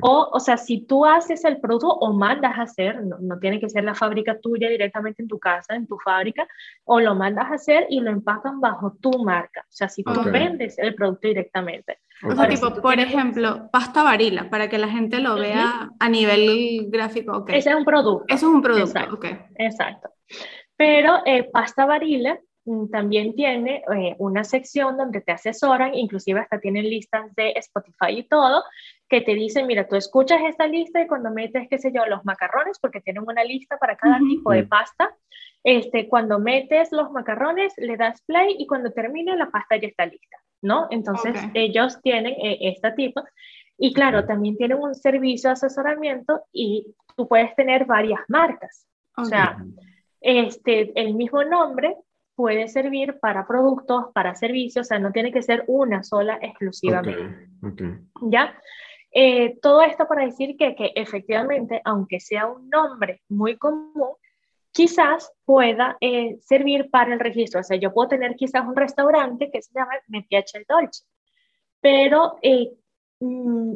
O, 0.00 0.30
o 0.32 0.40
sea, 0.40 0.56
si 0.56 0.86
tú 0.86 1.04
haces 1.04 1.44
el 1.44 1.60
producto 1.60 1.88
o 1.88 2.12
mandas 2.12 2.58
a 2.58 2.62
hacer, 2.62 3.04
no, 3.04 3.16
no, 3.20 3.38
tiene 3.38 3.60
que 3.60 3.68
ser 3.68 3.84
la 3.84 3.94
fábrica 3.94 4.38
tuya 4.40 4.68
directamente 4.68 5.22
en 5.22 5.28
tu 5.28 5.38
casa, 5.38 5.74
en 5.74 5.86
tu 5.86 5.98
fábrica, 5.98 6.48
o 6.84 7.00
lo 7.00 7.14
mandas 7.14 7.46
a 7.50 7.54
hacer 7.54 7.86
y 7.88 8.00
lo 8.00 8.10
empacan 8.10 8.60
bajo 8.60 8.96
tu 9.00 9.22
marca. 9.22 9.60
O 9.60 9.72
sea, 9.72 9.88
si 9.88 10.02
tú 10.02 10.22
vendes 10.24 10.78
el 10.78 10.94
producto 10.94 11.28
directamente. 11.28 11.98
O 12.24 12.34
sea, 12.34 12.48
tipo, 12.48 12.74
por 12.80 12.98
ejemplo, 12.98 13.68
pasta 13.70 14.02
varila, 14.02 14.50
para 14.50 14.68
que 14.68 14.78
la 14.78 14.88
gente 14.88 15.20
lo 15.20 15.36
vea 15.36 15.90
a 15.98 16.08
nivel 16.08 16.88
gráfico. 16.90 17.36
Okay. 17.38 17.58
Ese 17.58 17.70
es 17.70 17.76
un 17.76 17.84
producto. 17.84 18.24
Eso 18.26 18.48
es 18.48 18.54
un 18.54 18.62
producto, 18.62 18.98
Exacto. 18.98 19.20
Exacto. 19.56 20.10
Pero 20.76 21.18
eh, 21.24 21.48
pasta 21.52 21.86
varila 21.86 22.38
también 22.90 23.34
tiene 23.34 23.82
eh, 23.94 24.16
una 24.18 24.44
sección 24.44 24.96
donde 24.96 25.20
te 25.20 25.32
asesoran, 25.32 25.94
inclusive 25.94 26.40
hasta 26.40 26.60
tienen 26.60 26.88
listas 26.88 27.34
de 27.34 27.52
Spotify 27.56 28.18
y 28.18 28.22
todo, 28.24 28.64
que 29.08 29.20
te 29.20 29.34
dicen, 29.34 29.66
mira, 29.66 29.88
tú 29.88 29.96
escuchas 29.96 30.40
esta 30.46 30.66
lista 30.66 31.00
y 31.00 31.06
cuando 31.06 31.30
metes, 31.30 31.68
qué 31.68 31.78
sé 31.78 31.92
yo, 31.94 32.04
los 32.06 32.24
macarrones, 32.24 32.78
porque 32.78 33.00
tienen 33.00 33.24
una 33.26 33.44
lista 33.44 33.78
para 33.78 33.96
cada 33.96 34.18
tipo 34.18 34.52
de 34.52 34.64
pasta, 34.64 35.14
este, 35.64 36.08
cuando 36.08 36.38
metes 36.38 36.92
los 36.92 37.10
macarrones, 37.10 37.72
le 37.78 37.96
das 37.96 38.22
play 38.22 38.56
y 38.58 38.66
cuando 38.66 38.92
termina 38.92 39.36
la 39.36 39.50
pasta 39.50 39.76
ya 39.76 39.88
está 39.88 40.06
lista, 40.06 40.36
¿no? 40.62 40.86
Entonces 40.90 41.34
ellos 41.54 42.00
tienen 42.02 42.34
eh, 42.34 42.58
este 42.60 42.92
tipo. 42.92 43.22
Y 43.76 43.92
claro, 43.92 44.24
también 44.24 44.56
tienen 44.56 44.78
un 44.78 44.94
servicio 44.94 45.50
de 45.50 45.54
asesoramiento 45.54 46.42
y 46.52 46.94
tú 47.16 47.28
puedes 47.28 47.54
tener 47.54 47.86
varias 47.86 48.20
marcas. 48.28 48.86
O 49.16 49.24
sea, 49.24 49.56
este, 50.20 50.92
el 51.00 51.14
mismo 51.14 51.44
nombre, 51.44 51.96
puede 52.38 52.68
servir 52.68 53.18
para 53.18 53.48
productos, 53.48 54.12
para 54.14 54.36
servicios, 54.36 54.86
o 54.86 54.88
sea, 54.88 55.00
no 55.00 55.10
tiene 55.10 55.32
que 55.32 55.42
ser 55.42 55.64
una 55.66 56.04
sola 56.04 56.38
exclusivamente. 56.40 57.48
¿Ya? 58.22 58.56
Eh, 59.10 59.58
todo 59.60 59.82
esto 59.82 60.06
para 60.06 60.24
decir 60.24 60.56
que, 60.56 60.76
que 60.76 60.92
efectivamente, 60.94 61.82
aunque 61.84 62.20
sea 62.20 62.46
un 62.46 62.70
nombre 62.70 63.22
muy 63.28 63.56
común, 63.56 64.12
quizás 64.70 65.32
pueda 65.44 65.96
eh, 66.00 66.38
servir 66.40 66.88
para 66.90 67.12
el 67.12 67.18
registro. 67.18 67.58
O 67.58 67.64
sea, 67.64 67.76
yo 67.76 67.92
puedo 67.92 68.10
tener 68.10 68.36
quizás 68.36 68.64
un 68.64 68.76
restaurante 68.76 69.50
que 69.50 69.60
se 69.60 69.72
llama 69.74 69.94
Me 70.06 70.22
Piace 70.22 70.58
el 70.58 70.64
Dolce, 70.68 71.06
pero 71.80 72.38
eh, 72.42 72.70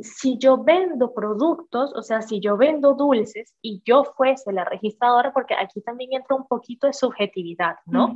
si 0.03 0.39
yo 0.39 0.63
vendo 0.63 1.13
productos, 1.13 1.93
o 1.97 2.03
sea, 2.03 2.23
si 2.23 2.41
yo 2.41 2.57
vendo 2.57 2.95
dulces 2.95 3.55
y 3.61 3.83
yo 3.85 4.05
fuese 4.05 4.53
la 4.53 4.65
registradora, 4.65 5.33
porque 5.33 5.55
aquí 5.55 5.81
también 5.81 6.11
entra 6.13 6.37
un 6.37 6.47
poquito 6.47 6.87
de 6.87 6.93
subjetividad, 6.93 7.77
¿no? 7.87 8.15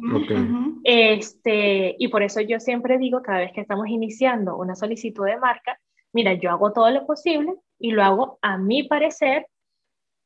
Este, 0.84 1.96
y 1.98 2.08
por 2.08 2.22
eso 2.22 2.40
yo 2.40 2.60
siempre 2.60 2.98
digo, 2.98 3.22
cada 3.22 3.38
vez 3.38 3.52
que 3.52 3.60
estamos 3.60 3.88
iniciando 3.88 4.56
una 4.56 4.76
solicitud 4.76 5.26
de 5.26 5.36
marca, 5.36 5.78
mira, 6.12 6.34
yo 6.34 6.50
hago 6.50 6.72
todo 6.72 6.90
lo 6.90 7.04
posible 7.06 7.54
y 7.78 7.90
lo 7.90 8.04
hago 8.04 8.38
a 8.40 8.56
mi 8.56 8.84
parecer, 8.84 9.48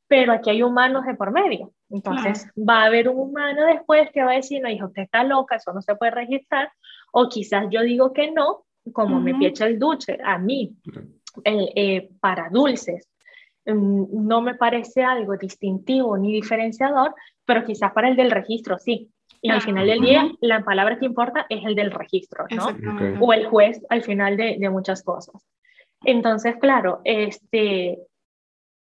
pero 0.06 0.32
aquí 0.32 0.50
hay 0.50 0.62
humanos 0.62 1.06
de 1.06 1.14
por 1.14 1.32
medio. 1.32 1.72
Entonces, 1.88 2.46
va 2.56 2.82
a 2.82 2.86
haber 2.86 3.08
un 3.08 3.18
humano 3.18 3.64
después 3.64 4.10
que 4.12 4.22
va 4.22 4.32
a 4.32 4.36
decir, 4.36 4.62
no, 4.62 4.68
hijo, 4.68 4.86
usted 4.86 5.02
está 5.02 5.24
loca, 5.24 5.56
eso 5.56 5.72
no 5.72 5.80
se 5.80 5.96
puede 5.96 6.12
registrar, 6.12 6.70
o 7.12 7.28
quizás 7.28 7.66
yo 7.70 7.80
digo 7.80 8.12
que 8.12 8.30
no, 8.30 8.64
como 8.92 9.20
me 9.20 9.34
piecha 9.34 9.66
el 9.66 9.78
dulce, 9.78 10.18
a 10.22 10.38
mí, 10.38 10.74
eh, 11.44 12.10
para 12.20 12.48
dulces, 12.50 13.08
mm, 13.66 14.26
no 14.26 14.40
me 14.40 14.54
parece 14.54 15.02
algo 15.02 15.36
distintivo 15.36 16.16
ni 16.16 16.32
diferenciador, 16.32 17.14
pero 17.44 17.64
quizás 17.64 17.92
para 17.92 18.08
el 18.08 18.16
del 18.16 18.30
registro 18.30 18.78
sí. 18.78 19.10
Y 19.42 19.48
al 19.48 19.62
final 19.62 19.86
del 19.86 20.00
día, 20.00 20.30
la 20.40 20.62
palabra 20.62 20.98
que 20.98 21.06
importa 21.06 21.46
es 21.48 21.64
el 21.64 21.74
del 21.74 21.90
registro, 21.90 22.44
¿no? 22.50 22.66
O 23.20 23.32
el 23.32 23.46
juez 23.46 23.80
al 23.88 24.02
final 24.02 24.36
de, 24.36 24.56
de, 24.58 24.68
muchas 24.68 25.02
cosas. 25.02 25.42
Entonces, 26.04 26.56
claro, 26.60 27.00
este, 27.04 27.98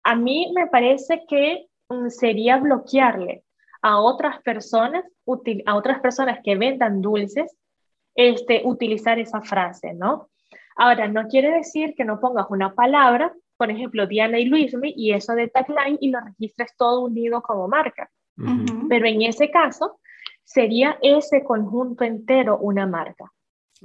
a 0.03 0.15
mí 0.15 0.51
me 0.53 0.67
parece 0.67 1.23
que 1.27 1.67
mm, 1.89 2.10
sería 2.10 2.58
bloquearle 2.58 3.43
a 3.82 3.99
otras 3.99 4.41
personas, 4.41 5.03
a 5.65 5.75
otras 5.75 5.99
personas 5.99 6.39
que 6.43 6.56
vendan 6.56 7.01
dulces, 7.01 7.56
este, 8.15 8.62
utilizar 8.65 9.19
esa 9.19 9.41
frase, 9.41 9.93
¿no? 9.93 10.30
Ahora, 10.76 11.08
no 11.08 11.28
quiere 11.28 11.52
decir 11.52 11.93
que 11.95 12.06
no 12.06 12.19
pongas 12.19 12.47
una 12.49 12.73
palabra, 12.73 13.34
por 13.58 13.69
ejemplo, 13.69 14.08
Diana 14.08 14.39
y 14.39 14.45
Luismi, 14.45 14.93
y 14.95 15.13
eso 15.13 15.34
de 15.34 15.47
tagline 15.47 15.97
y 16.02 16.10
lo 16.10 16.19
registres 16.19 16.76
todo 16.78 17.02
unido 17.02 17.41
como 17.41 17.67
marca. 17.67 18.10
Pero 18.89 19.06
en 19.06 19.21
ese 19.21 19.52
caso, 19.52 19.99
sería 20.43 20.97
ese 21.02 21.43
conjunto 21.43 22.04
entero 22.04 22.58
una 22.58 22.88
marca. 22.88 23.32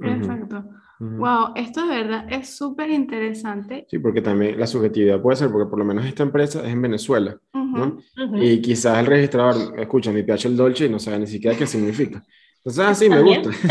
Exacto. 0.01 0.63
Wow, 0.99 1.53
esto 1.55 1.87
de 1.87 1.95
verdad 1.95 2.25
es 2.29 2.57
súper 2.57 2.89
interesante. 2.89 3.85
Sí, 3.89 3.99
porque 3.99 4.21
también 4.21 4.59
la 4.59 4.67
subjetividad 4.67 5.21
puede 5.21 5.37
ser, 5.37 5.49
porque 5.49 5.69
por 5.69 5.79
lo 5.79 5.85
menos 5.85 6.05
esta 6.05 6.23
empresa 6.23 6.59
es 6.59 6.73
en 6.73 6.81
Venezuela, 6.81 7.37
¿no? 7.53 7.99
Y 8.35 8.61
quizás 8.61 8.97
el 8.99 9.05
registrador 9.05 9.79
escucha 9.79 10.11
mi 10.11 10.23
PH 10.23 10.49
el 10.49 10.57
Dolce 10.57 10.85
y 10.87 10.89
no 10.89 10.99
sabe 10.99 11.19
ni 11.19 11.27
siquiera 11.27 11.57
qué 11.57 11.65
significa. 11.65 12.21
O 12.63 12.69
sea, 12.69 12.93
sí, 12.93 13.09
me 13.09 13.21
gusta. 13.21 13.49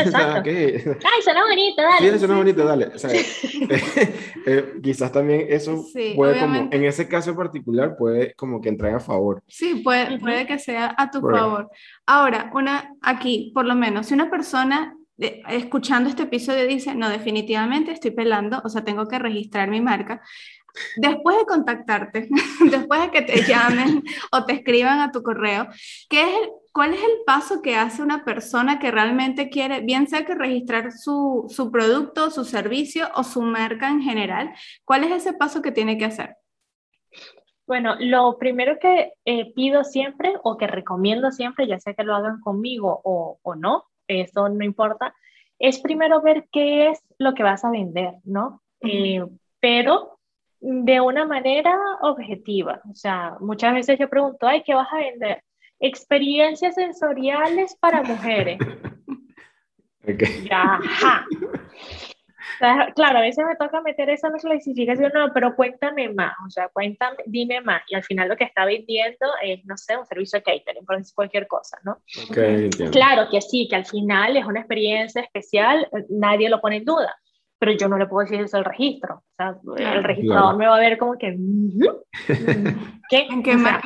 Ay, 0.44 1.22
suena 1.22 1.42
bonito, 1.46 1.82
dale. 1.82 2.12
Sí, 2.12 2.18
suena 2.18 2.36
bonito, 2.36 2.64
dale. 2.64 2.86
O 2.86 2.98
sea, 2.98 3.10
eh, 4.46 4.74
quizás 4.82 5.12
también 5.12 5.46
eso 5.48 5.84
puede 6.16 6.40
como, 6.40 6.68
en 6.70 6.84
ese 6.84 7.06
caso 7.06 7.36
particular, 7.36 7.96
puede 7.96 8.34
como 8.34 8.60
que 8.60 8.70
entrar 8.70 8.94
a 8.94 9.00
favor. 9.00 9.42
Sí, 9.46 9.76
puede, 9.84 10.18
puede 10.18 10.46
que 10.46 10.58
sea 10.58 10.94
a 10.96 11.10
tu 11.10 11.20
favor. 11.20 11.70
Ahora, 12.06 12.50
una, 12.54 12.94
aquí, 13.02 13.52
por 13.54 13.66
lo 13.66 13.74
menos, 13.74 14.06
si 14.06 14.14
una 14.14 14.30
persona 14.30 14.94
eh, 15.18 15.42
escuchando 15.50 16.08
este 16.08 16.22
episodio 16.22 16.66
dice, 16.66 16.94
no, 16.94 17.08
definitivamente 17.08 17.90
estoy 17.90 18.12
pelando, 18.12 18.62
o 18.64 18.68
sea, 18.68 18.84
tengo 18.84 19.06
que 19.06 19.18
registrar 19.18 19.68
mi 19.68 19.80
marca. 19.80 20.22
Después 20.96 21.36
de 21.36 21.44
contactarte, 21.44 22.28
después 22.70 23.00
de 23.00 23.10
que 23.10 23.22
te 23.22 23.42
llamen 23.42 24.02
o 24.30 24.44
te 24.44 24.52
escriban 24.52 25.00
a 25.00 25.10
tu 25.10 25.22
correo, 25.22 25.66
¿qué 26.08 26.22
es 26.22 26.28
el, 26.28 26.50
¿cuál 26.78 26.94
es 26.94 27.02
el 27.02 27.24
paso 27.26 27.60
que 27.60 27.74
hace 27.74 28.04
una 28.04 28.24
persona 28.24 28.78
que 28.78 28.92
realmente 28.92 29.50
quiere, 29.50 29.80
bien 29.80 30.06
sea 30.06 30.24
que 30.24 30.36
registrar 30.36 30.92
su, 30.92 31.46
su 31.48 31.72
producto, 31.72 32.30
su 32.30 32.44
servicio 32.44 33.08
o 33.16 33.24
su 33.24 33.42
marca 33.42 33.88
en 33.88 34.00
general? 34.00 34.54
¿Cuál 34.84 35.02
es 35.02 35.10
ese 35.10 35.32
paso 35.32 35.60
que 35.60 35.72
tiene 35.72 35.98
que 35.98 36.04
hacer? 36.04 36.36
Bueno, 37.66 37.96
lo 37.98 38.38
primero 38.38 38.78
que 38.78 39.12
eh, 39.24 39.52
pido 39.54 39.82
siempre 39.82 40.34
o 40.44 40.56
que 40.56 40.68
recomiendo 40.68 41.32
siempre, 41.32 41.66
ya 41.66 41.80
sea 41.80 41.94
que 41.94 42.04
lo 42.04 42.14
hagan 42.14 42.40
conmigo 42.40 43.00
o, 43.02 43.40
o, 43.42 43.54
no, 43.56 43.86
eso 44.06 44.48
no 44.48 44.64
importa, 44.64 45.12
es 45.58 45.80
primero 45.80 46.22
ver 46.22 46.46
qué 46.52 46.90
es 46.90 47.02
lo 47.18 47.34
que 47.34 47.42
vas 47.42 47.64
a 47.64 47.72
vender, 47.72 48.14
¿no? 48.22 48.62
Eh, 48.82 49.26
pero 49.58 50.20
de 50.60 51.00
una 51.00 51.26
manera 51.26 51.76
objetiva. 52.02 52.80
O 52.88 52.94
sea, 52.94 53.36
muchas 53.40 53.74
veces 53.74 53.98
yo 53.98 54.08
pregunto, 54.08 54.46
ay, 54.46 54.62
¿qué 54.62 54.74
vas 54.74 54.92
a 54.92 54.98
vender? 54.98 55.42
Experiencias 55.80 56.74
sensoriales 56.74 57.76
para 57.76 58.02
mujeres. 58.02 58.58
Okay. 60.02 60.48
Ajá. 60.50 61.26
Claro, 62.94 63.18
a 63.18 63.22
veces 63.22 63.44
me 63.46 63.54
toca 63.56 63.80
meter 63.82 64.10
esa 64.10 64.30
clasificación, 64.32 65.12
no, 65.14 65.32
pero 65.32 65.54
cuéntame 65.54 66.08
más, 66.12 66.34
o 66.44 66.50
sea, 66.50 66.68
cuéntame, 66.68 67.16
dime 67.26 67.60
más. 67.60 67.82
Y 67.88 67.94
al 67.94 68.02
final 68.02 68.28
lo 68.28 68.36
que 68.36 68.44
está 68.44 68.64
vendiendo 68.64 69.26
es, 69.42 69.64
no 69.64 69.76
sé, 69.76 69.96
un 69.96 70.06
servicio 70.06 70.38
de 70.38 70.42
catering, 70.42 70.84
por 70.84 71.00
cualquier 71.14 71.46
cosa, 71.46 71.78
¿no? 71.84 71.98
claro 72.90 73.28
que 73.30 73.40
sí, 73.40 73.68
que 73.68 73.76
al 73.76 73.86
final 73.86 74.36
es 74.36 74.44
una 74.44 74.60
experiencia 74.60 75.22
especial, 75.22 75.88
nadie 76.08 76.48
lo 76.48 76.60
pone 76.60 76.76
en 76.76 76.84
duda, 76.84 77.16
pero 77.58 77.72
yo 77.72 77.88
no 77.88 77.96
le 77.96 78.06
puedo 78.06 78.24
decir 78.26 78.40
eso 78.44 78.56
al 78.56 78.64
registro. 78.64 79.16
O 79.16 79.36
sea, 79.36 79.56
el 79.76 80.04
registrador 80.04 80.56
me 80.56 80.66
va 80.66 80.76
a 80.76 80.80
ver 80.80 80.98
como 80.98 81.16
que, 81.16 81.36
¿qué? 83.10 83.26
¿En 83.30 83.42
qué 83.42 83.52
está? 83.52 83.80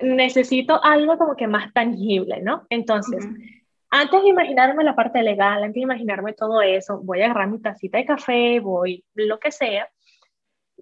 Necesito 0.00 0.82
algo 0.82 1.18
como 1.18 1.36
que 1.36 1.46
más 1.46 1.72
tangible, 1.72 2.42
¿no? 2.42 2.66
Entonces, 2.70 3.26
antes 3.90 4.22
de 4.22 4.28
imaginarme 4.28 4.84
la 4.84 4.94
parte 4.94 5.22
legal, 5.22 5.62
antes 5.62 5.74
de 5.74 5.80
imaginarme 5.80 6.32
todo 6.32 6.60
eso, 6.62 7.00
voy 7.02 7.22
a 7.22 7.26
agarrar 7.26 7.48
mi 7.48 7.60
tacita 7.60 7.98
de 7.98 8.04
café, 8.04 8.60
voy 8.60 9.04
lo 9.14 9.38
que 9.38 9.50
sea. 9.50 9.88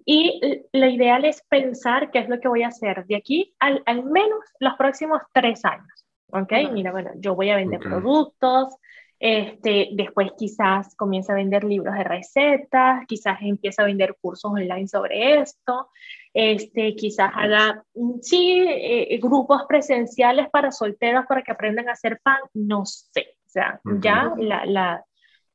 Y 0.05 0.39
lo 0.73 0.87
ideal 0.87 1.25
es 1.25 1.41
pensar 1.49 2.11
qué 2.11 2.19
es 2.19 2.29
lo 2.29 2.39
que 2.39 2.47
voy 2.47 2.63
a 2.63 2.67
hacer 2.67 3.05
de 3.05 3.15
aquí 3.15 3.55
al, 3.59 3.81
al 3.85 4.03
menos 4.03 4.39
los 4.59 4.73
próximos 4.75 5.21
tres 5.33 5.63
años. 5.65 6.05
¿Ok? 6.31 6.51
Mira, 6.73 6.91
bueno, 6.91 7.11
yo 7.15 7.35
voy 7.35 7.49
a 7.49 7.55
vender 7.55 7.79
productos, 7.79 8.75
este, 9.19 9.89
después 9.93 10.31
quizás 10.37 10.95
comienza 10.95 11.33
a 11.33 11.37
vender 11.37 11.63
libros 11.63 11.95
de 11.95 12.03
recetas, 12.03 13.05
quizás 13.07 13.39
empieza 13.41 13.83
a 13.83 13.85
vender 13.85 14.17
cursos 14.19 14.51
online 14.51 14.87
sobre 14.87 15.39
esto, 15.39 15.89
este, 16.33 16.95
quizás 16.95 17.31
haga, 17.33 17.83
mm, 17.93 18.19
sí, 18.21 18.65
eh, 18.67 19.17
grupos 19.21 19.63
presenciales 19.67 20.49
para 20.49 20.71
solteros 20.71 21.25
para 21.27 21.41
que 21.43 21.51
aprendan 21.51 21.89
a 21.89 21.93
hacer 21.93 22.19
pan, 22.21 22.39
no 22.53 22.85
sé, 22.85 23.37
o 23.45 23.49
sea, 23.49 23.79
ya 24.01 24.33
la, 24.37 24.65
la, 24.65 25.05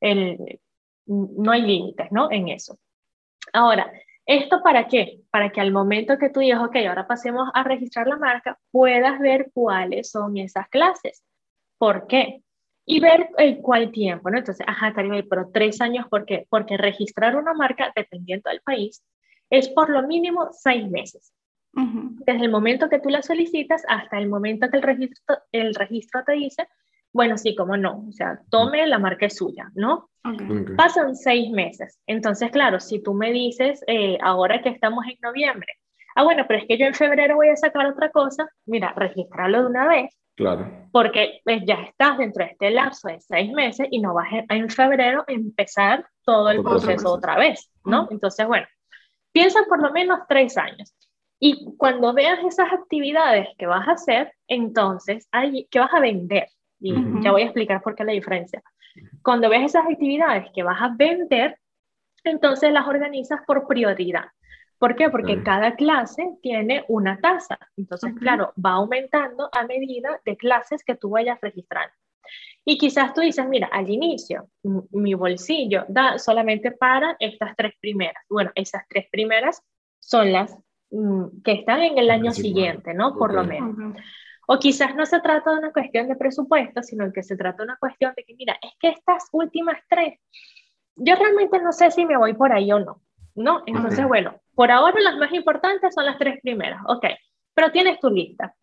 el, 0.00 0.60
no 1.06 1.52
hay 1.52 1.62
límites, 1.62 2.10
¿no? 2.10 2.30
En 2.30 2.48
eso. 2.48 2.78
Ahora, 3.52 3.90
¿esto 4.26 4.62
para 4.62 4.86
qué? 4.88 5.20
Para 5.30 5.50
que 5.50 5.60
al 5.60 5.72
momento 5.72 6.18
que 6.18 6.30
tú 6.30 6.40
digas, 6.40 6.62
ok, 6.62 6.76
ahora 6.88 7.06
pasemos 7.06 7.50
a 7.52 7.62
registrar 7.64 8.06
la 8.06 8.16
marca, 8.16 8.58
puedas 8.70 9.18
ver 9.18 9.50
cuáles 9.52 10.10
son 10.10 10.36
esas 10.38 10.68
clases. 10.68 11.24
¿Por 11.78 12.06
qué? 12.06 12.42
Y 12.84 13.00
ver 13.00 13.28
el 13.38 13.58
cuál 13.58 13.90
tiempo, 13.92 14.30
¿no? 14.30 14.38
Entonces, 14.38 14.66
ajá, 14.68 14.92
Karime, 14.92 15.22
pero 15.22 15.50
tres 15.52 15.80
años, 15.80 16.06
¿por 16.08 16.24
qué? 16.24 16.46
Porque 16.48 16.76
registrar 16.76 17.36
una 17.36 17.54
marca, 17.54 17.92
dependiendo 17.94 18.50
del 18.50 18.60
país, 18.62 19.02
es 19.50 19.68
por 19.68 19.90
lo 19.90 20.06
mínimo 20.06 20.48
seis 20.52 20.88
meses. 20.88 21.32
Desde 21.72 22.44
el 22.44 22.50
momento 22.50 22.88
que 22.88 22.98
tú 22.98 23.10
la 23.10 23.22
solicitas 23.22 23.84
hasta 23.88 24.18
el 24.18 24.28
momento 24.28 24.68
que 24.68 24.78
el 24.78 24.82
registro, 24.82 25.38
el 25.52 25.74
registro 25.74 26.24
te 26.24 26.32
dice, 26.32 26.66
bueno, 27.12 27.38
sí, 27.38 27.54
cómo 27.54 27.76
no, 27.76 28.06
o 28.08 28.12
sea, 28.12 28.40
tome 28.50 28.86
la 28.86 28.98
marca 28.98 29.26
es 29.26 29.36
suya, 29.36 29.70
¿no? 29.74 30.10
Pasan 30.76 31.14
seis 31.16 31.50
meses. 31.50 32.00
Entonces, 32.06 32.50
claro, 32.50 32.80
si 32.80 33.02
tú 33.02 33.14
me 33.14 33.32
dices, 33.32 33.82
eh, 33.86 34.18
ahora 34.20 34.62
que 34.62 34.68
estamos 34.68 35.04
en 35.06 35.16
noviembre, 35.22 35.68
ah, 36.16 36.24
bueno, 36.24 36.44
pero 36.46 36.60
es 36.60 36.66
que 36.66 36.78
yo 36.78 36.86
en 36.86 36.94
febrero 36.94 37.36
voy 37.36 37.48
a 37.48 37.56
sacar 37.56 37.86
otra 37.86 38.10
cosa, 38.10 38.48
mira, 38.66 38.92
registrarlo 38.96 39.60
de 39.60 39.66
una 39.66 39.86
vez 39.86 40.16
Claro. 40.40 40.70
Porque 40.90 41.42
pues, 41.44 41.62
ya 41.66 41.74
estás 41.74 42.16
dentro 42.16 42.42
de 42.42 42.52
este 42.52 42.70
lapso 42.70 43.08
de 43.08 43.20
seis 43.20 43.52
meses 43.52 43.86
y 43.90 44.00
no 44.00 44.14
vas 44.14 44.28
en 44.48 44.70
febrero 44.70 45.22
a 45.28 45.32
empezar 45.32 46.06
todo 46.24 46.48
el 46.48 46.62
proceso 46.62 47.12
otra 47.12 47.36
vez, 47.36 47.70
¿no? 47.84 48.08
Entonces, 48.10 48.46
bueno, 48.46 48.66
piensa 49.32 49.60
por 49.68 49.82
lo 49.82 49.92
menos 49.92 50.20
tres 50.26 50.56
años. 50.56 50.94
Y 51.38 51.76
cuando 51.76 52.14
veas 52.14 52.38
esas 52.42 52.72
actividades 52.72 53.48
que 53.58 53.66
vas 53.66 53.86
a 53.86 53.92
hacer, 53.92 54.32
entonces, 54.48 55.28
hay, 55.30 55.66
que 55.70 55.78
vas 55.78 55.92
a 55.92 56.00
vender, 56.00 56.48
y 56.80 56.94
ya 57.22 57.32
voy 57.32 57.42
a 57.42 57.44
explicar 57.44 57.82
por 57.82 57.94
qué 57.94 58.04
la 58.04 58.12
diferencia. 58.12 58.62
Cuando 59.22 59.50
ves 59.50 59.66
esas 59.66 59.84
actividades 59.86 60.50
que 60.54 60.62
vas 60.62 60.80
a 60.80 60.94
vender, 60.96 61.58
entonces 62.24 62.72
las 62.72 62.88
organizas 62.88 63.40
por 63.46 63.66
prioridad. 63.66 64.24
¿Por 64.80 64.96
qué? 64.96 65.10
Porque 65.10 65.42
cada 65.42 65.76
clase 65.76 66.26
tiene 66.40 66.86
una 66.88 67.20
tasa. 67.20 67.58
Entonces, 67.76 68.14
claro, 68.18 68.54
va 68.56 68.72
aumentando 68.72 69.50
a 69.52 69.66
medida 69.66 70.22
de 70.24 70.38
clases 70.38 70.82
que 70.82 70.94
tú 70.94 71.10
vayas 71.10 71.38
registrando. 71.42 71.92
Y 72.64 72.78
quizás 72.78 73.12
tú 73.12 73.20
dices, 73.20 73.46
mira, 73.46 73.68
al 73.70 73.90
inicio 73.90 74.48
mi 74.62 75.12
bolsillo 75.12 75.84
da 75.88 76.18
solamente 76.18 76.70
para 76.72 77.14
estas 77.20 77.54
tres 77.56 77.74
primeras. 77.78 78.24
Bueno, 78.30 78.52
esas 78.54 78.88
tres 78.88 79.04
primeras 79.12 79.62
son 79.98 80.32
las 80.32 80.56
mm, 80.90 81.42
que 81.44 81.52
están 81.52 81.82
en 81.82 81.98
el 81.98 82.10
año 82.10 82.30
siguiente, 82.32 82.94
¿no? 82.94 83.18
Por 83.18 83.34
lo 83.34 83.44
menos. 83.44 83.76
O 84.46 84.58
quizás 84.58 84.94
no 84.94 85.04
se 85.04 85.20
trata 85.20 85.52
de 85.52 85.58
una 85.58 85.72
cuestión 85.72 86.08
de 86.08 86.16
presupuesto, 86.16 86.82
sino 86.82 87.12
que 87.12 87.22
se 87.22 87.36
trata 87.36 87.58
de 87.58 87.64
una 87.64 87.76
cuestión 87.76 88.14
de 88.16 88.24
que, 88.24 88.34
mira, 88.34 88.56
es 88.62 88.72
que 88.80 88.88
estas 88.88 89.28
últimas 89.32 89.78
tres, 89.90 90.18
yo 90.96 91.16
realmente 91.16 91.60
no 91.60 91.70
sé 91.70 91.90
si 91.90 92.06
me 92.06 92.16
voy 92.16 92.32
por 92.32 92.50
ahí 92.50 92.72
o 92.72 92.78
no. 92.78 93.02
¿No? 93.40 93.62
Entonces, 93.66 94.06
bueno, 94.06 94.40
por 94.54 94.70
ahora 94.70 95.00
las 95.00 95.16
más 95.16 95.32
importantes 95.32 95.94
son 95.94 96.06
las 96.06 96.18
tres 96.18 96.40
primeras, 96.42 96.80
ok, 96.86 97.06
pero 97.54 97.72
tienes 97.72 97.98
tu 98.00 98.10
lista. 98.10 98.54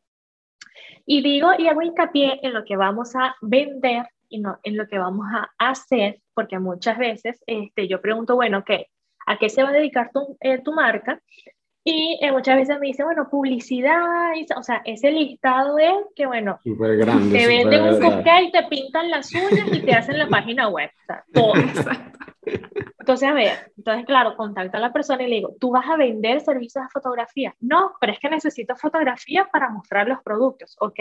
Y 1.06 1.22
digo 1.22 1.50
y 1.58 1.68
hago 1.68 1.82
hincapié 1.82 2.40
en 2.44 2.54
lo 2.54 2.64
que 2.64 2.76
vamos 2.76 3.16
a 3.16 3.36
vender 3.42 4.06
y 4.30 4.40
no 4.40 4.60
en 4.64 4.78
lo 4.78 4.88
que 4.88 4.98
vamos 4.98 5.26
a 5.34 5.50
hacer, 5.58 6.20
porque 6.34 6.60
muchas 6.60 6.98
veces 6.98 7.42
este, 7.48 7.88
yo 7.88 8.02
pregunto, 8.02 8.36
bueno, 8.36 8.60
ok, 8.60 8.72
¿a 9.26 9.38
qué 9.38 9.50
se 9.50 9.64
va 9.64 9.70
a 9.70 9.74
dedicar 9.74 10.12
tu, 10.14 10.38
eh, 10.42 10.60
tu 10.60 10.74
marca? 10.74 11.22
Y 11.84 12.20
eh, 12.22 12.34
muchas 12.34 12.58
veces 12.58 12.78
me 12.82 12.88
dicen, 12.88 13.06
bueno, 13.06 13.30
publicidad, 13.30 14.34
o 14.58 14.64
sea, 14.64 14.82
ese 14.84 15.10
listado 15.10 15.80
es 15.80 15.96
que, 16.18 16.26
bueno, 16.26 16.60
te 16.62 17.48
venden 17.48 17.84
un 17.84 18.02
cupcake, 18.02 18.52
te 18.52 18.64
pintan 18.64 19.10
las 19.10 19.34
uñas 19.34 19.70
y 19.72 19.80
te 19.80 19.94
hacen 19.94 20.20
la 20.20 20.28
página 20.28 20.68
web, 20.68 20.90
o 20.94 21.06
sea, 21.06 21.24
todo. 21.34 21.54
Entonces, 23.00 23.30
a 23.30 23.34
ver, 23.34 23.72
entonces, 23.78 24.06
claro, 24.06 24.36
contacta 24.36 24.78
a 24.78 24.82
la 24.82 24.94
persona 24.94 25.24
y 25.24 25.30
le 25.30 25.36
digo, 25.38 25.56
¿tú 25.60 25.72
vas 25.72 25.88
a 25.88 25.98
vender 25.98 26.42
servicios 26.42 26.84
de 26.84 26.90
fotografía? 26.90 27.56
No, 27.60 27.94
pero 28.00 28.14
es 28.14 28.20
que 28.20 28.30
necesito 28.30 28.76
fotografía 28.76 29.48
para 29.52 29.70
mostrar 29.70 30.08
los 30.08 30.22
productos, 30.24 30.76
ok. 30.80 31.00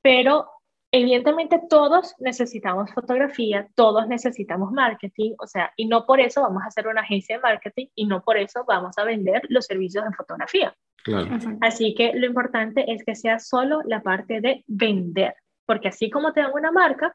Pero 0.00 0.48
evidentemente 0.90 1.60
todos 1.68 2.14
necesitamos 2.18 2.92
fotografía, 2.92 3.68
todos 3.74 4.08
necesitamos 4.08 4.72
marketing, 4.72 5.34
o 5.38 5.46
sea, 5.46 5.72
y 5.76 5.86
no 5.86 6.06
por 6.06 6.20
eso 6.20 6.42
vamos 6.42 6.62
a 6.62 6.68
hacer 6.68 6.88
una 6.88 7.02
agencia 7.02 7.36
de 7.36 7.42
marketing 7.42 7.86
y 7.94 8.06
no 8.06 8.22
por 8.22 8.38
eso 8.38 8.64
vamos 8.66 8.96
a 8.96 9.04
vender 9.04 9.42
los 9.48 9.66
servicios 9.66 10.04
de 10.04 10.12
fotografía. 10.12 10.74
Claro. 11.04 11.38
Así 11.60 11.94
que 11.94 12.12
lo 12.14 12.26
importante 12.26 12.90
es 12.90 13.04
que 13.04 13.14
sea 13.14 13.38
solo 13.38 13.82
la 13.84 14.02
parte 14.02 14.40
de 14.40 14.64
vender, 14.66 15.34
porque 15.66 15.88
así 15.88 16.10
como 16.10 16.32
te 16.32 16.40
dan 16.40 16.52
una 16.54 16.72
marca, 16.72 17.14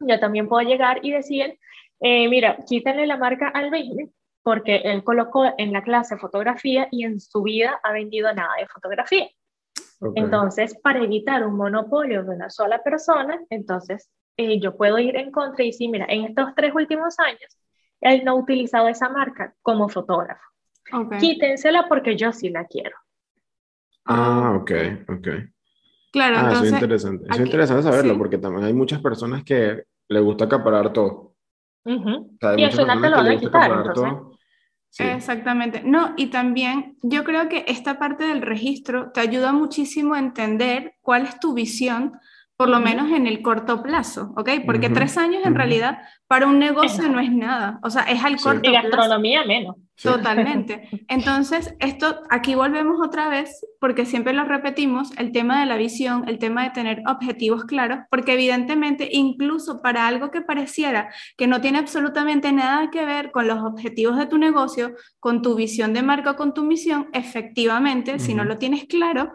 yo 0.00 0.20
también 0.20 0.48
puedo 0.48 0.66
llegar 0.68 1.00
y 1.02 1.12
decir, 1.12 1.58
eh, 2.00 2.28
mira, 2.28 2.58
quítale 2.66 3.06
la 3.06 3.16
marca 3.16 3.48
al 3.48 3.70
baby 3.70 4.10
porque 4.42 4.76
él 4.76 5.04
colocó 5.04 5.44
en 5.58 5.72
la 5.72 5.82
clase 5.82 6.16
fotografía 6.16 6.88
y 6.90 7.04
en 7.04 7.20
su 7.20 7.42
vida 7.42 7.80
ha 7.82 7.92
vendido 7.92 8.32
nada 8.32 8.54
de 8.58 8.66
fotografía. 8.66 9.28
Entonces, 10.14 10.74
para 10.82 11.02
evitar 11.02 11.44
un 11.46 11.56
monopolio 11.56 12.22
de 12.22 12.30
una 12.30 12.48
sola 12.48 12.82
persona, 12.82 13.38
entonces 13.50 14.08
eh, 14.36 14.60
yo 14.60 14.76
puedo 14.76 14.98
ir 14.98 15.16
en 15.16 15.32
contra 15.32 15.64
y 15.64 15.68
decir, 15.68 15.90
mira, 15.90 16.06
en 16.08 16.24
estos 16.24 16.54
tres 16.54 16.72
últimos 16.74 17.18
años, 17.18 17.58
él 18.00 18.24
no 18.24 18.32
ha 18.32 18.34
utilizado 18.36 18.88
esa 18.88 19.08
marca 19.08 19.54
como 19.60 19.88
fotógrafo. 19.88 20.42
Quítensela 21.20 21.86
porque 21.88 22.16
yo 22.16 22.32
sí 22.32 22.48
la 22.48 22.64
quiero. 22.64 22.96
Ah, 24.06 24.56
ok, 24.58 24.70
ok. 25.08 25.28
Claro, 26.10 26.36
ah, 26.38 26.52
eso 26.52 26.64
es 26.64 26.72
interesante. 26.72 27.24
Eso 27.28 27.42
es 27.42 27.46
interesante 27.46 27.82
saberlo 27.82 28.16
porque 28.16 28.38
también 28.38 28.64
hay 28.64 28.72
muchas 28.72 29.02
personas 29.02 29.44
que 29.44 29.84
le 30.08 30.20
gusta 30.20 30.46
acaparar 30.46 30.92
todo. 30.92 31.27
Y 31.84 32.64
al 32.64 32.72
final 32.72 33.00
te 33.00 33.10
lo 33.10 33.16
van 33.16 33.28
a 33.28 33.36
quitar. 33.38 33.70
Entonces. 33.70 34.12
Exactamente. 34.98 35.82
No, 35.84 36.14
y 36.16 36.26
también 36.26 36.96
yo 37.02 37.24
creo 37.24 37.48
que 37.48 37.64
esta 37.68 37.98
parte 37.98 38.24
del 38.24 38.42
registro 38.42 39.12
te 39.12 39.20
ayuda 39.20 39.52
muchísimo 39.52 40.14
a 40.14 40.18
entender 40.18 40.94
cuál 41.00 41.24
es 41.24 41.38
tu 41.38 41.54
visión, 41.54 42.12
por 42.58 42.68
lo 42.68 42.80
menos 42.80 43.12
en 43.12 43.28
el 43.28 43.40
corto 43.40 43.84
plazo, 43.84 44.32
¿ok? 44.36 44.50
Porque 44.66 44.90
tres 44.90 45.16
años 45.16 45.46
en 45.46 45.54
realidad 45.54 45.98
para 46.26 46.48
un 46.48 46.58
negocio 46.58 47.08
no 47.08 47.20
es 47.20 47.30
nada, 47.30 47.78
o 47.84 47.88
sea, 47.88 48.02
es 48.02 48.24
al 48.24 48.36
corto 48.36 48.62
plazo. 48.62 48.76
Y 48.76 48.90
gastronomía 48.90 49.44
menos. 49.44 49.76
Totalmente. 50.02 50.88
Entonces, 51.08 51.76
esto, 51.78 52.20
aquí 52.30 52.56
volvemos 52.56 52.98
otra 53.00 53.28
vez, 53.28 53.64
porque 53.78 54.04
siempre 54.04 54.32
lo 54.32 54.42
repetimos, 54.44 55.16
el 55.18 55.30
tema 55.30 55.60
de 55.60 55.66
la 55.66 55.76
visión, 55.76 56.24
el 56.28 56.40
tema 56.40 56.64
de 56.64 56.70
tener 56.70 57.02
objetivos 57.06 57.64
claros, 57.64 58.00
porque 58.10 58.32
evidentemente, 58.32 59.08
incluso 59.12 59.80
para 59.80 60.08
algo 60.08 60.32
que 60.32 60.40
pareciera 60.40 61.14
que 61.36 61.46
no 61.46 61.60
tiene 61.60 61.78
absolutamente 61.78 62.50
nada 62.50 62.90
que 62.90 63.04
ver 63.04 63.30
con 63.30 63.46
los 63.46 63.62
objetivos 63.62 64.16
de 64.16 64.26
tu 64.26 64.36
negocio, 64.36 64.96
con 65.20 65.42
tu 65.42 65.54
visión 65.54 65.94
de 65.94 66.02
marca 66.02 66.34
con 66.34 66.54
tu 66.54 66.64
misión, 66.64 67.08
efectivamente, 67.12 68.18
si 68.18 68.34
no 68.34 68.42
lo 68.42 68.58
tienes 68.58 68.86
claro, 68.86 69.34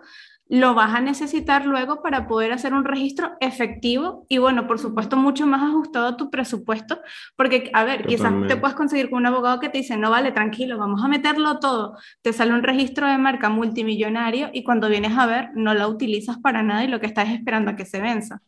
lo 0.54 0.76
vas 0.76 0.94
a 0.94 1.02
necesitar 1.02 1.66
luego 1.66 2.04
para 2.04 2.28
poder 2.28 2.52
hacer 2.52 2.76
un 2.76 2.86
registro 2.86 3.32
efectivo 3.40 4.28
y 4.30 4.38
bueno, 4.38 4.68
por 4.68 4.78
supuesto, 4.78 5.18
mucho 5.18 5.48
más 5.48 5.64
ajustado 5.64 6.10
a 6.10 6.16
tu 6.16 6.30
presupuesto, 6.30 7.00
porque, 7.36 7.72
a 7.74 7.84
ver, 7.84 8.06
quizás 8.06 8.32
te 8.48 8.56
puedes 8.56 8.76
conseguir 8.76 9.10
con 9.10 9.22
un 9.22 9.26
abogado 9.26 9.60
que 9.60 9.70
te 9.70 9.80
dice, 9.80 9.98
no 9.98 10.12
vale, 10.12 10.32
tranquilo, 10.32 10.78
vamos 10.78 11.04
a 11.04 11.08
meterlo 11.08 11.58
todo, 11.58 11.98
te 12.22 12.34
sale 12.34 12.54
un 12.54 12.62
registro 12.62 13.08
de 13.08 13.18
marca 13.18 13.50
multimillonario 13.50 14.52
y 14.54 14.64
cuando 14.64 14.90
vienes 14.90 15.18
a 15.18 15.26
ver, 15.26 15.50
no 15.56 15.74
la 15.74 15.88
utilizas 15.88 16.38
para 16.38 16.62
nada 16.62 16.84
y 16.84 16.88
lo 16.88 17.00
que 17.00 17.08
estás 17.08 17.30
esperando 17.30 17.72
a 17.72 17.76
que 17.76 17.86
se 17.86 18.00
venza. 18.00 18.40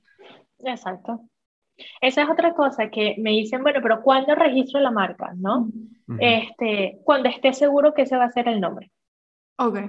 Exacto. 0.59 1.21
Esa 2.01 2.21
es 2.21 2.29
otra 2.29 2.53
cosa 2.53 2.91
que 2.91 3.15
me 3.17 3.31
dicen, 3.31 3.63
bueno, 3.63 3.79
pero 3.81 4.03
¿cuándo 4.03 4.35
registro 4.35 4.79
la 4.79 4.91
marca? 4.91 5.33
¿No? 5.35 5.69
este, 6.19 6.99
cuando 7.03 7.29
esté 7.29 7.51
seguro 7.53 7.95
que 7.95 8.03
ese 8.03 8.15
va 8.15 8.25
a 8.25 8.31
ser 8.31 8.47
el 8.47 8.61
nombre. 8.61 8.91
Ok. 9.57 9.79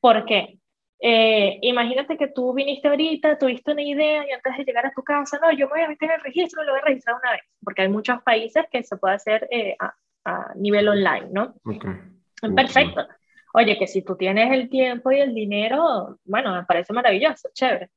¿Por 0.00 0.24
qué? 0.24 0.59
Eh, 1.02 1.58
imagínate 1.62 2.18
que 2.18 2.28
tú 2.28 2.52
viniste 2.52 2.88
ahorita, 2.88 3.38
tuviste 3.38 3.72
una 3.72 3.82
idea 3.82 4.26
y 4.28 4.32
antes 4.32 4.56
de 4.56 4.64
llegar 4.64 4.84
a 4.84 4.92
tu 4.92 5.02
casa, 5.02 5.38
no, 5.42 5.50
yo 5.52 5.66
me 5.66 5.72
voy 5.72 5.82
a 5.82 5.88
meter 5.88 6.10
en 6.10 6.16
el 6.16 6.22
registro, 6.22 6.62
lo 6.62 6.72
voy 6.72 6.80
a 6.80 6.84
registrar 6.84 7.16
una 7.16 7.32
vez, 7.32 7.40
porque 7.64 7.82
hay 7.82 7.88
muchos 7.88 8.22
países 8.22 8.64
que 8.70 8.82
se 8.82 8.96
puede 8.98 9.14
hacer 9.14 9.48
eh, 9.50 9.76
a, 9.78 9.94
a, 10.26 10.52
nivel 10.56 10.88
online, 10.88 11.28
¿no? 11.30 11.54
Okay. 11.64 11.90
Perfecto. 12.54 13.06
Oye, 13.52 13.78
que 13.78 13.86
si 13.86 14.02
tú 14.02 14.16
tienes 14.16 14.52
el 14.52 14.68
tiempo 14.68 15.10
y 15.10 15.20
el 15.20 15.34
dinero, 15.34 16.18
bueno, 16.24 16.54
me 16.54 16.64
parece 16.64 16.92
maravilloso, 16.92 17.48
chévere. 17.52 17.90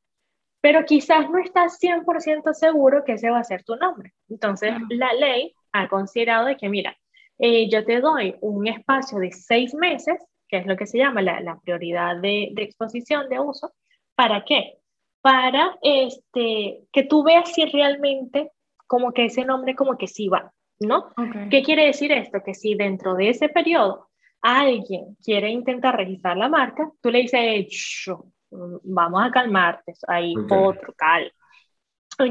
Pero 0.62 0.86
quizás 0.86 1.30
no 1.30 1.39
estás 1.39 1.78
100% 1.80 2.54
seguro 2.54 3.04
que 3.04 3.14
ese 3.14 3.30
va 3.30 3.39
a 3.39 3.43
ser 3.43 3.64
tu 3.64 3.76
nombre. 3.76 4.14
Entonces, 4.30 4.74
la 4.89 5.14
ley 5.14 5.54
ha 5.74 5.89
considerado 5.89 6.45
de 6.45 6.56
que, 6.56 6.70
mira, 6.70 6.95
eh, 7.38 7.70
yo 7.70 7.84
te 7.84 7.99
doy 7.99 8.36
un 8.39 8.68
espacio 8.68 9.20
de 9.20 9.32
seis 9.32 9.74
meses, 9.74 10.16
que 10.54 10.60
es 10.60 10.68
lo 10.68 10.78
que 10.78 10.86
se 10.86 10.99
llama 10.99 11.24
la, 11.24 11.41
la 11.41 11.60
prioridad 11.62 12.18
de, 12.18 12.49
de, 12.51 12.62
exposición 12.62 13.28
de 13.28 13.39
uso. 13.39 13.74
¿Para 14.14 14.45
qué? 14.45 14.78
Para 15.20 15.80
este, 15.82 16.84
que 16.91 17.04
tú 17.10 17.24
veas 17.24 17.51
si 17.51 17.66
realmente 17.66 18.51
como 18.86 19.14
que 19.14 19.26
ese 19.26 19.45
nombre 19.45 19.74
como 19.74 19.97
que 19.97 20.06
sí 20.06 20.28
va, 20.28 20.54
¿no? 20.80 21.12
¿Qué 21.49 21.64
quiere 21.64 21.88
decir 21.88 22.12
esto? 22.12 22.43
Que 22.45 22.54
si 22.54 22.76
dentro 22.76 23.16
de 23.16 23.30
ese 23.30 23.49
periodo 23.49 24.10
alguien 24.43 25.18
quiere 25.26 25.49
intentar 25.49 25.97
registrar 25.97 26.38
la 26.38 26.49
marca, 26.49 26.88
tú 27.01 27.10
le 27.10 27.22
dices, 27.22 27.66
vamos 28.51 29.24
a 29.26 29.32
calmarte, 29.32 29.93
ahí 30.08 30.36
otro, 30.38 30.93
cal. 30.95 31.34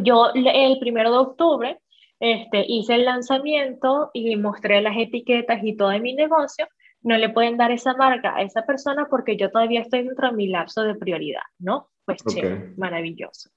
Yo 0.05 0.31
el 0.33 0.79
primero 0.79 1.11
de 1.11 1.19
octubre 1.19 1.81
este, 2.21 2.65
hice 2.69 2.95
el 2.95 3.05
lanzamiento 3.05 4.13
y 4.15 4.37
mostré 4.37 4.81
las 4.81 4.97
etiquetas 4.97 5.59
y 5.65 5.77
todo 5.77 5.89
de 5.89 5.99
mi 5.99 6.15
negocio. 6.15 6.69
No 7.03 7.17
le 7.17 7.29
pueden 7.31 7.57
dar 7.57 7.71
esa 7.71 7.95
marca 7.95 8.37
a 8.37 8.43
esa 8.43 8.65
persona 8.65 9.07
porque 9.11 9.37
yo 9.37 9.51
todavía 9.51 9.81
estoy 9.83 10.05
dentro 10.05 10.29
de 10.29 10.37
mi 10.37 10.49
lapso 10.49 10.83
de 10.83 10.95
prioridad, 10.95 11.43
¿no? 11.59 11.91
Pues 12.05 12.23
okay. 12.25 12.73
maravilloso. 12.77 13.51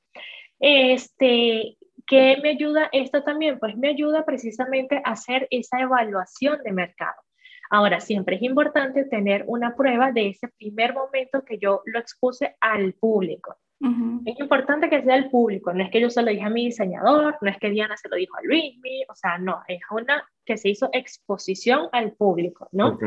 Este, 0.59 1.77
¿Qué 2.07 2.37
me 2.41 2.49
ayuda 2.51 2.89
esto 2.91 3.23
también? 3.23 3.59
Pues 3.59 3.75
me 3.77 3.89
ayuda 3.89 4.25
precisamente 4.25 5.01
a 5.03 5.11
hacer 5.11 5.47
esa 5.49 5.79
evaluación 5.79 6.61
de 6.63 6.71
mercado. 6.71 7.21
Ahora, 7.69 7.99
siempre 7.99 8.35
es 8.35 8.43
importante 8.43 9.05
tener 9.05 9.43
una 9.47 9.75
prueba 9.75 10.11
de 10.11 10.29
ese 10.29 10.47
primer 10.49 10.93
momento 10.93 11.43
que 11.43 11.57
yo 11.57 11.81
lo 11.85 11.99
expuse 11.99 12.55
al 12.61 12.93
público. 12.93 13.57
Es 13.79 14.39
importante 14.39 14.89
que 14.89 15.03
sea 15.03 15.15
el 15.15 15.29
público, 15.29 15.73
no 15.73 15.83
es 15.83 15.91
que 15.91 16.01
yo 16.01 16.09
se 16.09 16.21
lo 16.21 16.31
dije 16.31 16.43
a 16.43 16.49
mi 16.49 16.65
diseñador, 16.65 17.37
no 17.39 17.49
es 17.49 17.57
que 17.57 17.69
Diana 17.69 17.95
se 17.97 18.09
lo 18.09 18.15
dijo 18.15 18.35
a 18.37 18.41
Luismi, 18.41 19.03
o 19.09 19.15
sea, 19.15 19.37
no, 19.37 19.61
es 19.67 19.81
una 19.91 20.23
que 20.43 20.57
se 20.57 20.69
hizo 20.69 20.89
exposición 20.91 21.89
al 21.91 22.13
público, 22.13 22.67
¿no? 22.71 22.97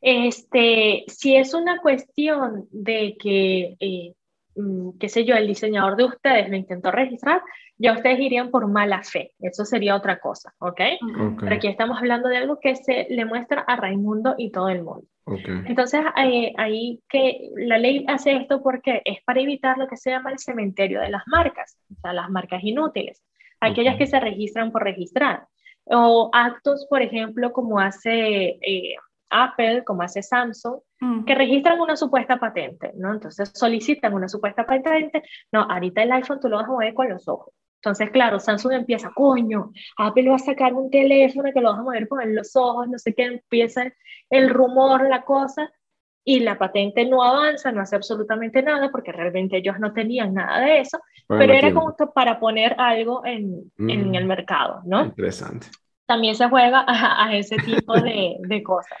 Este, 0.00 1.04
si 1.06 1.36
es 1.36 1.54
una 1.54 1.78
cuestión 1.80 2.66
de 2.72 3.16
que 3.20 3.76
eh, 3.78 4.14
Mm, 4.54 4.98
qué 4.98 5.08
sé 5.08 5.24
yo, 5.24 5.34
el 5.34 5.46
diseñador 5.46 5.96
de 5.96 6.04
ustedes 6.04 6.48
lo 6.50 6.56
intentó 6.56 6.90
registrar, 6.90 7.42
ya 7.78 7.92
ustedes 7.92 8.20
irían 8.20 8.50
por 8.50 8.68
mala 8.68 9.02
fe. 9.02 9.32
Eso 9.40 9.64
sería 9.64 9.96
otra 9.96 10.20
cosa, 10.20 10.52
¿ok? 10.58 10.72
okay. 10.72 10.98
Pero 11.40 11.54
aquí 11.54 11.68
estamos 11.68 11.98
hablando 11.98 12.28
de 12.28 12.36
algo 12.36 12.58
que 12.60 12.76
se 12.76 13.06
le 13.08 13.24
muestra 13.24 13.62
a 13.62 13.76
Raimundo 13.76 14.34
y 14.36 14.50
todo 14.50 14.68
el 14.68 14.82
mundo. 14.82 15.06
Okay. 15.24 15.62
Entonces, 15.66 16.00
eh, 16.16 16.52
ahí 16.56 17.00
que 17.08 17.50
la 17.56 17.78
ley 17.78 18.04
hace 18.08 18.36
esto 18.36 18.62
porque 18.62 19.02
es 19.04 19.22
para 19.24 19.40
evitar 19.40 19.78
lo 19.78 19.86
que 19.86 19.96
se 19.96 20.10
llama 20.10 20.32
el 20.32 20.38
cementerio 20.38 21.00
de 21.00 21.10
las 21.10 21.22
marcas, 21.26 21.78
o 21.90 22.00
sea, 22.00 22.12
las 22.12 22.28
marcas 22.28 22.62
inútiles, 22.64 23.22
aquellas 23.60 23.96
que 23.96 24.06
se 24.06 24.18
registran 24.18 24.72
por 24.72 24.82
registrar. 24.82 25.46
O 25.84 26.30
actos, 26.32 26.86
por 26.88 27.02
ejemplo, 27.02 27.52
como 27.52 27.80
hace... 27.80 28.58
Eh, 28.60 28.96
Apple, 29.32 29.82
como 29.84 30.02
hace 30.02 30.22
Samsung, 30.22 30.80
mm. 31.00 31.24
que 31.24 31.34
registran 31.34 31.80
una 31.80 31.96
supuesta 31.96 32.38
patente, 32.38 32.92
¿no? 32.94 33.12
Entonces 33.12 33.50
solicitan 33.54 34.12
una 34.12 34.28
supuesta 34.28 34.66
patente, 34.66 35.22
no, 35.50 35.62
ahorita 35.62 36.02
el 36.02 36.12
iPhone 36.12 36.38
tú 36.38 36.48
lo 36.48 36.58
vas 36.58 36.66
a 36.66 36.72
mover 36.72 36.94
con 36.94 37.08
los 37.08 37.26
ojos. 37.26 37.54
Entonces, 37.82 38.10
claro, 38.10 38.38
Samsung 38.38 38.72
empieza, 38.72 39.10
coño, 39.12 39.72
Apple 39.98 40.28
va 40.28 40.36
a 40.36 40.38
sacar 40.38 40.72
un 40.72 40.90
teléfono 40.90 41.50
que 41.52 41.60
lo 41.60 41.70
vas 41.70 41.80
a 41.80 41.82
mover 41.82 42.06
con 42.08 42.34
los 42.34 42.54
ojos, 42.54 42.88
no 42.88 42.98
sé 42.98 43.12
qué, 43.12 43.24
empieza 43.24 43.92
el 44.30 44.50
rumor, 44.50 45.08
la 45.08 45.22
cosa, 45.22 45.70
y 46.24 46.38
la 46.38 46.56
patente 46.56 47.04
no 47.04 47.24
avanza, 47.24 47.72
no 47.72 47.80
hace 47.80 47.96
absolutamente 47.96 48.62
nada, 48.62 48.90
porque 48.92 49.10
realmente 49.10 49.56
ellos 49.56 49.80
no 49.80 49.92
tenían 49.92 50.34
nada 50.34 50.60
de 50.60 50.78
eso, 50.78 51.00
pero 51.26 51.52
era 51.52 51.74
como 51.74 51.96
para 52.14 52.38
poner 52.38 52.76
algo 52.78 53.26
en, 53.26 53.72
en, 53.78 54.10
mm. 54.10 54.14
el 54.14 54.24
mercado, 54.26 54.82
¿no? 54.84 55.06
Interesante. 55.06 55.66
También 56.06 56.36
se 56.36 56.48
juega 56.48 56.84
a, 56.86 57.26
a 57.26 57.36
ese 57.36 57.56
tipo 57.56 57.94
de, 57.94 58.36
de 58.38 58.62
cosas 58.62 58.96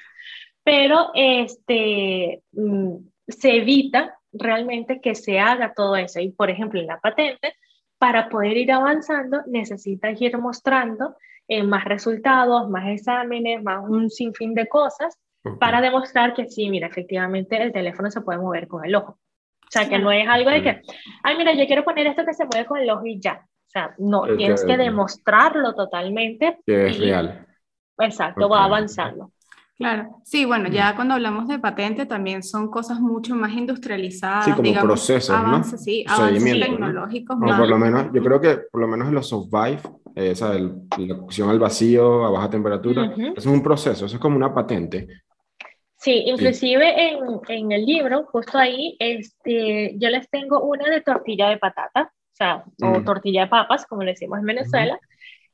pero 0.64 1.10
este, 1.14 2.42
mm, 2.52 2.96
se 3.28 3.56
evita 3.56 4.18
realmente 4.32 5.00
que 5.00 5.14
se 5.14 5.38
haga 5.38 5.74
todo 5.74 5.96
eso. 5.96 6.20
Y 6.20 6.30
por 6.30 6.50
ejemplo, 6.50 6.80
en 6.80 6.86
la 6.86 7.00
patente, 7.00 7.54
para 8.02 8.28
poder 8.28 8.56
ir 8.56 8.72
avanzando, 8.72 9.42
necesitas 9.46 10.20
ir 10.20 10.36
mostrando 10.36 11.14
eh, 11.46 11.62
más 11.62 11.84
resultados, 11.84 12.68
más 12.68 12.88
exámenes, 12.88 13.62
más 13.62 13.88
un 13.88 14.10
sinfín 14.10 14.54
de 14.54 14.66
cosas 14.66 15.16
para 15.60 15.80
demostrar 15.80 16.34
que 16.34 16.48
sí, 16.48 16.68
mira, 16.68 16.88
efectivamente 16.88 17.62
el 17.62 17.70
teléfono 17.70 18.10
se 18.10 18.20
puede 18.20 18.40
mover 18.40 18.66
con 18.66 18.84
el 18.84 18.96
ojo. 18.96 19.12
O 19.12 19.70
sea, 19.70 19.88
que 19.88 20.00
no 20.00 20.10
es 20.10 20.26
algo 20.26 20.50
de 20.50 20.64
que, 20.64 20.82
ay, 21.22 21.36
mira, 21.36 21.54
yo 21.54 21.64
quiero 21.66 21.84
poner 21.84 22.08
esto 22.08 22.24
que 22.24 22.34
se 22.34 22.44
mueve 22.44 22.66
con 22.66 22.80
el 22.80 22.90
ojo 22.90 23.06
y 23.06 23.20
ya. 23.20 23.34
O 23.44 23.70
sea, 23.70 23.94
no, 23.98 24.24
tienes 24.36 24.64
que, 24.64 24.76
demostrarlo 24.76 25.72
totalmente. 25.72 26.58
Que 26.66 26.88
es 26.88 26.98
real. 26.98 27.46
Exacto, 27.98 28.48
va 28.48 28.64
avanzando. 28.64 29.30
Claro, 29.76 30.20
sí, 30.24 30.44
bueno, 30.44 30.68
ya 30.68 30.94
cuando 30.94 31.14
hablamos 31.14 31.48
de 31.48 31.58
patente 31.58 32.06
también 32.06 32.42
son 32.42 32.70
cosas 32.70 33.00
mucho 33.00 33.34
más 33.34 33.52
industrializadas. 33.52 34.44
Sí, 34.44 34.52
como 34.52 34.72
procesos, 34.80 35.34
avances, 35.34 35.72
¿no? 35.72 35.78
Sí, 35.78 36.04
avances 36.06 36.60
tecnológicos. 36.60 37.38
¿no? 37.38 37.56
por 37.56 37.68
lo 37.68 37.78
menos, 37.78 38.06
yo 38.12 38.22
creo 38.22 38.40
que 38.40 38.58
por 38.70 38.80
lo 38.80 38.88
menos 38.88 39.08
en 39.08 39.14
los 39.14 39.28
survive, 39.28 39.80
eh, 40.14 40.32
esa 40.32 40.54
la 40.54 41.16
cocción 41.16 41.48
al 41.48 41.58
vacío, 41.58 42.24
a 42.24 42.30
baja 42.30 42.50
temperatura, 42.50 43.14
es 43.34 43.46
un 43.46 43.62
proceso, 43.62 44.06
eso 44.06 44.16
es 44.16 44.22
como 44.22 44.36
una 44.36 44.54
patente. 44.54 45.08
Sí, 45.96 46.24
inclusive 46.26 47.10
En, 47.10 47.18
en, 47.48 47.72
el 47.72 47.86
libro, 47.86 48.24
justo 48.24 48.58
ahí, 48.58 48.96
este, 48.98 49.94
yo 49.98 50.10
les 50.10 50.28
tengo 50.30 50.60
una 50.64 50.90
de 50.90 51.00
tortilla 51.00 51.48
de 51.48 51.58
patata, 51.58 52.12
o 52.12 52.34
sea, 52.34 52.64
o 52.82 52.98
mm. 52.98 53.04
tortilla 53.04 53.42
de 53.42 53.46
papas, 53.46 53.86
como 53.86 54.02
le 54.02 54.10
decimos 54.10 54.40
en 54.40 54.46
Venezuela, 54.46 54.98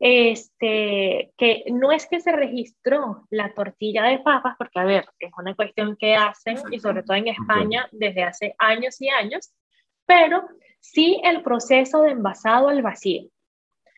este, 0.00 1.32
que 1.36 1.64
no 1.72 1.90
es 1.90 2.06
que 2.06 2.20
se 2.20 2.32
registró 2.32 3.26
la 3.30 3.52
tortilla 3.52 4.04
de 4.04 4.20
papas, 4.20 4.54
porque 4.56 4.78
a 4.78 4.84
ver, 4.84 5.06
es 5.18 5.30
una 5.36 5.54
cuestión 5.54 5.96
que 5.96 6.14
hacen, 6.14 6.58
y 6.70 6.78
sobre 6.78 7.02
todo 7.02 7.16
en 7.16 7.28
España, 7.28 7.88
desde 7.90 8.22
hace 8.22 8.54
años 8.58 9.00
y 9.00 9.08
años, 9.08 9.52
pero 10.06 10.48
sí 10.80 11.20
el 11.24 11.42
proceso 11.42 12.02
de 12.02 12.12
envasado 12.12 12.68
al 12.68 12.82
vacío. 12.82 13.28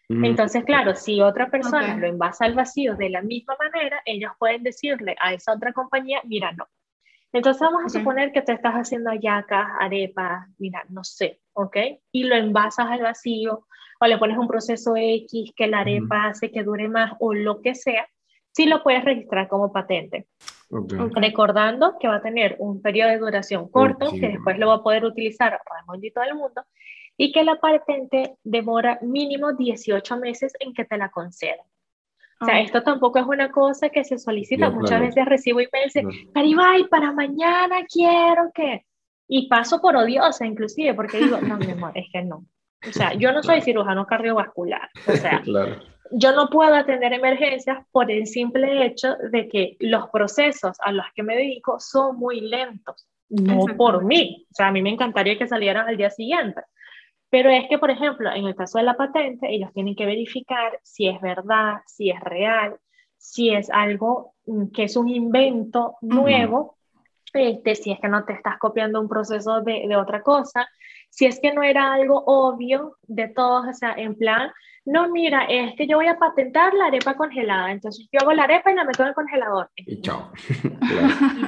Mm, 0.09 0.25
Entonces, 0.25 0.65
claro, 0.65 0.95
si 0.97 1.21
otra 1.21 1.51
persona 1.51 1.97
lo 1.97 2.07
envasa 2.07 2.45
al 2.45 2.55
vacío 2.55 2.97
de 2.97 3.11
la 3.11 3.23
misma 3.23 3.57
manera, 3.61 4.03
ellos 4.05 4.33
pueden 4.39 4.63
decirle 4.63 5.15
a 5.21 5.35
esa 5.35 5.53
otra 5.53 5.73
compañía, 5.73 6.21
mira, 6.25 6.51
no. 6.53 6.67
Entonces 7.33 7.61
vamos 7.61 7.85
a 7.85 7.89
suponer 7.89 8.33
que 8.33 8.43
tú 8.43 8.53
estás 8.53 8.75
haciendo 8.75 9.11
ayacas, 9.11 9.67
arepas, 9.79 10.49
mira, 10.59 10.85
no 10.89 11.05
sé, 11.05 11.41
¿ok? 11.53 11.77
Y 12.11 12.25
lo 12.25 12.35
envasas 12.35 12.87
al 12.87 13.03
vacío 13.03 13.67
o 14.01 14.07
le 14.07 14.19
pones 14.19 14.37
un 14.39 14.49
proceso 14.49 14.95
X 14.97 15.53
que 15.55 15.67
la 15.67 15.81
arepa 15.81 16.27
hace 16.27 16.51
que 16.51 16.65
dure 16.65 16.89
más 16.89 17.13
o 17.21 17.33
lo 17.33 17.61
que 17.61 17.75
sea, 17.75 18.09
sí 18.53 18.67
lo 18.67 18.83
puedes 18.83 19.05
registrar 19.05 19.49
como 19.49 19.73
patente. 19.73 20.27
Recordando 20.71 21.97
que 21.99 22.09
va 22.09 22.17
a 22.17 22.23
tener 22.23 22.57
un 22.59 22.81
periodo 22.81 23.11
de 23.11 23.19
duración 23.19 23.69
corto, 23.69 24.11
que 24.11 24.29
después 24.29 24.59
lo 24.59 24.69
va 24.69 24.77
a 24.77 24.83
poder 24.83 25.05
utilizar 25.05 25.59
Ramón 25.69 26.03
y 26.03 26.11
todo 26.11 26.25
el 26.25 26.35
mundo, 26.35 26.65
y 27.17 27.33
que 27.33 27.45
la 27.45 27.57
patente 27.57 28.37
demora 28.45 28.99
mínimo 29.03 29.53
18 29.53 30.17
meses 30.17 30.53
en 30.61 30.73
que 30.73 30.85
te 30.85 30.97
la 30.97 31.11
concedan. 31.11 31.67
O 32.41 32.47
sea, 32.47 32.61
esto 32.61 32.83
tampoco 32.83 33.19
es 33.19 33.27
una 33.27 33.51
cosa 33.51 33.91
que 33.91 34.03
se 34.03 34.19
solicita. 34.19 34.71
Muchas 34.71 35.01
veces 35.01 35.27
recibo 35.27 35.61
emails 35.61 35.93
de, 35.93 36.29
Caribay, 36.33 36.89
para 36.89 37.13
mañana 37.13 37.85
quiero 37.91 38.51
que... 38.55 38.87
Y 39.29 39.47
paso 39.49 39.81
por 39.81 39.95
odiosa 39.95 40.47
inclusive, 40.47 40.95
porque 40.95 41.19
digo, 41.19 41.39
no, 41.41 41.57
mi 41.59 41.71
amor, 41.71 41.93
es 41.95 42.07
que 42.11 42.23
no. 42.23 42.47
O 42.89 42.93
sea, 42.93 43.13
yo 43.13 43.31
no 43.33 43.43
soy 43.43 43.61
cirujano 43.61 44.07
cardiovascular. 44.07 44.89
O 45.07 45.13
sea, 45.13 45.43
yo 46.13 46.33
no 46.33 46.49
puedo 46.49 46.75
atender 46.75 47.13
emergencias 47.13 47.85
por 47.93 48.11
el 48.11 48.27
simple 48.27 48.87
hecho 48.87 49.17
de 49.31 49.47
que 49.49 49.77
los 49.79 50.09
procesos 50.09 50.79
a 50.81 50.93
los 50.93 51.07
que 51.15 51.23
me 51.23 51.37
dedico 51.37 51.79
son 51.79 52.17
muy 52.17 52.41
lentos. 52.41 53.07
No 53.29 53.67
por 53.77 54.05
mí. 54.05 54.47
O 54.51 54.55
sea, 54.55 54.69
a 54.69 54.73
mí 54.73 54.83
me 54.83 54.91
encantaría 54.91 55.39
que 55.39 55.47
salieran 55.47 55.87
al 55.87 55.97
día 55.97 56.11
siguiente. 56.11 56.63
Pero 57.31 57.51
es 57.51 57.69
que, 57.69 57.79
por 57.79 57.91
ejemplo, 57.91 58.31
en 58.33 58.47
el 58.47 58.55
caso 58.55 58.79
de 58.79 58.85
la 58.85 58.95
patente, 58.95 59.49
ellos 59.49 59.73
tienen 59.73 59.95
que 59.95 60.07
verificar 60.07 60.79
si 60.83 61.09
es 61.09 61.21
verdad, 61.21 61.79
si 61.87 62.11
es 62.11 62.21
real, 62.21 62.77
si 63.17 63.51
es 63.51 63.71
algo 63.71 64.35
mm, 64.47 64.69
que 64.75 64.85
es 64.85 64.97
un 64.97 65.09
invento 65.09 65.97
nuevo 66.03 66.77
este, 67.33 67.75
si 67.75 67.93
es 67.93 68.01
que 68.01 68.09
no 68.09 68.25
te 68.25 68.33
estás 68.33 68.59
copiando 68.59 69.01
un 69.01 69.09
proceso 69.09 69.61
de, 69.61 69.85
de 69.87 69.97
otra 69.97 70.23
cosa, 70.23 70.69
si 71.09 71.27
es 71.27 71.41
que 71.41 71.53
no 71.53 71.63
era 71.63 71.93
algo 71.93 72.23
obvio 72.27 72.97
de 73.07 73.29
todos, 73.29 73.67
o 73.69 73.73
sea, 73.73 73.95
en 73.97 74.17
plan, 74.17 74.51
no, 74.85 75.09
mira, 75.11 75.45
es 75.45 75.75
que 75.77 75.87
yo 75.87 75.99
voy 75.99 76.07
a 76.07 76.19
patentar 76.19 76.75
la 76.75 76.87
arepa 76.87 77.15
congelada, 77.15 77.71
entonces 77.71 78.09
yo 78.13 78.21
hago 78.21 78.33
la 78.33 78.45
arepa 78.45 78.73
y 78.73 78.75
la 78.75 78.85
meto 78.85 79.03
en 79.03 79.09
el 79.09 79.15
congelador. 79.15 79.71
Y 79.77 80.01
chao. 80.01 80.31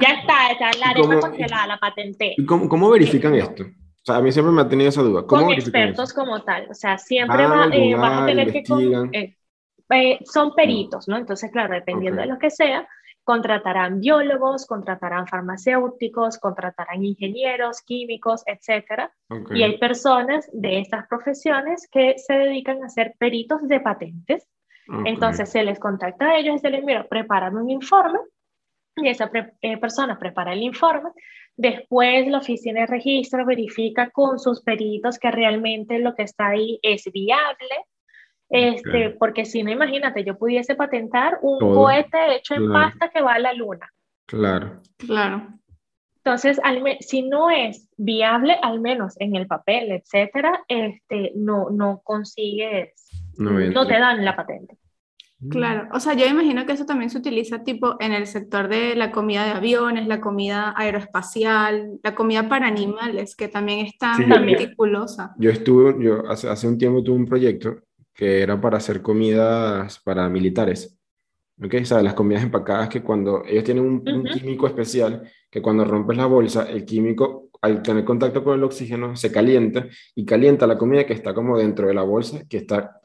ya 0.01 0.09
está, 0.09 0.57
ya 0.59 0.71
la 0.79 0.87
arepa 0.91 1.19
congelada, 1.19 1.67
la 1.67 1.77
patenté. 1.77 2.35
¿Cómo, 2.47 2.69
cómo 2.69 2.89
verifican 2.89 3.35
esto? 3.35 3.65
O 4.03 4.05
sea, 4.05 4.17
a 4.17 4.21
mí 4.21 4.33
siempre 4.33 4.53
me 4.53 4.61
ha 4.61 4.67
tenido 4.67 4.89
esa 4.89 5.01
duda. 5.01 5.25
¿Cómo 5.25 5.45
con 5.45 5.53
expertos 5.53 6.11
como 6.11 6.43
tal, 6.43 6.67
o 6.69 6.73
sea, 6.73 6.97
siempre 6.97 7.47
va, 7.47 7.67
eh, 7.71 7.95
vas 7.95 8.21
a 8.21 8.25
tener 8.25 8.51
que... 8.51 8.63
Eh, 9.13 9.37
eh, 9.89 10.19
son 10.25 10.53
peritos, 10.53 11.07
¿no? 11.07 11.15
Entonces, 11.15 11.49
claro, 11.51 11.73
dependiendo 11.73 12.19
de 12.19 12.27
lo 12.27 12.37
que 12.37 12.49
sea, 12.49 12.85
contratarán 13.23 14.01
biólogos, 14.01 14.65
contratarán 14.65 15.27
farmacéuticos, 15.27 16.37
contratarán 16.37 17.05
ingenieros, 17.05 17.81
químicos, 17.81 18.43
etc. 18.45 19.09
Y 19.51 19.63
hay 19.63 19.77
personas 19.77 20.49
de 20.51 20.79
estas 20.79 21.07
profesiones 21.07 21.87
que 21.89 22.15
se 22.17 22.33
dedican 22.33 22.83
a 22.83 22.89
ser 22.89 23.13
peritos 23.17 23.65
de 23.69 23.79
patentes. 23.79 24.47
Entonces 25.05 25.49
se 25.49 25.63
les 25.63 25.79
contacta 25.79 26.25
a 26.25 26.37
ellos 26.37 26.55
y 26.55 26.59
se 26.59 26.69
les 26.69 26.83
mira, 26.83 27.07
preparan 27.07 27.55
un 27.55 27.69
informe 27.69 28.19
y 28.97 29.07
esa 29.07 29.31
eh, 29.61 29.77
persona 29.77 30.19
prepara 30.19 30.53
el 30.53 30.61
informe. 30.61 31.09
Después 31.55 32.27
la 32.27 32.39
oficina 32.39 32.81
de 32.81 32.87
registro 32.87 33.45
verifica 33.45 34.09
con 34.09 34.39
sus 34.39 34.61
peritos 34.61 35.19
que 35.19 35.31
realmente 35.31 35.99
lo 35.99 36.15
que 36.15 36.23
está 36.23 36.49
ahí 36.49 36.79
es 36.81 37.03
viable 37.13 37.85
este, 38.53 39.09
Porque 39.09 39.45
si 39.45 39.63
no, 39.63 39.71
imagínate, 39.71 40.23
yo 40.23 40.37
pudiese 40.37 40.75
patentar 40.75 41.39
un 41.41 41.57
cohete 41.57 42.35
hecho 42.35 42.53
en 42.53 42.71
pasta 42.71 43.09
que 43.09 43.21
va 43.21 43.33
a 43.33 43.39
la 43.39 43.51
luna. 43.53 43.89
Claro. 44.27 44.79
Claro. 44.97 45.47
Entonces, 46.17 46.61
si 46.99 47.23
no 47.23 47.49
es 47.49 47.89
viable, 47.97 48.55
al 48.61 48.79
menos 48.79 49.19
en 49.19 49.35
el 49.35 49.47
papel, 49.47 49.91
etcétera, 49.91 50.63
este, 50.67 51.31
no, 51.35 51.71
no 51.71 52.01
consigues, 52.03 53.09
no, 53.37 53.87
te 53.87 53.99
dan 53.99 54.23
la 54.23 54.35
patente. 54.35 54.77
Claro, 55.49 55.87
o 55.93 55.99
sea, 55.99 56.13
yo 56.13 56.25
imagino 56.25 56.65
que 56.65 56.73
eso 56.73 56.85
también 56.85 57.09
se 57.09 57.17
utiliza 57.17 57.63
tipo 57.63 57.95
en 57.99 58.13
el 58.13 58.27
sector 58.27 58.67
de 58.67 58.95
la 58.95 59.11
comida 59.11 59.45
de 59.45 59.51
aviones, 59.51 60.07
la 60.07 60.21
comida 60.21 60.73
aeroespacial, 60.77 61.99
la 62.03 62.15
comida 62.15 62.47
para 62.47 62.67
animales, 62.67 63.35
que 63.35 63.47
también 63.47 63.85
es 63.85 63.97
tan 63.97 64.27
meticulosa. 64.45 65.33
Yo 65.37 65.49
estuve, 65.49 65.95
yo 66.03 66.29
hace, 66.29 66.49
hace 66.49 66.67
un 66.67 66.77
tiempo 66.77 67.03
tuve 67.03 67.17
un 67.17 67.25
proyecto 67.25 67.75
que 68.13 68.41
era 68.41 68.59
para 68.61 68.77
hacer 68.77 69.01
comidas 69.01 69.99
para 69.99 70.29
militares. 70.29 70.97
¿Ok? 71.63 71.75
O 71.81 71.85
sea, 71.85 72.01
las 72.01 72.13
comidas 72.13 72.43
empacadas 72.43 72.89
que 72.89 73.03
cuando 73.03 73.43
ellos 73.45 73.63
tienen 73.63 73.85
un, 73.85 74.23
químico 74.25 74.67
especial, 74.67 75.29
que 75.49 75.61
cuando 75.61 75.85
rompes 75.85 76.17
la 76.17 76.25
bolsa, 76.25 76.63
el 76.69 76.85
químico 76.85 77.49
al 77.61 77.81
tener 77.81 78.03
contacto 78.03 78.43
con 78.43 78.57
el 78.57 78.63
oxígeno 78.63 79.15
se 79.15 79.31
calienta 79.31 79.87
y 80.15 80.25
calienta 80.25 80.67
la 80.67 80.77
comida 80.77 81.05
que 81.05 81.13
está 81.13 81.33
como 81.33 81.57
dentro 81.57 81.87
de 81.87 81.93
la 81.93 82.01
bolsa, 82.01 82.43
que 82.49 82.57
está 82.57 82.99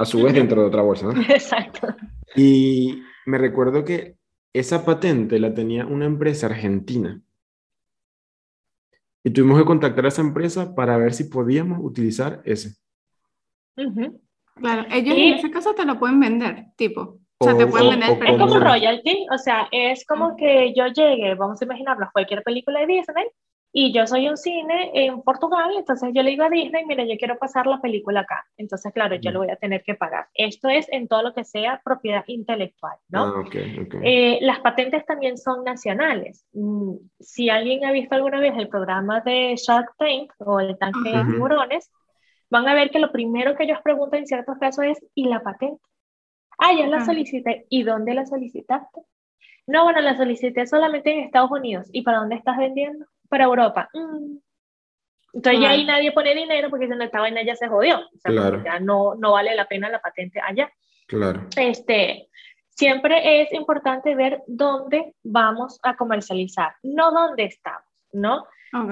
a 0.00 0.06
su 0.06 0.22
vez 0.22 0.32
dentro 0.32 0.62
de 0.62 0.68
otra 0.68 0.80
bolsa. 0.80 1.06
¿no? 1.06 1.20
Exacto. 1.28 1.94
Y 2.34 3.02
me 3.26 3.36
recuerdo 3.36 3.84
que 3.84 4.16
esa 4.54 4.84
patente 4.84 5.38
la 5.38 5.52
tenía 5.52 5.84
una 5.84 6.06
empresa 6.06 6.46
argentina. 6.46 7.20
Y 9.22 9.30
tuvimos 9.30 9.58
que 9.58 9.66
contactar 9.66 10.06
a 10.06 10.08
esa 10.08 10.22
empresa 10.22 10.74
para 10.74 10.96
ver 10.96 11.12
si 11.12 11.24
podíamos 11.24 11.80
utilizar 11.82 12.40
ese. 12.46 12.76
Claro, 14.54 14.86
ellos 14.90 15.14
en 15.16 15.34
ese 15.34 15.50
caso 15.50 15.74
te 15.74 15.84
lo 15.84 15.98
pueden 15.98 16.18
vender, 16.18 16.68
tipo. 16.76 17.18
O, 17.38 17.44
sea, 17.44 17.56
te 17.56 17.66
pueden 17.66 17.90
vender. 17.90 18.18
es 18.26 18.38
como 18.38 18.58
royalty, 18.58 19.26
o 19.30 19.36
sea, 19.36 19.68
es 19.70 20.06
como 20.06 20.34
que 20.36 20.72
yo 20.74 20.86
llegue, 20.86 21.34
vamos 21.34 21.60
a 21.60 21.64
imaginarnos, 21.64 22.10
cualquier 22.12 22.42
película 22.42 22.80
de 22.80 22.86
Disney, 22.86 23.26
y 23.72 23.92
yo 23.92 24.06
soy 24.06 24.28
un 24.28 24.36
cine 24.36 24.90
en 24.94 25.22
Portugal, 25.22 25.70
entonces 25.76 26.10
yo 26.12 26.22
le 26.22 26.30
digo 26.30 26.42
a 26.42 26.50
Disney, 26.50 26.84
mira, 26.86 27.04
yo 27.04 27.16
quiero 27.16 27.38
pasar 27.38 27.66
la 27.66 27.80
película 27.80 28.20
acá. 28.20 28.44
Entonces, 28.56 28.92
claro, 28.92 29.14
yo 29.14 29.30
lo 29.30 29.40
voy 29.40 29.50
a 29.50 29.56
tener 29.56 29.84
que 29.84 29.94
pagar. 29.94 30.26
Esto 30.34 30.68
es 30.68 30.88
en 30.90 31.06
todo 31.06 31.22
lo 31.22 31.34
que 31.34 31.44
sea 31.44 31.80
propiedad 31.84 32.24
intelectual, 32.26 32.96
¿no? 33.08 33.24
Ah, 33.26 33.40
okay, 33.46 33.78
okay. 33.78 34.00
Eh, 34.02 34.38
las 34.42 34.58
patentes 34.58 35.06
también 35.06 35.38
son 35.38 35.62
nacionales. 35.62 36.44
Mm, 36.52 36.96
si 37.20 37.48
alguien 37.48 37.84
ha 37.84 37.92
visto 37.92 38.16
alguna 38.16 38.40
vez 38.40 38.54
el 38.56 38.68
programa 38.68 39.20
de 39.20 39.54
Shark 39.56 39.94
Tank 39.96 40.32
o 40.38 40.58
el 40.58 40.76
tanque 40.76 41.10
de 41.10 41.24
tiburones, 41.24 41.90
van 42.50 42.66
a 42.66 42.74
ver 42.74 42.90
que 42.90 42.98
lo 42.98 43.12
primero 43.12 43.54
que 43.54 43.64
ellos 43.64 43.78
preguntan 43.84 44.20
en 44.20 44.26
ciertos 44.26 44.58
casos 44.58 44.84
es, 44.84 44.98
¿y 45.14 45.28
la 45.28 45.42
patente? 45.42 45.80
Ah, 46.58 46.72
ya 46.76 46.88
la 46.88 47.04
solicité. 47.04 47.66
¿Y 47.70 47.84
dónde 47.84 48.14
la 48.14 48.26
solicitaste? 48.26 49.00
No, 49.66 49.84
bueno, 49.84 50.00
la 50.00 50.16
solicité 50.16 50.66
solamente 50.66 51.12
en 51.12 51.20
Estados 51.20 51.52
Unidos. 51.52 51.88
¿Y 51.92 52.02
para 52.02 52.18
dónde 52.18 52.34
estás 52.34 52.58
vendiendo? 52.58 53.06
Para 53.30 53.44
Europa. 53.44 53.88
Mm. 53.94 54.36
Entonces 55.32 55.62
ya 55.62 55.70
ahí 55.70 55.84
nadie 55.84 56.12
pone 56.12 56.34
dinero 56.34 56.68
porque 56.68 56.88
si 56.88 56.92
no 56.92 57.04
esta 57.04 57.20
vaina 57.20 57.42
ya 57.42 57.56
se 57.56 57.68
jodió. 57.68 57.98
O 57.98 58.18
sea, 58.18 58.32
claro. 58.32 58.62
ya 58.62 58.80
no, 58.80 59.14
no 59.14 59.32
vale 59.32 59.54
la 59.54 59.66
pena 59.66 59.88
la 59.88 60.00
patente 60.00 60.40
allá. 60.40 60.70
Claro. 61.06 61.46
Este, 61.56 62.28
siempre 62.68 63.42
es 63.42 63.52
importante 63.52 64.14
ver 64.14 64.42
dónde 64.46 65.14
vamos 65.22 65.78
a 65.82 65.96
comercializar, 65.96 66.74
no 66.82 67.12
dónde 67.12 67.44
estamos, 67.44 67.84
¿no? 68.12 68.46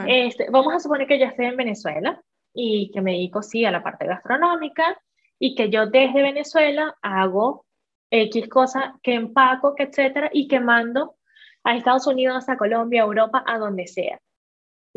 Este, 0.07 0.49
vamos 0.51 0.74
a 0.74 0.80
suponer 0.80 1.07
que 1.07 1.18
yo 1.18 1.26
estoy 1.26 1.47
en 1.47 1.57
Venezuela 1.57 2.20
y 2.53 2.91
que 2.93 3.01
me 3.01 3.12
dedico 3.12 3.43
sí 3.43 3.64
a 3.64 3.70
la 3.70 3.82
parte 3.82 4.07
gastronómica 4.07 5.01
y 5.39 5.55
que 5.55 5.70
yo 5.70 5.86
desde 5.86 6.22
Venezuela 6.22 6.97
hago 7.01 7.64
X 8.11 8.49
cosas 8.49 8.95
que 9.03 9.14
empaco, 9.14 9.74
que 9.74 9.84
etcétera, 9.84 10.30
y 10.32 10.49
que 10.49 10.61
mando 10.61 11.14
a 11.62 11.76
Estados 11.76 12.07
Unidos, 12.07 12.49
a 12.49 12.57
Colombia, 12.57 13.03
a 13.03 13.07
Europa, 13.07 13.45
a 13.47 13.59
donde 13.59 13.86
sea. 13.86 14.20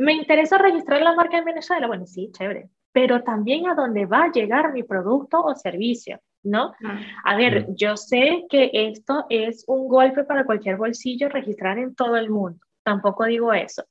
¿Me 0.01 0.13
interesa 0.13 0.57
registrar 0.57 1.01
la 1.01 1.13
marca 1.13 1.37
en 1.37 1.45
Venezuela? 1.45 1.85
Bueno, 1.85 2.07
sí, 2.07 2.31
chévere, 2.33 2.69
pero 2.91 3.21
también 3.23 3.67
a 3.67 3.75
dónde 3.75 4.05
va 4.07 4.23
a 4.23 4.31
llegar 4.31 4.73
mi 4.73 4.81
producto 4.81 5.41
o 5.41 5.55
servicio, 5.55 6.19
¿no? 6.43 6.73
Ah. 6.83 6.99
A 7.23 7.35
ver, 7.35 7.67
yo 7.75 7.95
sé 7.95 8.45
que 8.49 8.71
esto 8.73 9.25
es 9.29 9.63
un 9.67 9.87
golpe 9.87 10.23
para 10.23 10.43
cualquier 10.43 10.77
bolsillo 10.77 11.29
registrar 11.29 11.77
en 11.77 11.93
todo 11.93 12.17
el 12.17 12.31
mundo, 12.31 12.59
tampoco 12.83 13.25
digo 13.25 13.53
eso, 13.53 13.83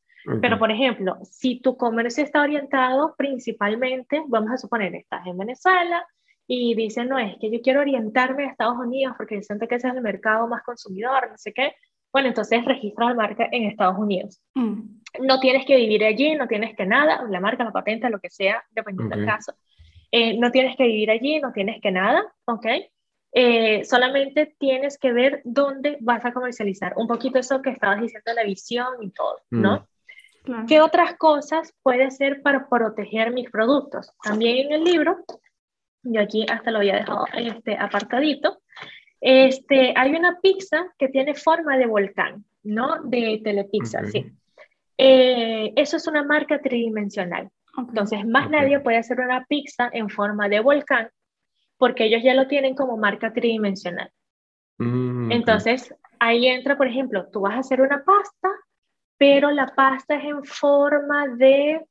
pero, 0.43 0.59
por 0.59 0.71
ejemplo, 0.71 1.17
si 1.23 1.61
tu 1.61 1.77
comercio 1.77 2.25
está 2.25 2.43
orientado 2.43 3.15
principalmente, 3.17 4.23
vamos 4.27 4.51
a 4.53 4.59
suponer, 4.59 4.95
estás 4.95 5.27
en 5.27 5.39
Venezuela 5.39 6.07
y 6.47 6.75
dicen, 6.75 7.09
no, 7.09 7.19
es 7.19 7.37
que 7.41 7.51
yo 7.51 7.61
quiero 7.63 7.81
orientarme 7.81 8.45
a 8.45 8.51
Estados 8.51 8.77
Unidos 8.77 9.15
porque 9.17 9.43
siento 9.43 9.67
que 9.67 9.77
ese 9.77 9.89
es 9.89 9.95
el 9.95 10.03
mercado 10.03 10.47
más 10.47 10.63
consumidor, 10.63 11.31
no 11.31 11.39
sé 11.39 11.53
qué. 11.53 11.75
Bueno, 12.13 12.29
entonces 12.29 12.65
registra 12.65 13.07
la 13.07 13.15
marca 13.15 13.49
en 13.51 13.65
Estados 13.65 13.99
Unidos. 13.99 14.41
Mm. 14.55 15.01
No 15.21 15.41
tienes 15.41 15.65
que 15.67 15.77
vivir 15.77 16.05
allí, 16.05 16.35
no 16.35 16.47
tienes 16.47 16.77
que 16.77 16.87
nada, 16.87 17.25
la 17.29 17.41
marca, 17.41 17.65
la 17.65 17.73
patente, 17.73 18.11
lo 18.11 18.21
que 18.21 18.31
sea, 18.31 18.63
dependiendo 18.71 19.17
del 19.17 19.27
caso. 19.27 19.55
Eh, 20.13 20.37
no 20.39 20.51
tienes 20.51 20.77
que 20.77 20.87
vivir 20.87 21.11
allí, 21.11 21.41
no 21.41 21.53
tienes 21.53 21.81
que 21.81 21.93
nada, 21.93 22.25
¿ok? 22.47 22.67
Eh, 23.33 23.85
solamente 23.85 24.57
tienes 24.59 24.99
que 24.99 25.13
ver 25.13 25.41
dónde 25.45 25.99
vas 26.01 26.25
a 26.25 26.33
comercializar. 26.33 26.95
Un 26.97 27.07
poquito 27.07 27.39
eso 27.39 27.63
que 27.63 27.71
estabas 27.71 28.01
diciendo, 28.01 28.33
la 28.35 28.43
visión 28.43 28.95
y 29.03 29.11
todo, 29.11 29.37
¿no? 29.51 29.87
Mm. 30.47 30.67
¿Qué 30.67 30.81
otras 30.81 31.17
cosas 31.17 31.75
puede 31.83 32.11
ser 32.11 32.43
para 32.43 32.69
proteger 32.69 33.33
mis 33.33 33.51
productos? 33.51 34.13
También 34.23 34.67
en 34.67 34.73
el 34.73 34.85
libro, 34.85 35.25
yo 36.03 36.21
aquí 36.21 36.47
hasta 36.51 36.71
lo 36.71 36.79
había 36.79 36.97
dejado 36.97 37.27
este, 37.35 37.77
apartadito, 37.77 38.59
este, 39.21 39.93
hay 39.97 40.11
una 40.13 40.39
pizza 40.41 40.93
que 40.99 41.09
tiene 41.09 41.35
forma 41.35 41.77
de 41.77 41.87
volcán, 41.87 42.45
¿no? 42.63 43.03
De 43.05 43.41
Telepizza, 43.43 44.05
sí. 44.07 44.33
Eh, 44.97 45.73
eso 45.77 45.97
es 45.97 46.07
una 46.07 46.23
marca 46.23 46.61
tridimensional. 46.61 47.51
Entonces, 47.77 48.27
más 48.27 48.51
nadie 48.51 48.81
puede 48.81 48.99
hacer 48.99 49.21
una 49.21 49.45
pizza 49.47 49.89
en 49.93 50.09
forma 50.11 50.49
de 50.49 50.61
volcán 50.61 51.11
porque 51.79 52.05
ellos 52.05 52.23
ya 52.23 52.35
lo 52.35 52.47
tienen 52.47 52.75
como 52.75 52.99
marca 52.99 53.33
tridimensional. 53.33 54.11
Mm, 54.77 55.33
Entonces, 55.33 55.95
ahí 56.19 56.47
entra, 56.47 56.77
por 56.77 56.89
ejemplo, 56.89 57.29
tú 57.33 57.41
vas 57.41 57.55
a 57.55 57.61
hacer 57.61 57.81
una 57.81 58.05
pasta 58.05 58.51
pero 59.21 59.51
la 59.51 59.67
pasta 59.67 60.17
es 60.17 60.25
en 60.25 60.43
forma 60.45 61.29
de 61.37 61.87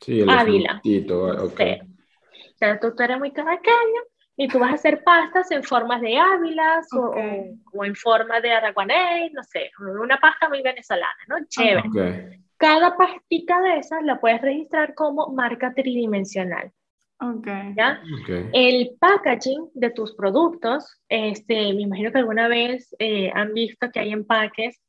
sí, 0.00 0.24
ávila. 0.26 0.80
Okay. 0.80 1.80
O 1.82 2.56
sea, 2.56 2.80
tú, 2.80 2.94
eres 2.98 3.18
muy 3.18 3.30
caracaño 3.30 4.00
y 4.42 4.48
tú 4.48 4.58
vas 4.58 4.72
a 4.72 4.74
hacer 4.74 5.04
pastas 5.04 5.50
en 5.52 5.62
formas 5.62 6.00
de 6.00 6.18
ávilas 6.18 6.88
o, 6.92 7.14
en 7.84 7.94
forma 7.94 8.40
de 8.40 8.50
araguaney, 8.50 9.30
no 9.30 9.42
sé, 9.44 9.70
una 9.78 10.18
pasta 10.18 10.48
muy 10.48 10.62
venezolana, 10.62 11.14
¿no? 11.28 11.36
Chévere. 11.48 12.40
Cada 12.56 12.96
pastita 12.96 13.60
de 13.60 13.78
esas 13.78 14.02
la 14.02 14.20
puedes 14.20 14.40
registrar 14.42 14.94
como 14.94 15.28
marca 15.28 15.72
tridimensional. 15.72 16.72
Okay. 17.20 17.72
¿Ya? 17.76 18.00
El 18.52 18.96
packaging 18.98 19.70
de 19.74 19.90
tus 19.90 20.12
productos, 20.16 21.00
este, 21.08 21.72
me 21.72 21.82
imagino 21.82 22.10
que 22.10 22.18
alguna 22.18 22.48
vez 22.48 22.92
eh, 22.98 23.30
han 23.32 23.54
visto 23.54 23.90
que 23.92 24.00
hay 24.00 24.10
empaques 24.10 24.80